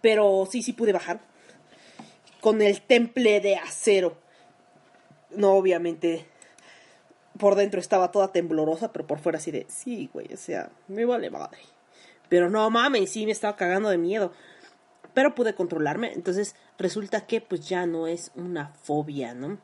pero 0.02 0.48
sí, 0.50 0.62
sí 0.62 0.74
pude 0.74 0.94
bajar. 0.94 1.22
Con 2.42 2.62
el 2.62 2.82
temple 2.82 3.42
de 3.42 3.56
acero. 3.56 4.18
No, 5.32 5.52
obviamente 5.54 6.26
por 7.40 7.56
dentro 7.56 7.80
estaba 7.80 8.12
toda 8.12 8.32
temblorosa, 8.32 8.92
pero 8.92 9.08
por 9.08 9.20
fuera 9.20 9.38
así 9.38 9.50
de, 9.50 9.66
sí, 9.70 10.10
güey, 10.14 10.32
o 10.34 10.38
sea, 10.38 10.70
me 10.88 11.06
vale 11.06 11.32
madre. 11.32 11.60
Pero 12.28 12.50
no 12.50 12.70
mames, 12.70 13.10
sí 13.10 13.26
me 13.26 13.32
estaba 13.32 13.56
cagando 13.56 13.90
de 13.90 13.98
miedo. 13.98 14.34
Pero 15.14 15.36
pude 15.36 15.56
controlarme, 15.56 16.14
entonces 16.14 16.56
resulta 16.78 17.26
que 17.26 17.42
pues 17.42 17.68
ya 17.68 17.86
no 17.86 18.08
es 18.08 18.32
una 18.36 18.70
fobia, 18.70 19.34
¿no? 19.34 19.58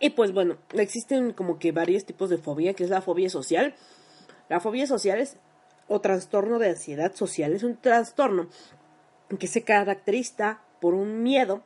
Y 0.00 0.10
pues 0.10 0.32
bueno, 0.32 0.58
existen 0.72 1.32
como 1.32 1.58
que 1.58 1.72
varios 1.72 2.04
tipos 2.04 2.28
de 2.28 2.38
fobia, 2.38 2.74
que 2.74 2.84
es 2.84 2.90
la 2.90 3.00
fobia 3.00 3.30
social. 3.30 3.74
La 4.48 4.60
fobia 4.60 4.86
social 4.86 5.18
es, 5.18 5.36
o 5.88 6.00
trastorno 6.00 6.58
de 6.58 6.70
ansiedad 6.70 7.14
social, 7.14 7.52
es 7.52 7.62
un 7.62 7.76
trastorno 7.76 8.48
que 9.38 9.46
se 9.46 9.62
caracteriza 9.62 10.60
por 10.80 10.94
un 10.94 11.22
miedo 11.22 11.62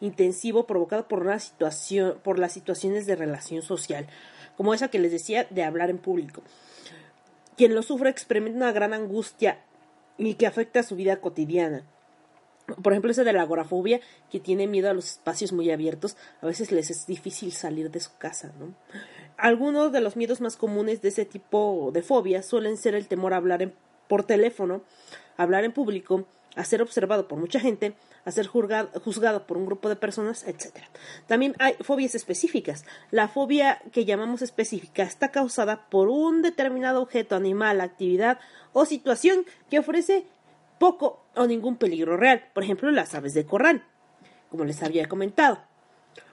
intensivo 0.00 0.66
provocado 0.66 1.08
por 1.08 1.22
una 1.22 1.38
situación, 1.38 2.18
por 2.22 2.38
las 2.38 2.52
situaciones 2.52 3.06
de 3.06 3.16
relación 3.16 3.62
social, 3.62 4.06
como 4.56 4.74
esa 4.74 4.88
que 4.88 4.98
les 4.98 5.12
decía 5.12 5.46
de 5.48 5.64
hablar 5.64 5.90
en 5.90 5.98
público. 5.98 6.42
Quien 7.56 7.74
lo 7.74 7.82
sufre 7.82 8.10
experimenta 8.10 8.56
una 8.56 8.72
gran 8.72 8.94
angustia 8.94 9.58
y 10.18 10.34
que 10.34 10.46
afecta 10.46 10.80
a 10.80 10.84
su 10.84 10.96
vida 10.96 11.20
cotidiana. 11.20 11.84
Por 12.82 12.92
ejemplo, 12.92 13.10
ese 13.10 13.24
de 13.24 13.32
la 13.32 13.42
agorafobia, 13.42 14.00
que 14.30 14.40
tiene 14.40 14.66
miedo 14.66 14.88
a 14.88 14.94
los 14.94 15.10
espacios 15.12 15.52
muy 15.52 15.70
abiertos, 15.70 16.16
a 16.40 16.46
veces 16.46 16.70
les 16.70 16.90
es 16.90 17.06
difícil 17.06 17.52
salir 17.52 17.90
de 17.90 18.00
su 18.00 18.16
casa, 18.18 18.52
¿no? 18.58 18.74
Algunos 19.36 19.92
de 19.92 20.00
los 20.00 20.16
miedos 20.16 20.40
más 20.40 20.56
comunes 20.56 21.02
de 21.02 21.08
ese 21.08 21.24
tipo 21.24 21.90
de 21.92 22.02
fobia 22.02 22.42
suelen 22.42 22.76
ser 22.76 22.94
el 22.94 23.08
temor 23.08 23.34
a 23.34 23.38
hablar 23.38 23.72
por 24.08 24.24
teléfono, 24.24 24.82
hablar 25.36 25.64
en 25.64 25.72
público, 25.72 26.26
a 26.54 26.64
ser 26.64 26.82
observado 26.82 27.26
por 27.28 27.38
mucha 27.38 27.58
gente, 27.58 27.94
a 28.24 28.30
ser 28.30 28.46
juzgado, 28.46 29.46
por 29.46 29.56
un 29.56 29.66
grupo 29.66 29.88
de 29.88 29.96
personas, 29.96 30.46
etc. 30.46 30.84
También 31.26 31.54
hay 31.58 31.74
fobias 31.80 32.14
específicas. 32.14 32.84
La 33.10 33.28
fobia 33.28 33.82
que 33.92 34.04
llamamos 34.04 34.42
específica 34.42 35.02
está 35.02 35.30
causada 35.30 35.88
por 35.88 36.08
un 36.08 36.42
determinado 36.42 37.02
objeto, 37.02 37.34
animal, 37.34 37.80
actividad 37.80 38.38
o 38.72 38.84
situación 38.84 39.44
que 39.70 39.78
ofrece 39.80 40.24
poco 40.78 41.24
o 41.34 41.46
ningún 41.46 41.76
peligro 41.76 42.16
real. 42.16 42.44
Por 42.54 42.64
ejemplo, 42.64 42.90
las 42.90 43.14
aves 43.14 43.34
de 43.34 43.44
corral, 43.44 43.84
como 44.50 44.64
les 44.64 44.82
había 44.82 45.08
comentado. 45.08 45.60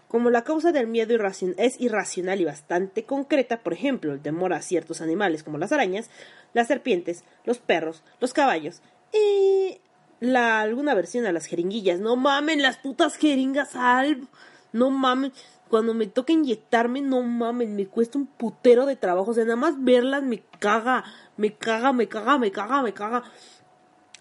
Como 0.07 0.31
la 0.31 0.43
causa 0.43 0.71
del 0.71 0.87
miedo 0.87 1.15
es 1.57 1.79
irracional 1.79 2.41
y 2.41 2.45
bastante 2.45 3.03
concreta, 3.03 3.61
por 3.61 3.73
ejemplo, 3.73 4.11
el 4.11 4.21
temor 4.21 4.53
a 4.53 4.61
ciertos 4.63 5.01
animales 5.01 5.43
como 5.43 5.59
las 5.59 5.71
arañas, 5.71 6.09
las 6.53 6.67
serpientes, 6.67 7.23
los 7.45 7.59
perros, 7.59 8.03
los 8.19 8.33
caballos 8.33 8.81
y 9.13 9.79
la 10.19 10.61
alguna 10.61 10.93
versión 10.93 11.25
a 11.25 11.31
las 11.31 11.45
jeringuillas. 11.45 11.99
No 11.99 12.15
mamen 12.15 12.61
las 12.61 12.77
putas 12.77 13.15
jeringas 13.15 13.75
al 13.75 14.27
no 14.71 14.89
mamen. 14.89 15.33
Cuando 15.69 15.93
me 15.93 16.07
toca 16.07 16.33
inyectarme, 16.33 17.01
no 17.01 17.21
mamen, 17.21 17.75
me 17.75 17.85
cuesta 17.85 18.17
un 18.17 18.25
putero 18.25 18.85
de 18.85 18.95
trabajo. 18.95 19.31
O 19.31 19.33
sea, 19.33 19.43
nada 19.43 19.55
más 19.55 19.83
verlas 19.83 20.23
me 20.23 20.41
caga, 20.59 21.03
me 21.37 21.53
caga, 21.53 21.93
me 21.93 22.07
caga, 22.07 22.39
me 22.39 22.51
caga, 22.51 22.81
me 22.81 22.93
caga. 22.93 23.23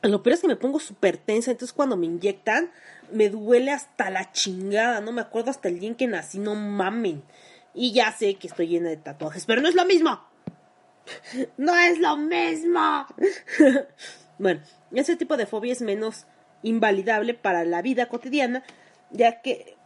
Lo 0.03 0.23
peor 0.23 0.35
es 0.35 0.41
que 0.41 0.49
me 0.49 0.57
pongo 0.57 0.79
súper 0.79 1.17
tensa. 1.17 1.51
Entonces, 1.51 1.73
cuando 1.73 1.97
me 1.97 2.07
inyectan, 2.07 2.71
me 3.13 3.31
duele 3.31 3.71
hasta 3.71 4.11
la 4.11 4.31
chingada. 4.31 5.01
No 5.01 5.13
me 5.13 5.23
acuerdo 5.23 5.51
hasta 5.51 5.69
el 5.69 5.81
día 5.81 5.89
en 5.89 5.95
que 5.95 6.07
nací, 6.07 6.39
no 6.39 6.55
mamen. 6.55 7.23
Y 7.75 7.93
ya 7.93 8.13
sé 8.13 8.35
que 8.35 8.49
estoy 8.49 8.69
llena 8.69 8.91
de 8.91 8.97
tatuajes, 8.99 9.47
pero 9.47 9.63
no 9.63 9.69
es 9.69 9.75
lo 9.75 9.85
mismo. 9.85 10.21
No 11.57 11.75
es 11.75 11.99
lo 11.99 12.19
mismo. 12.19 13.07
Bueno, 14.39 14.61
ese 14.93 15.17
tipo 15.17 15.37
de 15.37 15.47
fobia 15.47 15.73
es 15.73 15.83
menos 15.83 16.27
invalidable 16.63 17.35
para 17.35 17.65
la 17.65 17.83
vida 17.83 18.07
cotidiana, 18.07 18.63
ya 19.11 19.41
que 19.41 19.77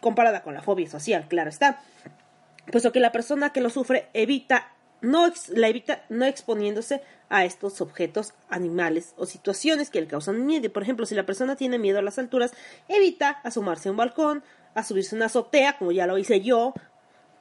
comparada 0.00 0.42
con 0.42 0.54
la 0.54 0.62
fobia 0.62 0.88
social, 0.88 1.26
claro 1.28 1.48
está, 1.48 1.80
puesto 2.70 2.92
que 2.92 3.00
la 3.00 3.12
persona 3.12 3.50
que 3.50 3.60
lo 3.60 3.70
sufre 3.70 4.08
evita 4.12 4.72
no 5.00 5.32
la 5.48 5.68
evita 5.68 6.04
no 6.08 6.24
exponiéndose 6.24 7.02
a 7.28 7.44
estos 7.44 7.80
objetos, 7.80 8.34
animales 8.48 9.14
o 9.16 9.26
situaciones 9.26 9.90
que 9.90 10.00
le 10.00 10.06
causan 10.06 10.46
miedo. 10.46 10.72
Por 10.72 10.82
ejemplo, 10.82 11.06
si 11.06 11.14
la 11.14 11.26
persona 11.26 11.56
tiene 11.56 11.78
miedo 11.78 11.98
a 11.98 12.02
las 12.02 12.18
alturas, 12.18 12.52
evita 12.88 13.30
asomarse 13.42 13.88
a 13.88 13.92
un 13.92 13.96
balcón, 13.96 14.44
a 14.74 14.84
subirse 14.84 15.14
a 15.14 15.18
una 15.18 15.26
azotea, 15.26 15.76
como 15.76 15.92
ya 15.92 16.06
lo 16.06 16.18
hice 16.18 16.40
yo, 16.40 16.72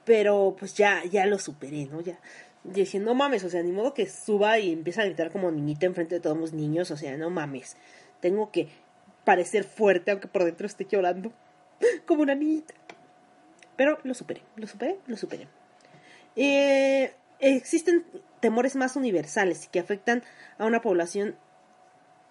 pero 0.06 0.56
pues 0.58 0.74
ya 0.74 1.04
ya 1.06 1.26
lo 1.28 1.38
superé, 1.38 1.86
¿no? 1.86 2.02
Ya 2.02 2.20
dije, 2.64 3.00
no 3.00 3.14
mames, 3.14 3.44
o 3.44 3.50
sea, 3.50 3.64
ni 3.64 3.72
modo 3.72 3.94
que 3.94 4.08
suba 4.08 4.60
y 4.60 4.72
empieza 4.72 5.02
a 5.02 5.06
gritar 5.06 5.32
como 5.32 5.52
niñita 5.52 5.86
enfrente 5.86 6.16
de 6.16 6.22
todos 6.22 6.38
los 6.38 6.54
niños, 6.54 6.92
o 6.92 6.98
sea, 6.98 7.18
no 7.18 7.30
mames. 7.30 7.78
Tengo 8.20 8.52
que 8.52 8.70
parecer 9.24 9.64
fuerte 9.64 10.12
aunque 10.12 10.28
por 10.28 10.44
dentro 10.44 10.68
esté 10.68 10.86
llorando 10.90 11.32
como 12.06 12.22
una 12.22 12.36
niñita. 12.36 12.74
Pero 13.76 13.98
lo 14.04 14.14
superé, 14.14 14.42
lo 14.56 14.68
superé, 14.68 15.00
lo 15.08 15.18
superé. 15.18 15.48
Eh, 16.36 17.14
existen 17.40 18.06
temores 18.40 18.76
más 18.76 18.96
universales 18.96 19.68
que 19.72 19.80
afectan 19.80 20.24
a 20.58 20.66
una 20.66 20.82
población 20.82 21.36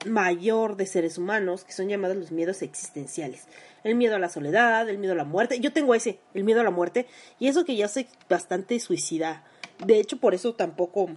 mayor 0.06 0.76
de 0.76 0.86
seres 0.86 1.18
humanos, 1.18 1.64
que 1.64 1.72
son 1.72 1.88
llamados 1.88 2.16
los 2.16 2.32
miedos 2.32 2.62
existenciales. 2.62 3.46
El 3.84 3.96
miedo 3.96 4.16
a 4.16 4.18
la 4.18 4.28
soledad, 4.28 4.88
el 4.88 4.98
miedo 4.98 5.12
a 5.12 5.16
la 5.16 5.24
muerte. 5.24 5.60
Yo 5.60 5.72
tengo 5.72 5.94
ese, 5.94 6.20
el 6.34 6.44
miedo 6.44 6.60
a 6.60 6.64
la 6.64 6.70
muerte. 6.70 7.06
Y 7.38 7.48
eso 7.48 7.64
que 7.64 7.76
ya 7.76 7.88
sé 7.88 8.06
bastante 8.28 8.78
suicida. 8.80 9.44
De 9.84 9.98
hecho, 9.98 10.18
por 10.18 10.34
eso 10.34 10.54
tampoco 10.54 11.08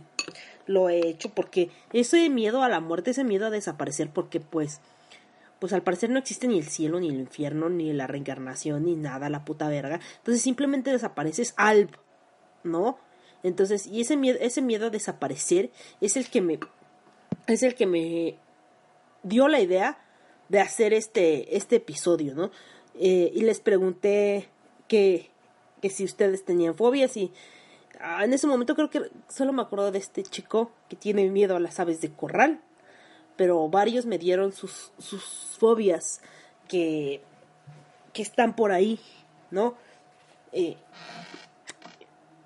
lo 0.66 0.90
he 0.90 1.08
hecho, 1.08 1.30
porque 1.30 1.70
ese 1.92 2.30
miedo 2.30 2.64
a 2.64 2.70
la 2.70 2.80
muerte, 2.80 3.12
ese 3.12 3.24
miedo 3.24 3.48
a 3.48 3.50
desaparecer, 3.50 4.10
porque 4.10 4.40
pues, 4.40 4.80
pues 5.60 5.74
al 5.74 5.84
parecer 5.84 6.10
no 6.10 6.20
existe 6.20 6.48
ni 6.48 6.58
el 6.58 6.68
cielo, 6.68 7.00
ni 7.00 7.10
el 7.10 7.20
infierno, 7.20 7.70
ni 7.70 7.92
la 7.94 8.08
reencarnación, 8.08 8.86
ni 8.86 8.96
nada, 8.96 9.30
la 9.30 9.46
puta 9.46 9.68
verga. 9.68 10.00
Entonces 10.18 10.42
simplemente 10.42 10.92
desapareces 10.92 11.54
al, 11.58 11.90
¿no? 12.64 12.98
Entonces, 13.44 13.88
y 13.88 14.02
ese 14.02 14.16
miedo, 14.16 14.38
ese 14.42 14.62
miedo 14.62 14.88
a 14.88 14.90
desaparecer 14.90 15.72
es 16.00 16.16
el 16.16 16.30
que 16.30 16.42
me, 16.42 16.60
es 17.48 17.64
el 17.64 17.76
que 17.76 17.86
me 17.86 18.38
dio 19.24 19.50
la 19.50 19.60
idea 19.60 19.98
de 20.48 20.60
hacer 20.62 20.94
este, 20.94 21.58
este 21.58 21.78
episodio, 21.78 22.36
¿no? 22.36 22.52
Eh, 22.96 23.32
y 23.34 23.42
les 23.42 23.60
pregunté 23.60 24.48
que, 24.88 25.30
que 25.82 25.90
si 25.90 26.06
ustedes 26.06 26.46
tenían 26.46 26.76
fobias 26.76 27.18
y 27.18 27.34
ah, 28.04 28.24
en 28.24 28.34
ese 28.34 28.46
momento 28.46 28.76
creo 28.76 28.90
que 28.90 29.10
solo 29.28 29.54
me 29.54 29.62
acuerdo 29.62 29.92
de 29.92 29.98
este 29.98 30.24
chico 30.24 30.72
que 30.90 30.96
tiene 30.96 31.30
miedo 31.30 31.56
a 31.56 31.60
las 31.60 31.80
aves 31.80 32.02
de 32.02 32.12
corral, 32.12 32.62
pero 33.36 33.68
varios 33.70 34.06
me 34.06 34.20
dieron 34.20 34.52
sus, 34.52 34.92
sus 35.00 35.24
fobias 35.58 36.22
que, 36.68 37.22
que 38.14 38.22
están 38.22 38.56
por 38.56 38.72
ahí, 38.72 39.00
¿no? 39.50 39.76
Eh, 40.52 40.78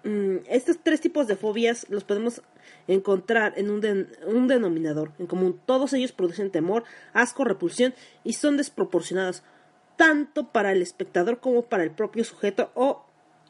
mm, 0.03 0.37
estos 0.47 0.77
tres 0.81 1.01
tipos 1.01 1.27
de 1.27 1.35
fobias 1.35 1.85
los 1.89 2.03
podemos 2.03 2.41
encontrar 2.87 3.53
en 3.57 3.69
un, 3.69 4.07
un 4.25 4.47
denominador 4.47 5.11
en 5.19 5.27
común. 5.27 5.59
Todos 5.65 5.93
ellos 5.93 6.13
producen 6.13 6.51
temor, 6.51 6.83
asco, 7.13 7.43
repulsión 7.43 7.93
y 8.23 8.33
son 8.33 8.57
desproporcionados 8.57 9.43
tanto 9.97 10.51
para 10.51 10.71
el 10.71 10.81
espectador 10.81 11.39
como 11.39 11.63
para 11.63 11.83
el 11.83 11.91
propio 11.91 12.23
sujeto 12.23 12.71
o 12.75 13.06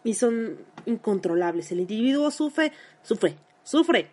y 0.08 0.14
son 0.14 0.58
incontrolables. 0.86 1.72
El 1.72 1.82
individuo 1.82 2.32
sufre, 2.32 2.72
sufre, 3.04 3.36
sufre, 3.64 4.08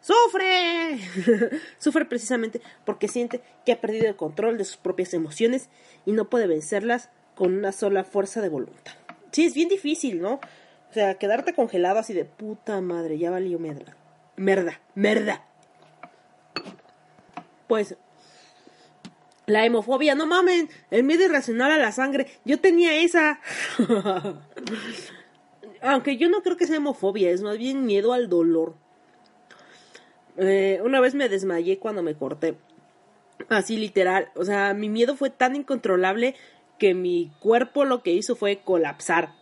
sufre, 0.00 0.98
sufre 1.78 2.04
precisamente 2.06 2.62
porque 2.86 3.06
siente 3.06 3.42
que 3.66 3.72
ha 3.72 3.80
perdido 3.80 4.08
el 4.08 4.16
control 4.16 4.56
de 4.56 4.64
sus 4.64 4.78
propias 4.78 5.12
emociones 5.12 5.68
y 6.06 6.12
no 6.12 6.30
puede 6.30 6.46
vencerlas 6.46 7.10
con 7.34 7.54
una 7.54 7.72
sola 7.72 8.02
fuerza 8.04 8.40
de 8.40 8.48
voluntad. 8.48 8.94
Sí, 9.30 9.44
es 9.44 9.54
bien 9.54 9.68
difícil, 9.68 10.22
¿no? 10.22 10.40
O 10.90 10.92
sea, 10.92 11.18
quedarte 11.18 11.52
congelado 11.52 11.98
así 11.98 12.14
de 12.14 12.24
puta 12.24 12.80
madre, 12.80 13.18
ya 13.18 13.30
valió 13.30 13.58
medra 13.58 13.94
merda, 14.36 14.80
merda. 14.94 15.44
Pues 17.66 17.96
la 19.46 19.64
hemofobia, 19.64 20.14
no 20.14 20.26
mamen, 20.26 20.68
el 20.90 21.04
miedo 21.04 21.24
irracional 21.24 21.70
a 21.72 21.78
la 21.78 21.92
sangre. 21.92 22.26
Yo 22.44 22.60
tenía 22.60 22.96
esa. 22.96 23.40
Aunque 25.82 26.16
yo 26.16 26.28
no 26.28 26.42
creo 26.42 26.56
que 26.56 26.66
sea 26.66 26.76
hemofobia, 26.76 27.30
es 27.30 27.42
más 27.42 27.58
bien 27.58 27.86
miedo 27.86 28.12
al 28.12 28.28
dolor. 28.28 28.74
Eh, 30.36 30.80
una 30.84 31.00
vez 31.00 31.14
me 31.14 31.28
desmayé 31.28 31.78
cuando 31.78 32.02
me 32.02 32.14
corté. 32.14 32.56
Así 33.48 33.76
literal. 33.76 34.30
O 34.34 34.44
sea, 34.44 34.74
mi 34.74 34.88
miedo 34.88 35.16
fue 35.16 35.30
tan 35.30 35.56
incontrolable 35.56 36.34
que 36.78 36.94
mi 36.94 37.32
cuerpo 37.40 37.84
lo 37.84 38.02
que 38.02 38.12
hizo 38.12 38.36
fue 38.36 38.60
colapsar. 38.64 39.34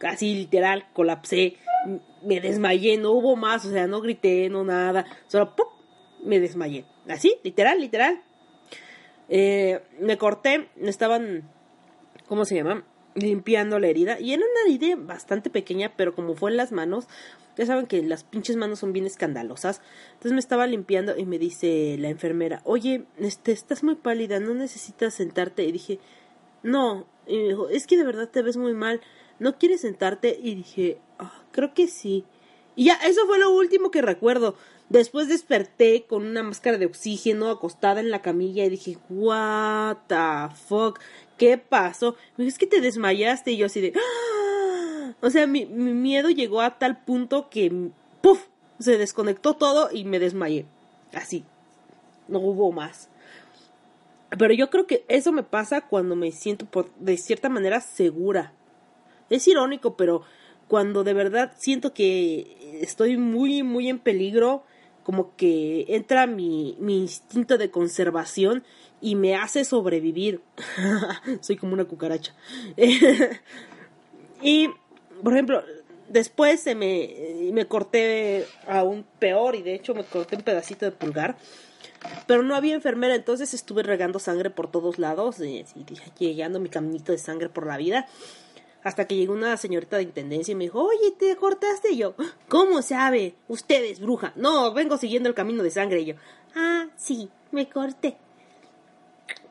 Así 0.00 0.34
literal, 0.34 0.86
colapsé 0.92 1.56
me 2.22 2.40
desmayé, 2.40 2.96
no 2.98 3.12
hubo 3.12 3.36
más, 3.36 3.64
o 3.64 3.70
sea, 3.70 3.86
no 3.86 4.00
grité, 4.00 4.48
no 4.48 4.64
nada, 4.64 5.06
solo 5.26 5.54
¡pum! 5.56 5.66
me 6.22 6.40
desmayé. 6.40 6.84
Así, 7.08 7.36
literal, 7.42 7.80
literal. 7.80 8.22
Eh, 9.28 9.80
me 10.00 10.18
corté, 10.18 10.68
estaban, 10.82 11.48
¿cómo 12.28 12.44
se 12.44 12.56
llama? 12.56 12.84
Limpiando 13.14 13.78
la 13.78 13.88
herida. 13.88 14.20
Y 14.20 14.32
era 14.32 14.42
una 14.42 14.74
herida 14.74 14.96
bastante 14.96 15.50
pequeña, 15.50 15.92
pero 15.96 16.14
como 16.14 16.34
fue 16.34 16.50
en 16.50 16.56
las 16.56 16.72
manos, 16.72 17.06
ya 17.56 17.66
saben 17.66 17.86
que 17.86 18.02
las 18.02 18.24
pinches 18.24 18.56
manos 18.56 18.78
son 18.78 18.92
bien 18.92 19.06
escandalosas. 19.06 19.80
Entonces 20.12 20.32
me 20.32 20.40
estaba 20.40 20.66
limpiando 20.66 21.16
y 21.16 21.24
me 21.24 21.38
dice 21.38 21.96
la 21.98 22.08
enfermera, 22.08 22.60
oye, 22.64 23.04
este, 23.18 23.52
estás 23.52 23.82
muy 23.82 23.96
pálida, 23.96 24.40
no 24.40 24.54
necesitas 24.54 25.14
sentarte. 25.14 25.64
Y 25.64 25.72
dije, 25.72 25.98
no. 26.62 27.06
Y 27.26 27.36
me 27.38 27.48
dijo, 27.48 27.68
es 27.68 27.86
que 27.86 27.96
de 27.96 28.04
verdad 28.04 28.28
te 28.28 28.42
ves 28.42 28.56
muy 28.56 28.74
mal. 28.74 29.00
¿No 29.38 29.58
quieres 29.58 29.80
sentarte? 29.80 30.38
Y 30.40 30.54
dije, 30.54 30.98
Ah, 31.20 31.44
creo 31.52 31.74
que 31.74 31.86
sí. 31.86 32.24
Y 32.76 32.86
ya, 32.86 32.94
eso 32.94 33.26
fue 33.26 33.38
lo 33.38 33.50
último 33.50 33.90
que 33.90 34.00
recuerdo. 34.00 34.56
Después 34.90 35.28
desperté 35.28 36.04
con 36.04 36.26
una 36.26 36.42
máscara 36.42 36.76
de 36.76 36.86
oxígeno 36.86 37.48
acostada 37.48 38.00
en 38.00 38.10
la 38.10 38.22
camilla 38.22 38.64
y 38.64 38.70
dije, 38.70 38.98
what 39.08 39.98
the 40.08 40.54
fuck, 40.66 40.98
¿qué 41.38 41.58
pasó? 41.58 42.16
Me 42.36 42.44
es 42.44 42.58
que 42.58 42.66
te 42.66 42.80
desmayaste 42.80 43.52
y 43.52 43.56
yo 43.56 43.66
así 43.66 43.80
de... 43.80 43.92
¡Ah! 43.96 45.14
O 45.20 45.30
sea, 45.30 45.46
mi, 45.46 45.64
mi 45.64 45.92
miedo 45.92 46.28
llegó 46.28 46.60
a 46.60 46.78
tal 46.78 47.04
punto 47.04 47.48
que, 47.50 47.90
¡puf! 48.20 48.46
Se 48.80 48.98
desconectó 48.98 49.54
todo 49.54 49.90
y 49.92 50.04
me 50.04 50.18
desmayé. 50.18 50.66
Así. 51.14 51.44
No 52.26 52.40
hubo 52.40 52.72
más. 52.72 53.08
Pero 54.36 54.54
yo 54.54 54.70
creo 54.70 54.86
que 54.88 55.04
eso 55.06 55.30
me 55.30 55.44
pasa 55.44 55.82
cuando 55.82 56.16
me 56.16 56.32
siento 56.32 56.66
por, 56.66 56.92
de 56.96 57.16
cierta 57.16 57.48
manera 57.48 57.80
segura. 57.80 58.54
Es 59.28 59.46
irónico, 59.46 59.96
pero 59.96 60.22
cuando 60.66 61.04
de 61.04 61.14
verdad 61.14 61.52
siento 61.58 61.92
que 61.92 62.78
estoy 62.80 63.16
muy, 63.16 63.62
muy 63.62 63.88
en 63.88 63.98
peligro, 63.98 64.64
como 65.02 65.34
que 65.36 65.86
entra 65.88 66.26
mi, 66.26 66.76
mi 66.78 66.98
instinto 66.98 67.58
de 67.58 67.70
conservación 67.70 68.64
y 69.00 69.14
me 69.14 69.36
hace 69.36 69.64
sobrevivir. 69.64 70.40
Soy 71.40 71.56
como 71.56 71.74
una 71.74 71.84
cucaracha. 71.84 72.34
y, 74.42 74.68
por 75.22 75.32
ejemplo, 75.32 75.62
después 76.08 76.60
se 76.60 76.74
me, 76.74 77.50
me 77.52 77.66
corté 77.66 78.46
aún 78.66 79.04
peor 79.18 79.54
y 79.56 79.62
de 79.62 79.74
hecho 79.74 79.94
me 79.94 80.04
corté 80.04 80.36
un 80.36 80.42
pedacito 80.42 80.84
de 80.84 80.92
pulgar. 80.92 81.36
Pero 82.26 82.42
no 82.42 82.56
había 82.56 82.74
enfermera, 82.74 83.14
entonces 83.14 83.52
estuve 83.52 83.82
regando 83.82 84.18
sangre 84.18 84.48
por 84.48 84.70
todos 84.70 84.98
lados 84.98 85.38
y, 85.40 85.66
y 85.74 86.26
llegando 86.26 86.58
mi 86.58 86.70
caminito 86.70 87.12
de 87.12 87.18
sangre 87.18 87.50
por 87.50 87.66
la 87.66 87.76
vida. 87.76 88.06
Hasta 88.82 89.06
que 89.06 89.16
llegó 89.16 89.34
una 89.34 89.56
señorita 89.56 89.96
de 89.96 90.04
intendencia 90.04 90.52
y 90.52 90.54
me 90.54 90.64
dijo, 90.64 90.82
oye, 90.82 91.12
¿te 91.18 91.36
cortaste? 91.36 91.92
Y 91.92 91.98
yo, 91.98 92.14
¿cómo 92.48 92.80
sabe? 92.80 93.34
Usted 93.48 93.84
es 93.84 94.00
bruja. 94.00 94.32
No, 94.36 94.72
vengo 94.72 94.96
siguiendo 94.96 95.28
el 95.28 95.34
camino 95.34 95.62
de 95.62 95.70
sangre. 95.70 96.00
Y 96.00 96.06
yo, 96.06 96.14
ah, 96.54 96.88
sí, 96.96 97.28
me 97.52 97.68
corté. 97.68 98.16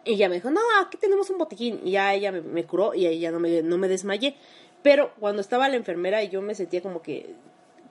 Y 0.03 0.13
ella 0.13 0.29
me 0.29 0.35
dijo, 0.35 0.49
no, 0.49 0.61
aquí 0.81 0.97
tenemos 0.97 1.29
un 1.29 1.37
botiquín. 1.37 1.81
Y 1.83 1.91
ya 1.91 2.13
ella 2.13 2.31
me, 2.31 2.63
curó 2.65 2.95
y 2.95 3.05
ahí 3.05 3.19
ya 3.19 3.31
no 3.31 3.39
me, 3.39 3.61
no 3.61 3.77
me 3.77 3.87
desmayé. 3.87 4.35
Pero 4.81 5.13
cuando 5.19 5.41
estaba 5.41 5.69
la 5.69 5.75
enfermera 5.75 6.23
y 6.23 6.29
yo 6.29 6.41
me 6.41 6.55
sentía 6.55 6.81
como 6.81 7.01
que, 7.03 7.35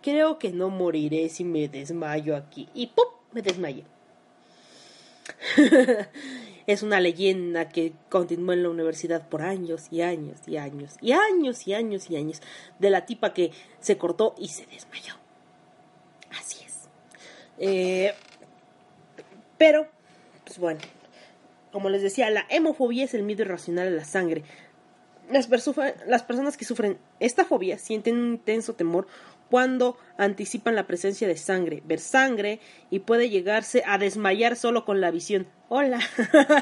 creo 0.02 0.39
que 0.39 0.51
no 0.51 0.70
moriré 0.70 1.28
si 1.28 1.44
me 1.44 1.69
desmayo 1.69 2.35
aquí. 2.35 2.69
Y 2.74 2.89
¡pum! 2.89 3.06
me 3.32 3.43
desmayé. 3.43 3.85
es 6.66 6.82
una 6.82 7.00
leyenda 7.00 7.68
que 7.68 7.92
continuó 8.09 8.52
en 8.52 8.62
la 8.62 8.68
universidad 8.68 9.28
por 9.28 9.42
años 9.42 9.88
y 9.90 10.02
años 10.02 10.38
y 10.46 10.59
años 10.59 10.96
y 11.00 11.12
años 11.12 11.66
y 11.66 11.74
años 11.74 12.10
y 12.10 12.16
años 12.16 12.42
de 12.78 12.90
la 12.90 13.06
tipa 13.06 13.32
que 13.32 13.52
se 13.80 13.96
cortó 13.96 14.34
y 14.38 14.48
se 14.48 14.66
desmayó. 14.66 15.14
Así 16.38 16.64
es. 16.64 16.88
Eh, 17.59 18.12
pero, 19.56 19.88
pues 20.44 20.59
bueno, 20.59 20.80
como 21.72 21.90
les 21.90 22.02
decía, 22.02 22.30
la 22.30 22.46
hemofobia 22.48 23.05
es 23.05 23.14
el 23.14 23.22
miedo 23.22 23.42
irracional 23.42 23.88
a 23.88 23.90
la 23.90 24.05
sangre. 24.05 24.44
Las, 25.30 25.48
las 26.06 26.22
personas 26.22 26.56
que 26.56 26.64
sufren 26.64 26.98
esta 27.20 27.44
fobia 27.44 27.78
sienten 27.78 28.16
un 28.16 28.32
intenso 28.34 28.74
temor 28.74 29.06
cuando 29.50 29.96
anticipan 30.16 30.74
la 30.74 30.86
presencia 30.86 31.26
de 31.26 31.36
sangre, 31.36 31.82
ver 31.84 32.00
sangre 32.00 32.60
y 32.90 33.00
puede 33.00 33.30
llegarse 33.30 33.82
a 33.86 33.98
desmayar 33.98 34.56
solo 34.56 34.84
con 34.84 35.00
la 35.00 35.10
visión. 35.10 35.46
Hola, 35.68 36.00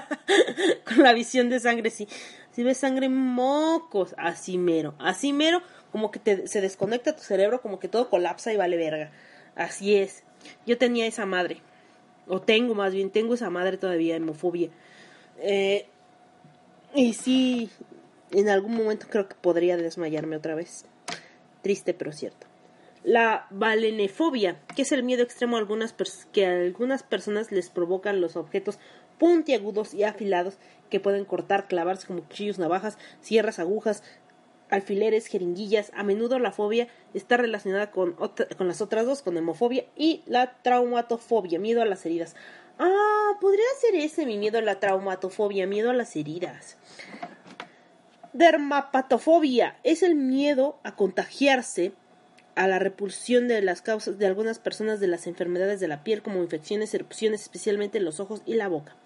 con 0.84 1.02
la 1.02 1.12
visión 1.12 1.48
de 1.48 1.60
sangre, 1.60 1.90
sí. 1.90 2.08
Si 2.52 2.62
ves 2.62 2.78
sangre, 2.78 3.08
mocos, 3.08 4.14
así 4.18 4.56
mero, 4.56 4.94
así 4.98 5.32
mero, 5.32 5.62
como 5.92 6.10
que 6.10 6.46
se 6.46 6.60
desconecta 6.60 7.16
tu 7.16 7.22
cerebro, 7.22 7.60
como 7.60 7.78
que 7.78 7.88
todo 7.88 8.08
colapsa 8.08 8.52
y 8.52 8.56
vale 8.56 8.76
verga. 8.76 9.10
Así 9.54 9.96
es. 9.96 10.22
Yo 10.66 10.78
tenía 10.78 11.06
esa 11.06 11.26
madre, 11.26 11.60
o 12.28 12.40
tengo 12.40 12.74
más 12.74 12.92
bien, 12.92 13.10
tengo 13.10 13.34
esa 13.34 13.50
madre 13.50 13.78
todavía, 13.78 14.16
hemofobia. 14.16 14.70
Eh, 15.38 15.86
y 16.94 17.14
sí, 17.14 17.68
en 18.30 18.48
algún 18.48 18.76
momento 18.76 19.06
creo 19.10 19.28
que 19.28 19.34
podría 19.34 19.76
desmayarme 19.76 20.36
otra 20.36 20.54
vez. 20.54 20.86
Triste, 21.62 21.94
pero 21.94 22.12
cierto 22.12 22.45
la 23.06 23.46
balenefobia, 23.50 24.60
que 24.74 24.82
es 24.82 24.90
el 24.90 25.04
miedo 25.04 25.22
extremo 25.22 25.56
a 25.56 25.60
algunas 25.60 25.94
que 26.32 26.44
a 26.44 26.50
algunas 26.50 27.04
personas 27.04 27.52
les 27.52 27.70
provocan 27.70 28.20
los 28.20 28.34
objetos 28.34 28.80
puntiagudos 29.16 29.94
y 29.94 30.02
afilados 30.02 30.58
que 30.90 30.98
pueden 30.98 31.24
cortar, 31.24 31.68
clavarse 31.68 32.08
como 32.08 32.22
cuchillos, 32.22 32.58
navajas, 32.58 32.98
sierras, 33.20 33.60
agujas, 33.60 34.02
alfileres, 34.70 35.28
jeringuillas. 35.28 35.92
A 35.94 36.02
menudo 36.02 36.40
la 36.40 36.50
fobia 36.50 36.88
está 37.14 37.36
relacionada 37.36 37.92
con, 37.92 38.14
con 38.14 38.66
las 38.66 38.80
otras 38.80 39.06
dos, 39.06 39.22
con 39.22 39.36
hemofobia 39.36 39.86
y 39.94 40.24
la 40.26 40.60
traumatofobia, 40.62 41.60
miedo 41.60 41.82
a 41.82 41.86
las 41.86 42.04
heridas. 42.06 42.34
Ah, 42.80 43.38
podría 43.40 43.64
ser 43.80 43.94
ese 43.94 44.26
mi 44.26 44.36
miedo 44.36 44.58
a 44.58 44.62
la 44.62 44.80
traumatofobia, 44.80 45.68
miedo 45.68 45.90
a 45.90 45.94
las 45.94 46.16
heridas. 46.16 46.76
Dermapatofobia 48.32 49.78
es 49.84 50.02
el 50.02 50.16
miedo 50.16 50.80
a 50.82 50.96
contagiarse 50.96 51.92
a 52.56 52.66
la 52.66 52.78
repulsión 52.78 53.46
de 53.46 53.62
las 53.62 53.82
causas 53.82 54.18
de 54.18 54.26
algunas 54.26 54.58
personas 54.58 54.98
de 54.98 55.06
las 55.06 55.26
enfermedades 55.26 55.78
de 55.78 55.88
la 55.88 56.02
piel 56.02 56.22
como 56.22 56.42
infecciones, 56.42 56.92
erupciones, 56.94 57.42
especialmente 57.42 57.98
en 57.98 58.04
los 58.04 58.18
ojos 58.18 58.42
y 58.46 58.54
la 58.54 58.66
boca. 58.66 58.96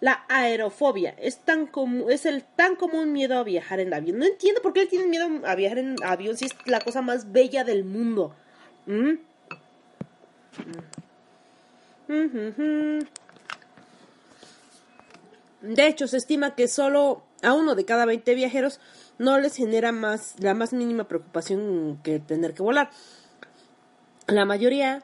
La 0.00 0.24
aerofobia 0.28 1.14
es 1.18 1.38
tan 1.38 1.70
es 2.08 2.24
el 2.24 2.44
tan 2.44 2.76
común 2.76 3.12
miedo 3.12 3.38
a 3.38 3.44
viajar 3.44 3.80
en 3.80 3.92
avión. 3.92 4.18
No 4.18 4.24
entiendo 4.24 4.62
por 4.62 4.72
qué 4.72 4.86
tienen 4.86 5.10
miedo 5.10 5.28
a 5.44 5.54
viajar 5.54 5.78
en 5.78 5.96
avión 6.02 6.36
si 6.36 6.46
es 6.46 6.52
la 6.66 6.80
cosa 6.80 7.02
más 7.02 7.32
bella 7.32 7.64
del 7.64 7.84
mundo. 7.84 8.34
¿Mm? 8.86 9.14
De 15.60 15.86
hecho, 15.86 16.06
se 16.06 16.16
estima 16.16 16.54
que 16.54 16.68
solo 16.68 17.22
a 17.42 17.52
uno 17.52 17.74
de 17.74 17.84
cada 17.84 18.06
20 18.06 18.34
viajeros 18.34 18.80
no 19.18 19.38
les 19.38 19.56
genera 19.56 19.92
más 19.92 20.34
la 20.38 20.54
más 20.54 20.72
mínima 20.72 21.04
preocupación 21.04 22.00
que 22.02 22.20
tener 22.20 22.54
que 22.54 22.62
volar. 22.62 22.90
La 24.26 24.44
mayoría, 24.44 25.02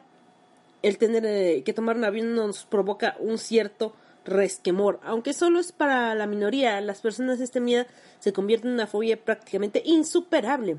el 0.83 0.99
tener 0.99 1.25
eh, 1.27 1.63
que 1.65 1.73
tomar 1.73 1.97
un 1.97 2.05
avión 2.05 2.35
nos 2.35 2.65
provoca 2.65 3.17
un 3.19 3.39
cierto 3.39 3.95
resquemor, 4.25 5.01
aunque 5.03 5.33
solo 5.33 5.61
es 5.61 5.73
para 5.73 6.15
la 6.15 6.27
minoría, 6.27 6.81
las 6.81 7.01
personas 7.01 7.41
este 7.41 7.61
miedo 7.61 7.85
se 8.19 8.33
convierte 8.33 8.67
en 8.67 8.75
una 8.75 8.87
fobia 8.87 9.23
prácticamente 9.23 9.83
insuperable. 9.85 10.79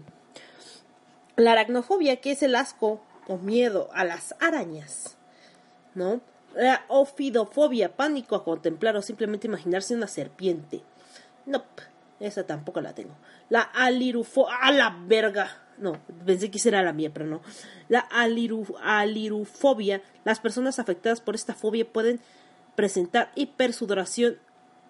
La 1.36 1.52
aracnofobia, 1.52 2.22
que 2.22 2.32
es 2.32 2.44
el 2.44 2.56
asco 2.56 3.02
o 3.28 3.38
miedo 3.38 3.90
a 3.94 4.03
las 4.03 4.36
arañas, 4.40 5.18
¿no? 5.94 6.22
La 6.56 6.86
ofidofobia, 6.88 7.95
pánico 7.95 8.36
a 8.36 8.44
contemplar 8.44 8.95
o 8.95 9.02
simplemente 9.02 9.48
imaginarse 9.48 9.94
una 9.94 10.07
serpiente. 10.07 10.82
No, 11.45 11.64
esa 12.20 12.46
tampoco 12.46 12.82
la 12.82 12.96
tengo. 12.96 13.16
La 13.50 13.62
alirufobia, 13.62 14.56
a 14.62 14.72
la 14.72 14.98
verga. 15.06 15.50
No, 15.78 16.00
pensé 16.26 16.50
que 16.50 16.60
era 16.68 16.84
la 16.84 16.94
mía, 16.94 17.12
pero 17.14 17.26
no. 17.26 17.42
La 17.90 18.00
alirufobia, 18.00 20.02
las 20.24 20.40
personas 20.40 20.80
afectadas 20.80 21.22
por 21.22 21.36
esta 21.36 21.54
fobia 21.54 21.86
pueden 21.86 22.22
presentar 22.76 23.32
hipersudoración, 23.36 24.38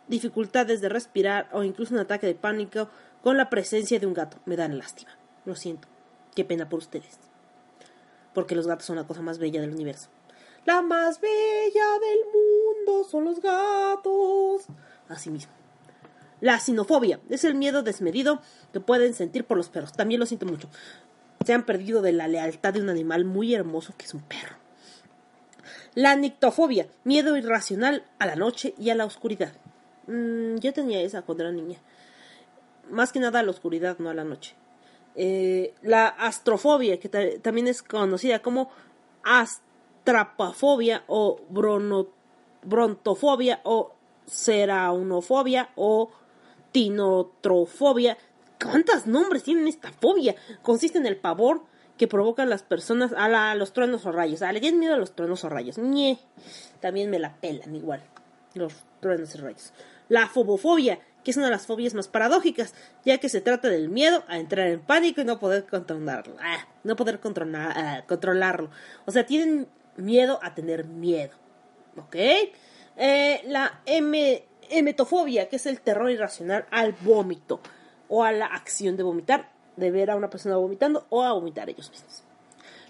dificultades 0.08 0.82
de 0.82 0.90
respirar 0.90 1.50
o 1.52 1.64
incluso 1.64 1.94
un 1.94 2.00
ataque 2.00 2.28
de 2.28 2.36
pánico 2.36 2.90
con 3.24 3.38
la 3.38 3.50
presencia 3.50 4.00
de 4.00 4.06
un 4.06 4.14
gato. 4.14 4.38
Me 4.46 4.56
dan 4.56 4.78
lástima. 4.78 5.12
Lo 5.46 5.56
siento. 5.56 5.88
Qué 6.36 6.46
pena 6.46 6.70
por 6.70 6.80
ustedes. 6.80 7.18
Porque 8.34 8.56
los 8.56 8.68
gatos 8.68 8.86
son 8.86 8.98
la 8.98 9.08
cosa 9.08 9.22
más 9.22 9.40
bella 9.40 9.62
del 9.62 9.74
universo. 9.74 10.10
La 10.66 10.82
más 10.82 11.22
bella 11.22 12.00
del 12.00 12.20
mundo 12.34 13.08
son 13.10 13.26
los 13.26 13.40
gatos. 13.40 14.66
Así 15.08 15.30
mismo. 15.30 15.54
La 16.42 16.60
sinofobia 16.60 17.20
es 17.30 17.44
el 17.44 17.56
miedo 17.56 17.82
desmedido 17.82 18.42
que 18.74 18.80
pueden 18.80 19.14
sentir 19.14 19.46
por 19.46 19.58
los 19.58 19.70
perros. 19.70 19.94
También 19.94 20.20
lo 20.20 20.26
siento 20.26 20.46
mucho. 20.46 20.70
Se 21.46 21.54
han 21.54 21.66
perdido 21.66 22.02
de 22.02 22.12
la 22.12 22.28
lealtad 22.28 22.74
de 22.74 22.82
un 22.82 22.90
animal 22.90 23.26
muy 23.26 23.54
hermoso 23.54 23.94
que 23.98 24.06
es 24.06 24.14
un 24.14 24.22
perro. 24.22 24.56
La 25.94 26.16
nictofobia, 26.16 26.88
miedo 27.04 27.38
irracional 27.38 28.04
a 28.20 28.26
la 28.26 28.36
noche 28.36 28.76
y 28.78 28.90
a 28.90 28.96
la 28.96 29.06
oscuridad. 29.06 29.54
Mm, 30.08 30.58
yo 30.58 30.74
tenía 30.74 31.02
esa 31.02 31.22
cuando 31.22 31.44
era 31.46 31.54
niña. 31.54 31.78
Más 32.90 33.12
que 33.12 33.20
nada 33.20 33.40
a 33.40 33.44
la 33.44 33.52
oscuridad, 33.52 33.98
no 34.00 34.10
a 34.10 34.14
la 34.14 34.24
noche. 34.24 34.56
Eh, 35.16 35.74
la 35.82 36.08
astrofobia, 36.08 37.00
que 37.00 37.08
también 37.40 37.68
es 37.68 37.82
conocida 37.82 38.42
como 38.42 38.70
astrapafobia 39.24 41.04
o 41.08 41.40
brontofobia 42.64 43.62
o 43.64 43.94
ceraunofobia 44.28 45.70
o 45.76 46.12
tinotrofobia. 46.76 48.18
¿Cuántos 48.62 49.08
nombres 49.08 49.44
tienen 49.44 49.70
esta 49.70 49.94
fobia? 49.94 50.36
Consiste 50.62 50.98
en 50.98 51.06
el 51.06 51.16
pavor 51.16 51.64
que 51.98 52.06
provocan 52.06 52.50
las 52.50 52.64
personas 52.64 53.14
a, 53.16 53.56
los 53.56 53.72
truenos 53.72 54.06
o 54.06 54.12
rayos. 54.12 54.42
Ah, 54.42 54.52
le 54.52 54.60
tienen 54.60 54.82
miedo 54.82 54.94
a 54.94 54.98
los 54.98 55.16
truenos 55.16 55.46
o 55.46 55.50
rayos. 55.50 55.78
También 56.82 57.10
me 57.10 57.18
la 57.18 57.34
pelan 57.38 57.74
igual. 57.78 58.04
Los 58.56 58.74
truenos 59.00 59.34
y 59.36 59.38
rayos. 59.38 59.72
La 60.10 60.28
fobofobia, 60.28 61.00
que 61.24 61.32
es 61.32 61.38
una 61.38 61.46
de 61.46 61.54
las 61.54 61.66
fobias 61.66 61.94
más 61.94 62.10
paradójicas, 62.10 62.74
ya 63.06 63.20
que 63.20 63.30
se 63.30 63.40
trata 63.40 63.70
del 63.70 63.88
miedo 63.88 64.26
a 64.28 64.38
entrar 64.38 64.68
en 64.68 64.82
pánico 64.82 65.22
y 65.22 65.24
no 65.24 65.40
poder 65.40 65.66
controlarlo. 65.68 66.36
Ah, 66.42 66.68
no 66.84 66.98
poder 66.98 67.22
controlar, 67.22 67.72
ah, 67.74 68.04
controlarlo. 68.06 68.70
O 69.06 69.14
sea, 69.14 69.26
tienen 69.26 69.70
miedo 69.96 70.40
a 70.44 70.54
tener 70.54 70.84
miedo. 70.84 71.38
¿Ok? 71.96 72.18
Eh, 72.98 73.42
la 73.48 73.82
emetofobia, 74.70 75.50
que 75.50 75.56
es 75.56 75.66
el 75.66 75.82
terror 75.82 76.10
irracional 76.10 76.66
al 76.72 76.94
vómito 76.94 77.60
o 78.10 78.24
a 78.24 78.32
la 78.32 78.46
acción 78.46 78.98
de 78.98 79.04
vomitar 79.04 79.50
de 79.76 79.92
ver 79.92 80.10
a 80.10 80.16
una 80.16 80.30
persona 80.30 80.58
vomitando 80.58 81.06
o 81.10 81.24
a 81.24 81.34
vomitar 81.34 81.70
ellos 81.70 81.90
mismos. 81.90 82.25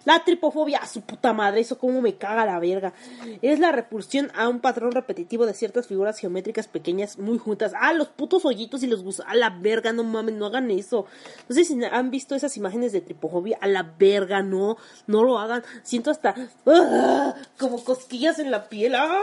La 0.06 0.24
tripofobia, 0.24 0.78
a 0.78 0.88
su 0.88 1.02
puta 1.02 1.34
madre, 1.34 1.62
eso 1.62 1.80
como 1.80 2.00
me 2.00 2.16
caga 2.16 2.46
la 2.46 2.60
verga. 2.60 2.94
Es 3.42 3.60
la 3.60 3.72
repulsión 3.72 4.32
a 4.36 4.48
un 4.48 4.60
patrón 4.60 4.92
repetitivo 4.92 5.48
de 5.48 5.56
ciertas 5.56 5.88
figuras 5.88 6.20
geométricas 6.20 6.68
pequeñas 6.68 7.18
muy 7.18 7.40
juntas. 7.40 7.74
Ah, 7.80 7.92
los 7.92 8.10
putos 8.10 8.46
hoyitos 8.46 8.84
y 8.84 8.88
los 8.88 9.04
gusanos. 9.04 9.32
A 9.32 9.36
la 9.36 9.50
verga, 9.50 9.94
no 9.94 10.04
mames, 10.04 10.36
no 10.36 10.46
hagan 10.46 10.70
eso. 10.70 11.08
No 11.50 11.56
sé 11.56 11.66
si 11.66 11.84
han 11.84 12.12
visto 12.12 12.36
esas 12.36 12.56
imágenes 12.56 12.92
de 12.92 13.02
tripofobia. 13.02 13.58
A 13.62 13.68
la 13.68 13.96
verga, 13.98 14.44
no, 14.44 14.78
no 15.08 15.24
lo 15.24 15.40
hagan. 15.40 15.64
Siento 15.82 16.12
hasta 16.12 16.36
¡ah! 16.68 17.34
como 17.58 17.84
cosquillas 17.84 18.38
en 18.38 18.52
la 18.52 18.70
piel. 18.70 18.94
¡Ah! 18.94 19.20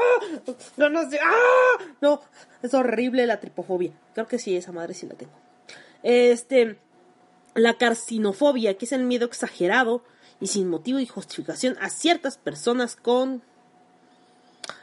No, 0.76 0.88
no 0.88 1.08
sé. 1.08 1.20
¡Ah! 1.22 1.84
No, 2.00 2.20
es 2.60 2.74
horrible 2.74 3.26
la 3.26 3.38
tripofobia. 3.38 3.92
Creo 4.14 4.26
que 4.26 4.40
sí, 4.40 4.56
esa 4.56 4.72
madre 4.72 4.94
sí 4.94 5.06
la 5.06 5.14
tengo. 5.14 5.32
Este 6.02 6.76
la 7.54 7.74
carcinofobia, 7.74 8.78
que 8.78 8.86
es 8.86 8.92
el 8.92 9.04
miedo 9.04 9.26
exagerado 9.26 10.02
y 10.42 10.48
sin 10.48 10.68
motivo 10.68 10.98
y 10.98 11.06
justificación 11.06 11.78
a 11.80 11.88
ciertas 11.88 12.36
personas 12.36 12.96
con 12.96 13.42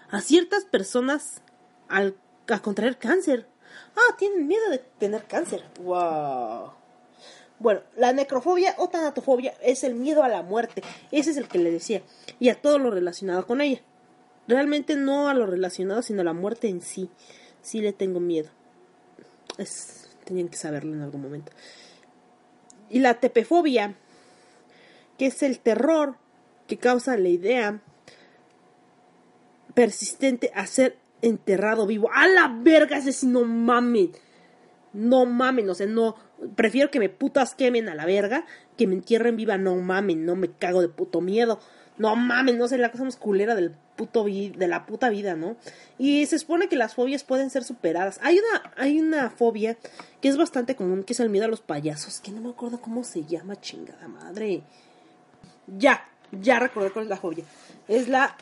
a 0.09 0.21
ciertas 0.21 0.63
personas 0.63 1.41
al, 1.89 2.15
a 2.47 2.61
contraer 2.61 2.97
cáncer. 2.97 3.45
Ah, 3.93 4.15
tienen 4.17 4.47
miedo 4.47 4.69
de 4.69 4.77
tener 4.77 5.25
cáncer. 5.25 5.65
Wow. 5.81 6.71
Bueno, 7.59 7.81
la 7.97 8.13
necrofobia 8.13 8.73
o 8.77 8.87
tanatofobia 8.87 9.53
es 9.61 9.83
el 9.83 9.95
miedo 9.95 10.23
a 10.23 10.29
la 10.29 10.43
muerte. 10.43 10.81
Ese 11.11 11.31
es 11.31 11.37
el 11.37 11.49
que 11.49 11.59
le 11.59 11.71
decía. 11.71 12.03
Y 12.39 12.47
a 12.47 12.59
todo 12.59 12.79
lo 12.79 12.89
relacionado 12.89 13.45
con 13.45 13.59
ella. 13.59 13.81
Realmente 14.47 14.95
no 14.95 15.27
a 15.27 15.33
lo 15.33 15.45
relacionado, 15.45 16.01
sino 16.01 16.21
a 16.21 16.23
la 16.25 16.33
muerte 16.33 16.69
en 16.69 16.81
sí. 16.81 17.09
Sí 17.61 17.81
le 17.81 17.91
tengo 17.91 18.21
miedo. 18.21 18.49
Tenían 20.23 20.47
que 20.47 20.57
saberlo 20.57 20.93
en 20.93 21.01
algún 21.01 21.21
momento. 21.21 21.51
Y 22.89 22.99
la 22.99 23.19
tepefobia, 23.19 23.95
que 25.19 25.27
es 25.27 25.43
el 25.43 25.59
terror 25.59 26.15
que 26.65 26.77
causa 26.77 27.17
la 27.17 27.27
idea 27.27 27.81
persistente 29.75 30.49
a 30.55 30.65
ser 30.65 30.97
enterrado 31.21 31.85
vivo. 31.85 32.09
¡A 32.13 32.27
la 32.27 32.47
verga! 32.47 32.97
Ese 32.97 33.11
sí, 33.11 33.27
no 33.27 33.43
mamen. 33.43 34.11
No 34.93 35.25
mamen, 35.25 35.69
o 35.69 35.75
sea, 35.75 35.87
no. 35.87 36.15
Prefiero 36.55 36.89
que 36.89 36.99
me 36.99 37.09
putas 37.09 37.53
quemen 37.53 37.89
a 37.89 37.95
la 37.95 38.05
verga 38.05 38.45
que 38.77 38.87
me 38.87 38.95
entierren 38.95 39.35
viva. 39.35 39.57
No 39.57 39.75
mamen, 39.75 40.25
no 40.25 40.37
me 40.37 40.51
cago 40.51 40.81
de 40.81 40.87
puto 40.87 41.19
miedo. 41.19 41.59
No 41.97 42.15
mamen, 42.15 42.57
no 42.57 42.69
sé, 42.69 42.77
la 42.77 42.91
cosa 42.91 43.03
más 43.03 43.17
culera 43.17 43.55
del 43.55 43.71
puto 43.97 44.23
de 44.23 44.67
la 44.69 44.85
puta 44.85 45.09
vida, 45.09 45.35
¿no? 45.35 45.57
Y 45.97 46.25
se 46.27 46.39
supone 46.39 46.69
que 46.69 46.77
las 46.77 46.95
fobias 46.95 47.25
pueden 47.25 47.49
ser 47.49 47.65
superadas. 47.65 48.19
Hay 48.23 48.39
una, 48.39 48.71
hay 48.77 49.01
una 49.01 49.29
fobia 49.29 49.75
que 50.21 50.29
es 50.29 50.37
bastante 50.37 50.77
común, 50.77 51.03
que 51.03 51.11
es 51.11 51.19
el 51.19 51.29
miedo 51.29 51.43
a 51.43 51.49
los 51.49 51.59
payasos, 51.59 52.21
que 52.21 52.31
no 52.31 52.39
me 52.39 52.51
acuerdo 52.51 52.79
cómo 52.79 53.03
se 53.03 53.25
llama, 53.25 53.59
chingada 53.59 54.07
madre. 54.07 54.63
Ya, 55.77 56.05
ya 56.31 56.59
recordé 56.59 56.91
cuál 56.91 57.05
es 57.05 57.09
la 57.09 57.17
fobia. 57.17 57.43
Es 57.87 58.07
la 58.07 58.35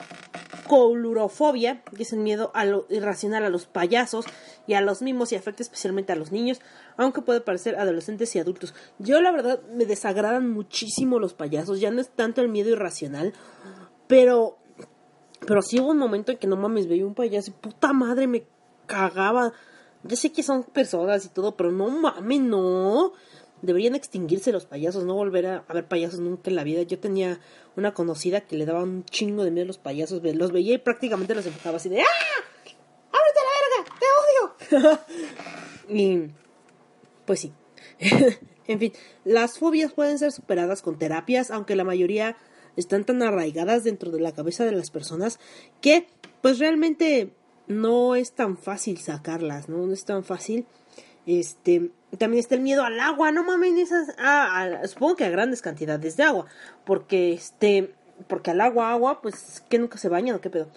coulurofobia, 0.67 1.81
que 1.95 2.03
es 2.03 2.13
el 2.13 2.19
miedo 2.19 2.51
a 2.53 2.65
lo 2.65 2.85
irracional 2.89 3.45
a 3.45 3.49
los 3.49 3.65
payasos 3.65 4.25
y 4.67 4.73
a 4.73 4.81
los 4.81 5.01
mismos 5.01 5.31
y 5.31 5.35
afecta 5.35 5.63
especialmente 5.63 6.11
a 6.11 6.15
los 6.17 6.31
niños, 6.31 6.59
aunque 6.97 7.21
puede 7.21 7.41
parecer 7.41 7.77
adolescentes 7.77 8.35
y 8.35 8.39
adultos. 8.39 8.75
Yo 8.99 9.21
la 9.21 9.31
verdad 9.31 9.61
me 9.73 9.85
desagradan 9.85 10.49
muchísimo 10.51 11.19
los 11.19 11.33
payasos, 11.33 11.79
ya 11.79 11.91
no 11.91 12.01
es 12.01 12.09
tanto 12.09 12.41
el 12.41 12.49
miedo 12.49 12.69
irracional, 12.69 13.33
pero 14.07 14.57
pero 15.45 15.61
sí 15.61 15.79
hubo 15.79 15.91
un 15.91 15.97
momento 15.97 16.31
en 16.31 16.37
que 16.37 16.47
no 16.47 16.57
mames, 16.57 16.87
veía 16.87 17.05
un 17.05 17.13
payaso 17.13 17.51
y 17.51 17.53
puta 17.53 17.93
madre 17.93 18.27
me 18.27 18.45
cagaba. 18.85 19.53
Ya 20.03 20.15
sé 20.15 20.31
que 20.31 20.43
son 20.43 20.63
personas 20.63 21.25
y 21.25 21.29
todo, 21.29 21.55
pero 21.55 21.71
no 21.71 21.89
mames, 21.89 22.41
no. 22.41 23.13
Deberían 23.61 23.95
extinguirse 23.95 24.51
los 24.51 24.65
payasos, 24.65 25.03
no 25.05 25.15
volver 25.15 25.45
a, 25.47 25.65
ver 25.73 25.87
payasos 25.87 26.19
nunca 26.19 26.49
en 26.49 26.55
la 26.55 26.63
vida. 26.63 26.83
Yo 26.83 26.99
tenía 26.99 27.39
una 27.75 27.93
conocida 27.93 28.41
que 28.41 28.55
le 28.55 28.65
daba 28.65 28.83
un 28.83 29.03
chingo 29.05 29.43
de 29.43 29.51
miedo 29.51 29.65
a 29.65 29.67
los 29.67 29.77
payasos. 29.77 30.21
Los 30.23 30.51
veía 30.51 30.75
y 30.75 30.77
prácticamente 30.77 31.33
los 31.35 31.45
enfocaba 31.45 31.77
así 31.77 31.89
de 31.89 32.01
¡Ah! 32.01 32.05
¡Ábrete 33.11 33.39
la 33.45 33.53
verga! 33.65 33.95
¡Te 34.69 34.79
odio! 34.79 34.99
y 35.97 36.31
pues 37.25 37.39
sí. 37.39 37.53
En 38.67 38.79
fin, 38.79 38.91
las 39.23 39.57
fobias 39.57 39.93
pueden 39.93 40.19
ser 40.19 40.33
superadas 40.33 40.81
con 40.81 40.99
terapias, 40.99 41.51
aunque 41.51 41.77
la 41.77 41.85
mayoría 41.85 42.35
están 42.75 43.05
tan 43.05 43.23
arraigadas 43.23 43.85
dentro 43.85 44.11
de 44.11 44.19
la 44.19 44.33
cabeza 44.33 44.65
de 44.65 44.73
las 44.73 44.91
personas 44.91 45.39
que 45.79 46.07
pues 46.41 46.59
realmente 46.59 47.31
no 47.67 48.15
es 48.15 48.33
tan 48.33 48.57
fácil 48.57 48.97
sacarlas, 48.99 49.69
¿no? 49.69 49.85
No 49.85 49.93
es 49.93 50.05
tan 50.05 50.23
fácil. 50.23 50.65
Este, 51.27 51.91
también 52.17 52.39
está 52.39 52.55
el 52.55 52.61
miedo 52.61 52.83
al 52.83 52.99
agua, 52.99 53.31
no 53.31 53.43
mames, 53.43 53.77
esas, 53.77 54.15
ah, 54.17 54.79
supongo 54.85 55.17
que 55.17 55.25
a 55.25 55.29
grandes 55.29 55.61
cantidades 55.61 56.15
de 56.15 56.23
agua, 56.23 56.45
porque 56.85 57.33
este, 57.33 57.93
porque 58.27 58.51
al 58.51 58.61
agua, 58.61 58.91
agua, 58.91 59.21
pues 59.21 59.61
que 59.69 59.77
nunca 59.77 59.97
se 59.97 60.09
bañan 60.09 60.37
o 60.37 60.41
qué 60.41 60.49
pedo. 60.49 60.67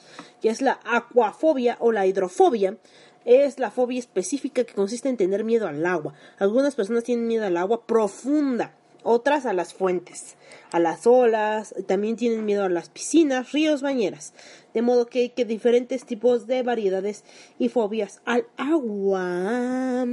Y 0.43 0.49
es 0.49 0.61
la 0.61 0.81
acuafobia 0.85 1.77
o 1.79 1.93
la 1.93 2.07
hidrofobia, 2.07 2.77
es 3.25 3.59
la 3.59 3.71
fobia 3.71 3.99
específica 3.99 4.65
que 4.65 4.75
consiste 4.75 5.09
en 5.09 5.17
tener 5.17 5.45
miedo 5.45 5.69
al 5.69 5.85
agua. 5.87 6.15
Algunas 6.39 6.75
personas 6.75 7.05
tienen 7.05 7.29
miedo 7.29 7.47
al 7.47 7.57
agua 7.57 7.87
profunda, 7.87 8.75
otras 9.03 9.47
a 9.47 9.53
las 9.53 9.73
fuentes, 9.73 10.37
a 10.73 10.79
las 10.79 11.07
olas, 11.07 11.75
también 11.87 12.17
tienen 12.17 12.45
miedo 12.45 12.65
a 12.65 12.69
las 12.69 12.89
piscinas, 12.89 13.53
ríos, 13.53 13.83
bañeras. 13.83 14.35
De 14.75 14.83
modo 14.83 15.07
que 15.07 15.21
hay 15.21 15.29
que 15.31 15.45
diferentes 15.45 16.05
tipos 16.05 16.47
de 16.47 16.63
variedades 16.63 17.25
y 17.59 17.69
fobias 17.69 18.21
al 18.25 18.47
agua, 18.57 20.07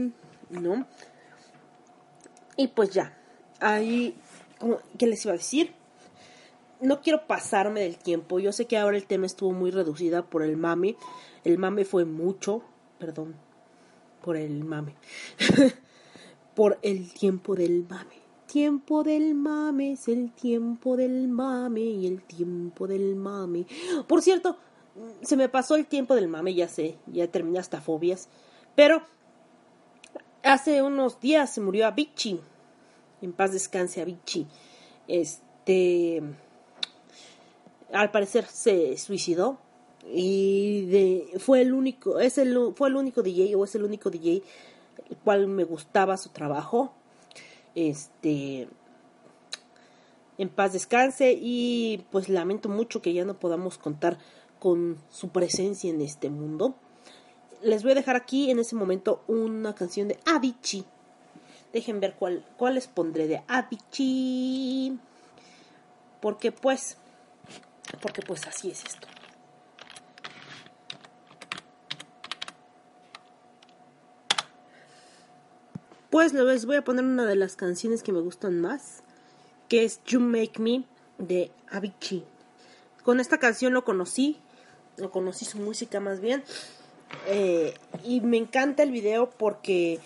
¿no? 0.49 0.85
Y 2.55 2.67
pues 2.69 2.91
ya, 2.91 3.17
ahí, 3.59 4.15
¿qué 4.97 5.07
les 5.07 5.23
iba 5.25 5.33
a 5.33 5.37
decir? 5.37 5.73
No 6.81 7.01
quiero 7.01 7.27
pasarme 7.27 7.81
del 7.81 7.97
tiempo. 7.97 8.39
Yo 8.39 8.51
sé 8.51 8.65
que 8.65 8.77
ahora 8.77 8.97
el 8.97 9.05
tema 9.05 9.25
estuvo 9.25 9.51
muy 9.51 9.71
reducida 9.71 10.23
por 10.23 10.43
el 10.43 10.57
mame. 10.57 10.95
El 11.43 11.57
mame 11.57 11.85
fue 11.85 12.05
mucho, 12.05 12.63
perdón, 12.99 13.35
por 14.23 14.37
el 14.37 14.63
mame. 14.63 14.95
por 16.55 16.79
el 16.81 17.11
tiempo 17.13 17.55
del 17.55 17.85
mame. 17.89 18.15
Tiempo 18.47 19.03
del 19.03 19.35
mame 19.35 19.91
es 19.91 20.07
el 20.07 20.31
tiempo 20.31 20.95
del 20.95 21.27
mame 21.27 21.81
y 21.81 22.07
el 22.07 22.23
tiempo 22.23 22.87
del 22.87 23.15
mame. 23.15 23.65
Por 24.07 24.21
cierto, 24.21 24.57
se 25.21 25.35
me 25.35 25.49
pasó 25.49 25.75
el 25.75 25.85
tiempo 25.85 26.15
del 26.15 26.27
mame, 26.27 26.53
ya 26.53 26.67
sé, 26.67 26.97
ya 27.07 27.27
terminé 27.27 27.59
hasta 27.59 27.81
fobias. 27.81 28.29
Pero 28.75 29.03
hace 30.47 30.81
unos 30.81 31.19
días 31.19 31.53
se 31.53 31.61
murió 31.61 31.87
Avicii. 31.87 32.39
En 33.21 33.33
paz 33.33 33.51
descanse 33.51 34.01
Avicii. 34.01 34.47
Este. 35.07 36.21
Al 37.91 38.11
parecer 38.11 38.45
se 38.45 38.97
suicidó 38.97 39.59
y 40.13 41.23
fue 41.39 41.61
el 41.61 41.73
único, 41.73 42.19
es 42.19 42.37
el, 42.37 42.73
fue 42.75 42.89
el 42.89 42.95
único 42.97 43.23
DJ 43.23 43.55
o 43.55 43.63
es 43.63 43.75
el 43.75 43.83
único 43.83 44.09
DJ 44.09 44.43
el 45.09 45.17
cual 45.17 45.47
me 45.47 45.63
gustaba 45.63 46.17
su 46.17 46.29
trabajo. 46.29 46.93
Este, 47.75 48.67
en 50.37 50.49
paz 50.49 50.73
descanse 50.73 51.37
y 51.39 52.05
pues 52.11 52.29
lamento 52.29 52.69
mucho 52.69 53.01
que 53.01 53.13
ya 53.13 53.25
no 53.25 53.39
podamos 53.39 53.77
contar 53.77 54.17
con 54.59 54.97
su 55.09 55.29
presencia 55.29 55.89
en 55.89 56.01
este 56.01 56.29
mundo. 56.29 56.75
Les 57.67 57.83
voy 57.83 57.91
a 57.91 57.95
dejar 57.95 58.15
aquí 58.15 58.49
en 58.49 58.59
ese 58.59 58.77
momento 58.77 59.25
una 59.27 59.75
canción 59.75 60.07
de 60.07 60.17
Avicii. 60.25 60.85
Dejen 61.73 61.99
ver 61.99 62.15
cuál, 62.17 62.45
cuál 62.55 62.75
les 62.75 62.87
pondré 62.87 63.27
de 63.27 63.43
Avicii. 63.45 64.97
Porque 66.21 66.53
pues, 66.53 66.95
porque 68.01 68.21
pues 68.21 68.47
así 68.47 68.71
es 68.71 68.85
esto. 68.85 69.09
Pues 76.09 76.31
les 76.31 76.65
voy 76.65 76.77
a 76.77 76.85
poner 76.85 77.03
una 77.03 77.25
de 77.25 77.35
las 77.35 77.57
canciones 77.57 78.01
que 78.01 78.13
me 78.13 78.21
gustan 78.21 78.61
más, 78.61 79.03
que 79.67 79.83
es 79.83 80.01
You 80.05 80.21
Make 80.21 80.61
Me 80.61 80.85
de 81.17 81.51
Avicii. 81.69 82.23
Con 83.03 83.19
esta 83.19 83.39
canción 83.39 83.73
lo 83.73 83.83
conocí, 83.83 84.39
lo 84.95 85.11
conocí 85.11 85.43
su 85.43 85.57
música 85.57 85.99
más 85.99 86.21
bien, 86.21 86.45
eh, 87.27 87.73
y 88.03 88.21
me 88.21 88.37
encanta 88.37 88.83
el 88.83 88.91
video 88.91 89.29
porque 89.29 89.99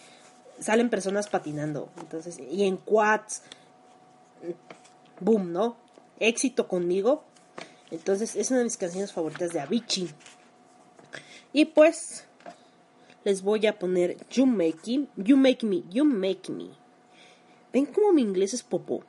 salen 0.59 0.89
personas 0.89 1.27
patinando, 1.27 1.89
entonces 1.99 2.39
y 2.39 2.63
en 2.65 2.77
quads, 2.77 3.43
boom, 5.19 5.51
¿no? 5.51 5.77
Éxito 6.19 6.67
conmigo. 6.67 7.23
Entonces 7.89 8.35
es 8.35 8.49
una 8.51 8.59
de 8.59 8.65
mis 8.65 8.77
canciones 8.77 9.11
favoritas 9.11 9.51
de 9.51 9.59
Avicii. 9.59 10.09
Y 11.51 11.65
pues 11.65 12.25
les 13.23 13.41
voy 13.41 13.67
a 13.67 13.77
poner 13.77 14.17
You 14.29 14.45
Make 14.45 14.79
Me, 14.85 15.07
You 15.17 15.37
Make 15.37 15.65
Me, 15.65 15.83
You 15.89 16.05
Make 16.05 16.51
Me. 16.51 16.69
¿Ven 17.73 17.85
cómo 17.85 18.13
mi 18.13 18.21
inglés 18.21 18.53
es 18.53 18.63
popo? 18.63 19.03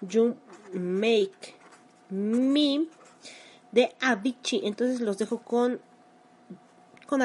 You 0.00 0.36
Make 0.72 1.54
Me 2.10 2.86
de 3.72 3.94
Avicii. 4.00 4.60
Entonces 4.64 5.00
los 5.00 5.18
dejo 5.18 5.38
con 5.42 5.80
con 7.12 7.20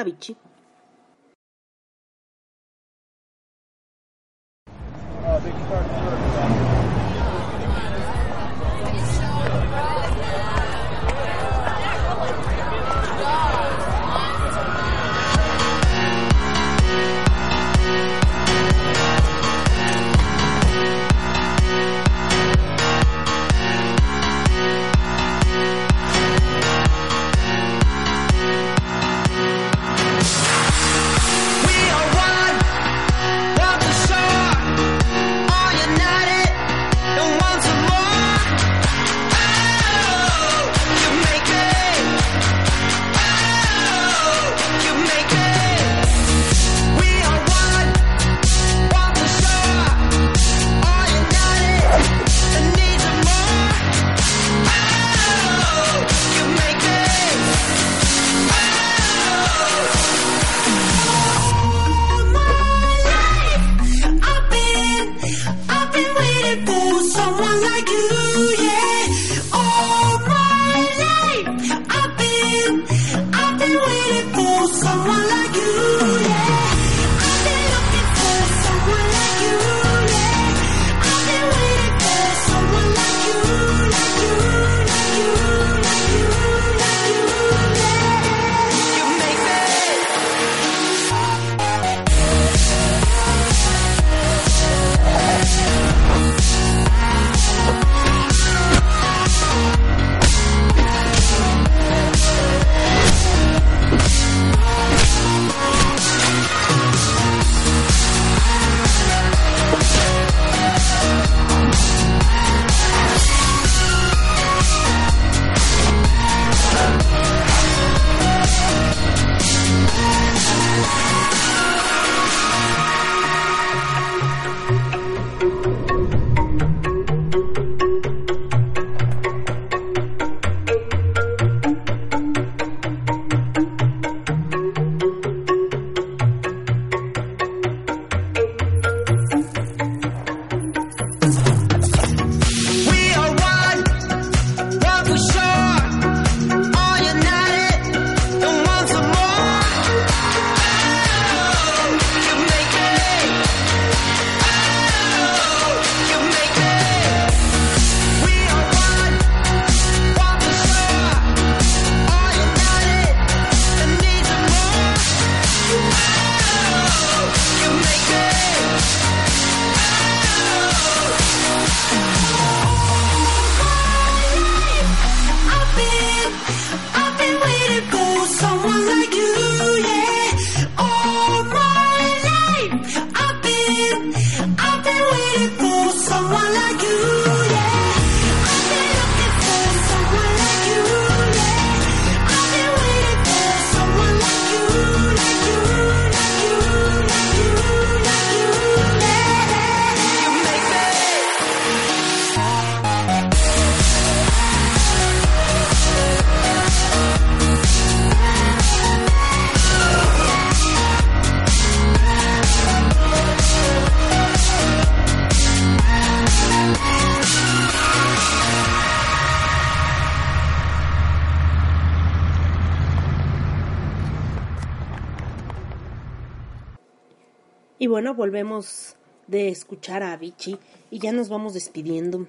Bueno, 227.88 228.14
volvemos 228.14 228.96
de 229.28 229.48
escuchar 229.48 230.02
a 230.02 230.12
Avicii 230.12 230.58
y 230.90 230.98
ya 230.98 231.10
nos 231.10 231.30
vamos 231.30 231.54
despidiendo 231.54 232.26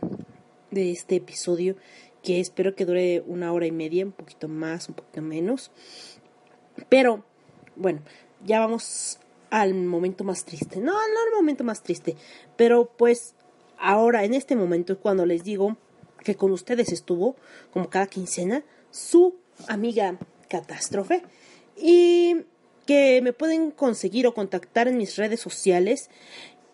de 0.72 0.92
este 0.92 1.18
episodio 1.18 1.76
que 2.24 2.40
espero 2.40 2.76
que 2.76 2.86
dure 2.86 3.22
una 3.28 3.52
hora 3.52 3.68
y 3.68 3.72
media, 3.74 4.06
un 4.06 4.14
poquito 4.14 4.48
más, 4.48 4.88
un 4.88 4.96
poquito 4.96 5.22
menos. 5.22 5.70
Pero, 6.88 7.26
bueno, 7.76 8.00
ya 8.46 8.62
vamos 8.62 9.20
al 9.50 9.74
momento 9.74 10.24
más 10.24 10.46
triste. 10.46 10.80
No, 10.80 10.94
no 10.94 10.98
al 10.98 11.36
momento 11.36 11.66
más 11.66 11.84
triste, 11.84 12.16
pero 12.56 12.94
pues 12.98 13.36
ahora 13.78 14.24
en 14.24 14.36
este 14.36 14.56
momento 14.56 14.94
es 14.94 15.00
cuando 15.00 15.26
les 15.26 15.44
digo 15.44 15.76
que 16.24 16.36
con 16.36 16.52
ustedes 16.52 16.94
estuvo, 16.94 17.36
como 17.72 17.90
cada 17.90 18.08
quincena, 18.08 18.64
su 18.92 19.36
amiga 19.68 20.18
Catástrofe 20.48 21.22
y 21.76 22.46
que 22.90 23.22
me 23.22 23.34
pueden 23.34 23.70
conseguir 23.70 24.26
o 24.26 24.34
contactar 24.34 24.88
en 24.88 24.98
mis 24.98 25.16
redes 25.16 25.40
sociales 25.40 26.10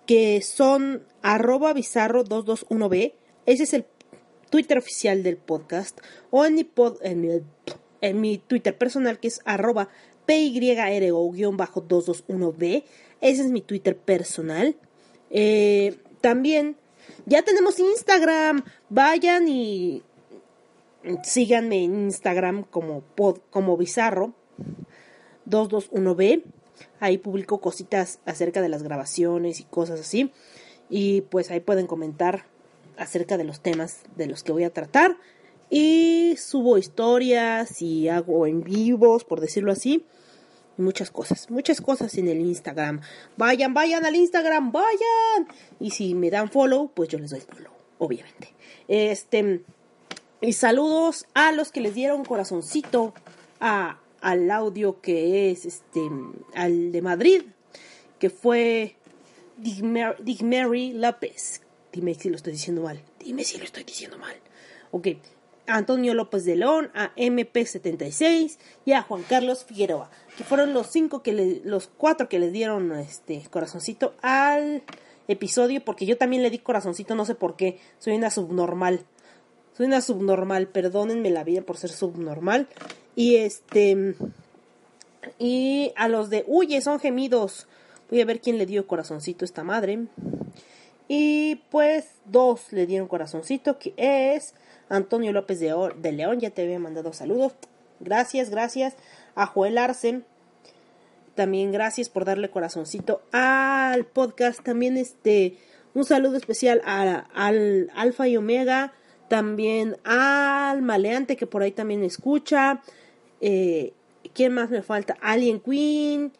que 0.05 0.41
son 0.41 1.03
arroba 1.21 1.73
bizarro 1.73 2.23
221b. 2.23 3.11
Ese 3.45 3.63
es 3.63 3.73
el 3.73 3.85
Twitter 4.49 4.77
oficial 4.77 5.23
del 5.23 5.35
podcast 5.35 5.99
o 6.31 6.45
en 6.45 6.55
mi, 6.55 6.69
en 7.99 8.21
mi, 8.21 8.37
Twitter 8.37 8.77
personal 8.77 9.19
que 9.19 9.27
es 9.27 9.41
arroba 9.43 9.89
PYRO-221B. 10.25 12.85
Ese 13.19 13.41
es 13.41 13.47
mi 13.47 13.59
Twitter 13.59 13.97
personal. 13.97 14.77
Eh, 15.31 15.97
también 16.21 16.77
ya 17.25 17.41
tenemos 17.41 17.77
Instagram. 17.77 18.63
Vayan 18.87 19.49
y 19.49 20.01
síganme 21.23 21.83
en 21.83 22.05
Instagram 22.05 22.63
como, 22.63 23.01
pod, 23.01 23.39
como 23.49 23.75
bizarro 23.75 24.33
221B. 25.49 26.43
Ahí 26.99 27.17
publico 27.17 27.59
cositas 27.59 28.19
acerca 28.25 28.61
de 28.61 28.69
las 28.69 28.83
grabaciones 28.83 29.59
y 29.59 29.63
cosas 29.63 29.99
así. 29.99 30.31
Y 30.89 31.21
pues 31.21 31.51
ahí 31.51 31.59
pueden 31.59 31.87
comentar 31.87 32.45
acerca 32.97 33.37
de 33.37 33.43
los 33.43 33.61
temas 33.61 34.01
de 34.15 34.27
los 34.27 34.43
que 34.43 34.51
voy 34.51 34.63
a 34.63 34.73
tratar. 34.73 35.17
Y 35.69 36.35
subo 36.37 36.77
historias 36.77 37.81
y 37.81 38.07
hago 38.09 38.45
en 38.47 38.63
vivos, 38.63 39.23
por 39.23 39.39
decirlo 39.41 39.71
así. 39.71 40.05
muchas 40.77 41.09
cosas, 41.09 41.49
muchas 41.49 41.79
cosas 41.79 42.13
en 42.15 42.27
el 42.27 42.39
Instagram. 42.39 43.01
Vayan, 43.37 43.73
vayan 43.73 44.05
al 44.05 44.15
Instagram, 44.15 44.71
vayan. 44.71 45.47
Y 45.79 45.91
si 45.91 46.13
me 46.15 46.29
dan 46.29 46.51
follow, 46.51 46.91
pues 46.93 47.09
yo 47.09 47.17
les 47.17 47.31
doy 47.31 47.39
follow, 47.39 47.71
obviamente. 47.97 48.53
Este. 48.87 49.63
Y 50.41 50.53
saludos 50.53 51.25
a 51.33 51.53
los 51.53 51.71
que 51.71 51.79
les 51.79 51.95
dieron 51.95 52.25
corazoncito 52.25 53.13
a, 53.59 53.99
al 54.25 54.49
audio 54.49 55.01
que 55.01 55.51
es 55.51 55.65
este 55.65 56.01
al 56.55 56.91
de 56.91 57.01
Madrid, 57.03 57.43
que 58.17 58.31
fue 58.31 58.95
Digmary 59.55 60.93
López. 60.93 61.61
Dime 61.93 62.15
si 62.15 62.31
lo 62.31 62.35
estoy 62.35 62.53
diciendo 62.53 62.81
mal. 62.81 62.99
Dime 63.19 63.43
si 63.43 63.59
lo 63.59 63.63
estoy 63.63 63.83
diciendo 63.83 64.17
mal. 64.17 64.35
Ok. 64.89 65.09
Antonio 65.67 66.15
López 66.15 66.43
de 66.43 66.55
León, 66.55 66.89
a 66.95 67.13
MP76 67.15 68.57
y 68.83 68.93
a 68.93 69.03
Juan 69.03 69.21
Carlos 69.29 69.63
Figueroa, 69.63 70.09
que 70.37 70.43
fueron 70.43 70.73
los 70.73 70.87
cinco 70.87 71.21
que 71.21 71.33
le, 71.33 71.61
los 71.63 71.87
cuatro 71.87 72.27
que 72.27 72.39
les 72.39 72.51
dieron 72.51 72.93
este 72.93 73.43
corazoncito 73.51 74.15
al 74.23 74.83
episodio, 75.27 75.85
porque 75.85 76.07
yo 76.07 76.17
también 76.17 76.41
le 76.41 76.49
di 76.49 76.57
corazoncito, 76.57 77.13
no 77.13 77.25
sé 77.25 77.35
por 77.35 77.55
qué, 77.55 77.79
soy 77.99 78.15
una 78.15 78.31
subnormal. 78.31 79.05
Soy 79.73 79.85
una 79.85 80.01
subnormal, 80.01 80.67
perdónenme 80.67 81.29
la 81.29 81.43
vida 81.43 81.61
por 81.61 81.77
ser 81.77 81.91
subnormal. 81.91 82.67
Y 83.15 83.37
este 83.37 84.15
y 85.39 85.93
a 85.95 86.07
los 86.07 86.29
de 86.29 86.43
Huye 86.47 86.81
son 86.81 86.99
gemidos. 86.99 87.67
Voy 88.09 88.21
a 88.21 88.25
ver 88.25 88.41
quién 88.41 88.57
le 88.57 88.65
dio 88.65 88.87
corazoncito 88.87 89.43
a 89.43 89.47
esta 89.47 89.63
madre. 89.63 90.07
Y 91.07 91.61
pues 91.69 92.05
dos 92.25 92.71
le 92.71 92.85
dieron 92.85 93.07
corazoncito, 93.07 93.77
que 93.77 93.93
es 93.97 94.53
Antonio 94.89 95.31
López 95.31 95.59
de, 95.59 95.73
de 95.97 96.11
León, 96.11 96.39
ya 96.39 96.49
te 96.49 96.63
había 96.63 96.79
mandado 96.79 97.13
saludos. 97.13 97.53
Gracias, 97.99 98.49
gracias. 98.49 98.95
A 99.35 99.45
Joel 99.45 99.77
Arce, 99.77 100.21
también 101.35 101.71
gracias 101.71 102.09
por 102.09 102.25
darle 102.25 102.49
corazoncito 102.49 103.21
al 103.31 104.05
podcast. 104.05 104.61
También 104.63 104.97
este, 104.97 105.57
un 105.93 106.05
saludo 106.05 106.37
especial 106.37 106.81
a, 106.85 107.27
al 107.33 107.91
Alfa 107.95 108.27
y 108.27 108.37
Omega, 108.37 108.93
también 109.27 109.97
al 110.03 110.81
Maleante 110.81 111.35
que 111.35 111.47
por 111.47 111.61
ahí 111.61 111.71
también 111.71 112.03
escucha. 112.03 112.81
Eh, 113.47 113.93
¿Quién 114.33 114.55
más 114.55 114.71
me 114.71 114.81
falta? 114.81 115.17
Alien 115.21 115.59
Queen. 115.59 116.33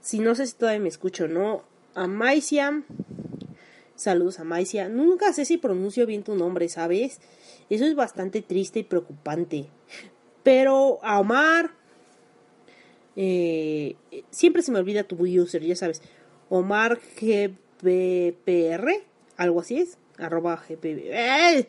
Si 0.00 0.20
no 0.20 0.36
sé 0.36 0.46
si 0.46 0.54
todavía 0.54 0.80
me 0.80 0.88
escucho 0.88 1.26
no. 1.26 1.64
A 1.96 2.06
Maicia. 2.06 2.84
Saludos 3.96 4.38
a 4.38 4.44
Maicia. 4.44 4.88
Nunca 4.88 5.32
sé 5.32 5.44
si 5.44 5.58
pronuncio 5.58 6.06
bien 6.06 6.22
tu 6.22 6.36
nombre, 6.36 6.68
¿sabes? 6.68 7.20
Eso 7.68 7.84
es 7.84 7.96
bastante 7.96 8.42
triste 8.42 8.78
y 8.78 8.84
preocupante. 8.84 9.66
Pero 10.44 11.00
a 11.02 11.18
Omar. 11.18 11.72
Eh, 13.16 13.96
siempre 14.30 14.62
se 14.62 14.70
me 14.70 14.78
olvida 14.78 15.02
tu 15.02 15.16
user, 15.16 15.64
ya 15.64 15.74
sabes. 15.74 16.00
Omar 16.48 17.00
GBPR. 17.20 18.88
Algo 19.36 19.60
así 19.60 19.80
es. 19.80 19.98
Arroba 20.16 20.62
GBPR. 20.68 21.10
¡Eh! 21.10 21.68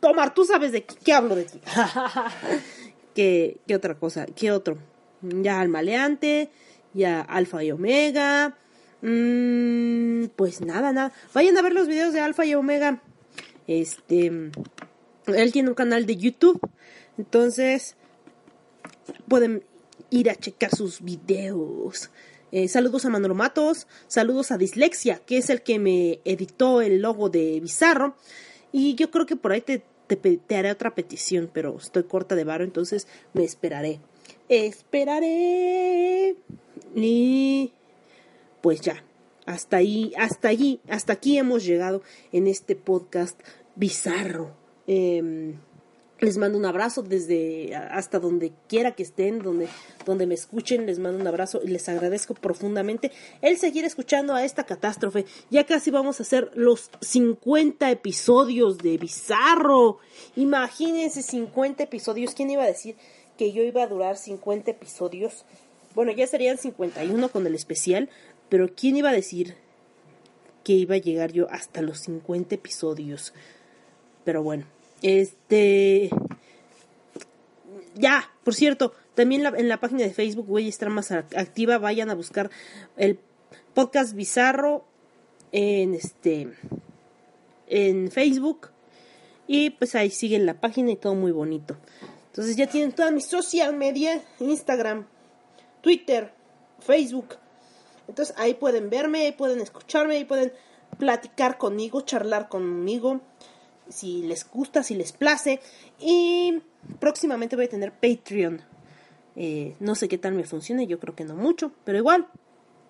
Tomar, 0.00 0.34
tú 0.34 0.44
sabes 0.44 0.72
de 0.72 0.82
qué, 0.82 1.12
hablo 1.12 1.36
de 1.36 1.44
ti. 1.44 1.60
¿Qué, 3.14 3.58
¿Qué 3.66 3.74
otra 3.74 3.94
cosa? 3.94 4.26
¿Qué 4.26 4.50
otro? 4.50 4.78
Ya 5.22 5.60
al 5.60 5.68
maleante. 5.68 6.50
Ya 6.94 7.20
alfa 7.20 7.62
y 7.64 7.70
omega. 7.70 8.56
Mm, 9.02 10.26
pues 10.36 10.60
nada, 10.60 10.92
nada. 10.92 11.12
Vayan 11.34 11.56
a 11.58 11.62
ver 11.62 11.72
los 11.72 11.88
videos 11.88 12.12
de 12.12 12.20
Alfa 12.20 12.46
y 12.46 12.54
Omega. 12.54 13.02
Este, 13.66 14.26
él 15.26 15.52
tiene 15.52 15.68
un 15.68 15.74
canal 15.74 16.06
de 16.06 16.16
YouTube. 16.16 16.60
Entonces, 17.18 17.96
pueden 19.28 19.64
ir 20.10 20.30
a 20.30 20.36
checar 20.36 20.74
sus 20.74 21.02
videos. 21.02 22.10
Eh, 22.52 22.68
saludos 22.68 23.04
a 23.04 23.08
Manolo 23.08 23.34
Matos, 23.34 23.86
saludos 24.08 24.52
a 24.52 24.58
Dislexia, 24.58 25.20
que 25.24 25.38
es 25.38 25.48
el 25.48 25.62
que 25.62 25.78
me 25.78 26.20
editó 26.24 26.82
el 26.82 27.00
logo 27.00 27.28
de 27.28 27.58
Bizarro. 27.60 28.14
Y 28.72 28.94
yo 28.94 29.10
creo 29.10 29.26
que 29.26 29.36
por 29.36 29.52
ahí 29.52 29.62
te, 29.62 29.82
te, 30.16 30.56
haré 30.56 30.70
otra 30.70 30.94
petición, 30.94 31.50
pero 31.52 31.76
estoy 31.76 32.04
corta 32.04 32.34
de 32.34 32.44
varo, 32.44 32.64
entonces 32.64 33.06
me 33.32 33.44
esperaré. 33.44 34.00
Esperaré. 34.48 36.36
Y 36.94 37.72
pues 38.60 38.80
ya, 38.80 39.02
hasta 39.46 39.78
ahí, 39.78 40.12
hasta 40.18 40.48
allí, 40.48 40.80
hasta 40.88 41.14
aquí 41.14 41.38
hemos 41.38 41.64
llegado 41.64 42.02
en 42.32 42.46
este 42.46 42.76
podcast 42.76 43.40
bizarro. 43.76 44.54
Em, 44.86 45.56
les 46.22 46.38
mando 46.38 46.56
un 46.56 46.64
abrazo 46.64 47.02
desde 47.02 47.74
hasta 47.74 48.20
donde 48.20 48.52
quiera 48.68 48.92
que 48.92 49.02
estén, 49.02 49.40
donde, 49.40 49.68
donde 50.06 50.26
me 50.26 50.34
escuchen, 50.34 50.86
les 50.86 51.00
mando 51.00 51.20
un 51.20 51.26
abrazo 51.26 51.60
y 51.64 51.66
les 51.66 51.88
agradezco 51.88 52.34
profundamente 52.34 53.10
el 53.40 53.58
seguir 53.58 53.84
escuchando 53.84 54.32
a 54.34 54.44
esta 54.44 54.64
catástrofe. 54.64 55.26
Ya 55.50 55.66
casi 55.66 55.90
vamos 55.90 56.20
a 56.20 56.22
hacer 56.22 56.52
los 56.54 56.90
50 57.00 57.90
episodios 57.90 58.78
de 58.78 58.98
Bizarro. 58.98 59.98
Imagínense 60.36 61.22
50 61.22 61.82
episodios. 61.82 62.34
¿Quién 62.34 62.50
iba 62.50 62.62
a 62.62 62.68
decir 62.68 62.94
que 63.36 63.52
yo 63.52 63.64
iba 63.64 63.82
a 63.82 63.88
durar 63.88 64.16
50 64.16 64.70
episodios? 64.70 65.44
Bueno, 65.96 66.12
ya 66.12 66.28
serían 66.28 66.56
51 66.56 67.30
con 67.30 67.48
el 67.48 67.56
especial, 67.56 68.08
pero 68.48 68.68
¿quién 68.72 68.96
iba 68.96 69.10
a 69.10 69.12
decir 69.12 69.56
que 70.62 70.74
iba 70.74 70.94
a 70.94 70.98
llegar 70.98 71.32
yo 71.32 71.50
hasta 71.50 71.82
los 71.82 71.98
50 71.98 72.54
episodios? 72.54 73.34
Pero 74.24 74.44
bueno, 74.44 74.66
este... 75.02 76.10
Ya, 77.94 78.30
por 78.42 78.54
cierto, 78.54 78.94
también 79.14 79.44
en 79.44 79.68
la 79.68 79.78
página 79.78 80.02
de 80.02 80.10
Facebook 80.10 80.56
a 80.56 80.60
estar 80.60 80.88
más 80.88 81.12
activa. 81.12 81.78
Vayan 81.78 82.10
a 82.10 82.14
buscar 82.14 82.50
el 82.96 83.18
podcast 83.74 84.14
bizarro 84.14 84.84
en 85.52 85.94
este 85.94 86.48
en 87.68 88.10
Facebook 88.10 88.68
y 89.46 89.70
pues 89.70 89.94
ahí 89.94 90.10
siguen 90.10 90.46
la 90.46 90.60
página 90.60 90.90
y 90.90 90.96
todo 90.96 91.14
muy 91.14 91.32
bonito. 91.32 91.76
Entonces 92.26 92.56
ya 92.56 92.66
tienen 92.66 92.92
todas 92.92 93.12
mis 93.12 93.26
social 93.26 93.76
media, 93.76 94.22
Instagram, 94.40 95.06
Twitter, 95.82 96.32
Facebook, 96.80 97.36
entonces 98.08 98.34
ahí 98.38 98.54
pueden 98.54 98.90
verme, 98.90 99.26
ahí 99.26 99.32
pueden 99.32 99.60
escucharme, 99.60 100.16
ahí 100.16 100.24
pueden 100.24 100.52
platicar 100.98 101.58
conmigo, 101.58 102.02
charlar 102.02 102.48
conmigo, 102.48 103.20
si 103.88 104.22
les 104.22 104.48
gusta, 104.48 104.82
si 104.82 104.94
les 104.94 105.12
place. 105.12 105.60
Y 105.98 106.62
próximamente 106.98 107.56
voy 107.56 107.66
a 107.66 107.68
tener 107.68 107.92
Patreon. 107.92 108.62
Eh, 109.36 109.76
no 109.80 109.94
sé 109.94 110.08
qué 110.08 110.18
tal 110.18 110.34
me 110.34 110.44
funcione, 110.44 110.86
yo 110.86 110.98
creo 110.98 111.14
que 111.14 111.24
no 111.24 111.34
mucho, 111.34 111.72
pero 111.84 111.96
igual, 111.96 112.28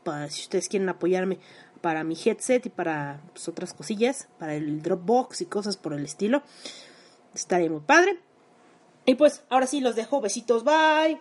para, 0.03 0.29
si 0.29 0.43
ustedes 0.43 0.69
quieren 0.69 0.89
apoyarme 0.89 1.39
para 1.81 2.03
mi 2.03 2.17
headset 2.17 2.67
y 2.67 2.71
para 2.71 3.21
pues, 3.33 3.49
otras 3.49 3.75
cosillas, 3.75 4.29
para 4.39 4.55
el 4.55 4.83
Dropbox 4.83 5.41
y 5.43 5.47
cosas 5.47 5.77
por 5.77 5.93
el 5.93 6.05
estilo, 6.05 6.43
estaría 7.35 7.71
muy 7.71 7.81
padre. 7.81 8.19
Y 9.05 9.17
pues 9.17 9.43
ahora 9.51 9.67
sí 9.67 9.81
los 9.81 9.97
dejo, 9.97 10.21
besitos, 10.21 10.65
bye. 10.65 11.21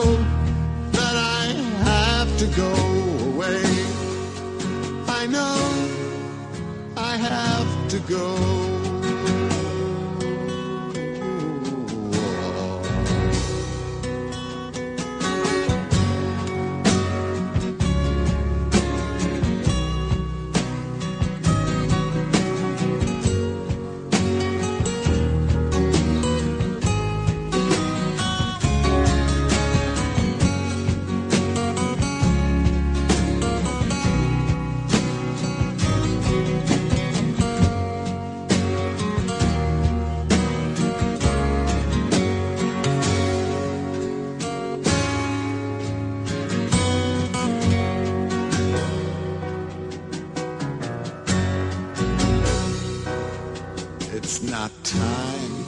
have 7.21 7.87
to 7.89 7.99
go. 7.99 8.80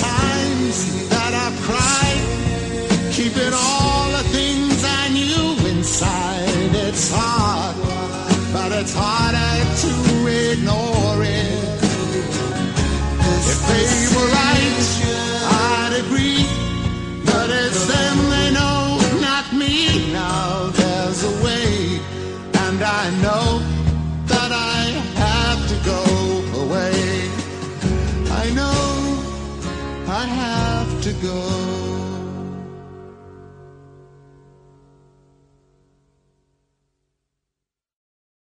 Times 0.00 1.08
that 1.08 1.32
I've 1.44 1.58
cried, 1.68 2.24
keeping 3.12 3.52
all 3.52 4.10
the 4.18 4.24
things 4.30 4.84
I 4.84 5.08
knew 5.08 5.68
inside. 5.68 6.74
It's 6.86 7.10
hard, 7.12 7.76
but 8.52 8.72
it's 8.72 8.94
harder 8.94 9.52
to 9.82 9.92
ignore 10.52 10.91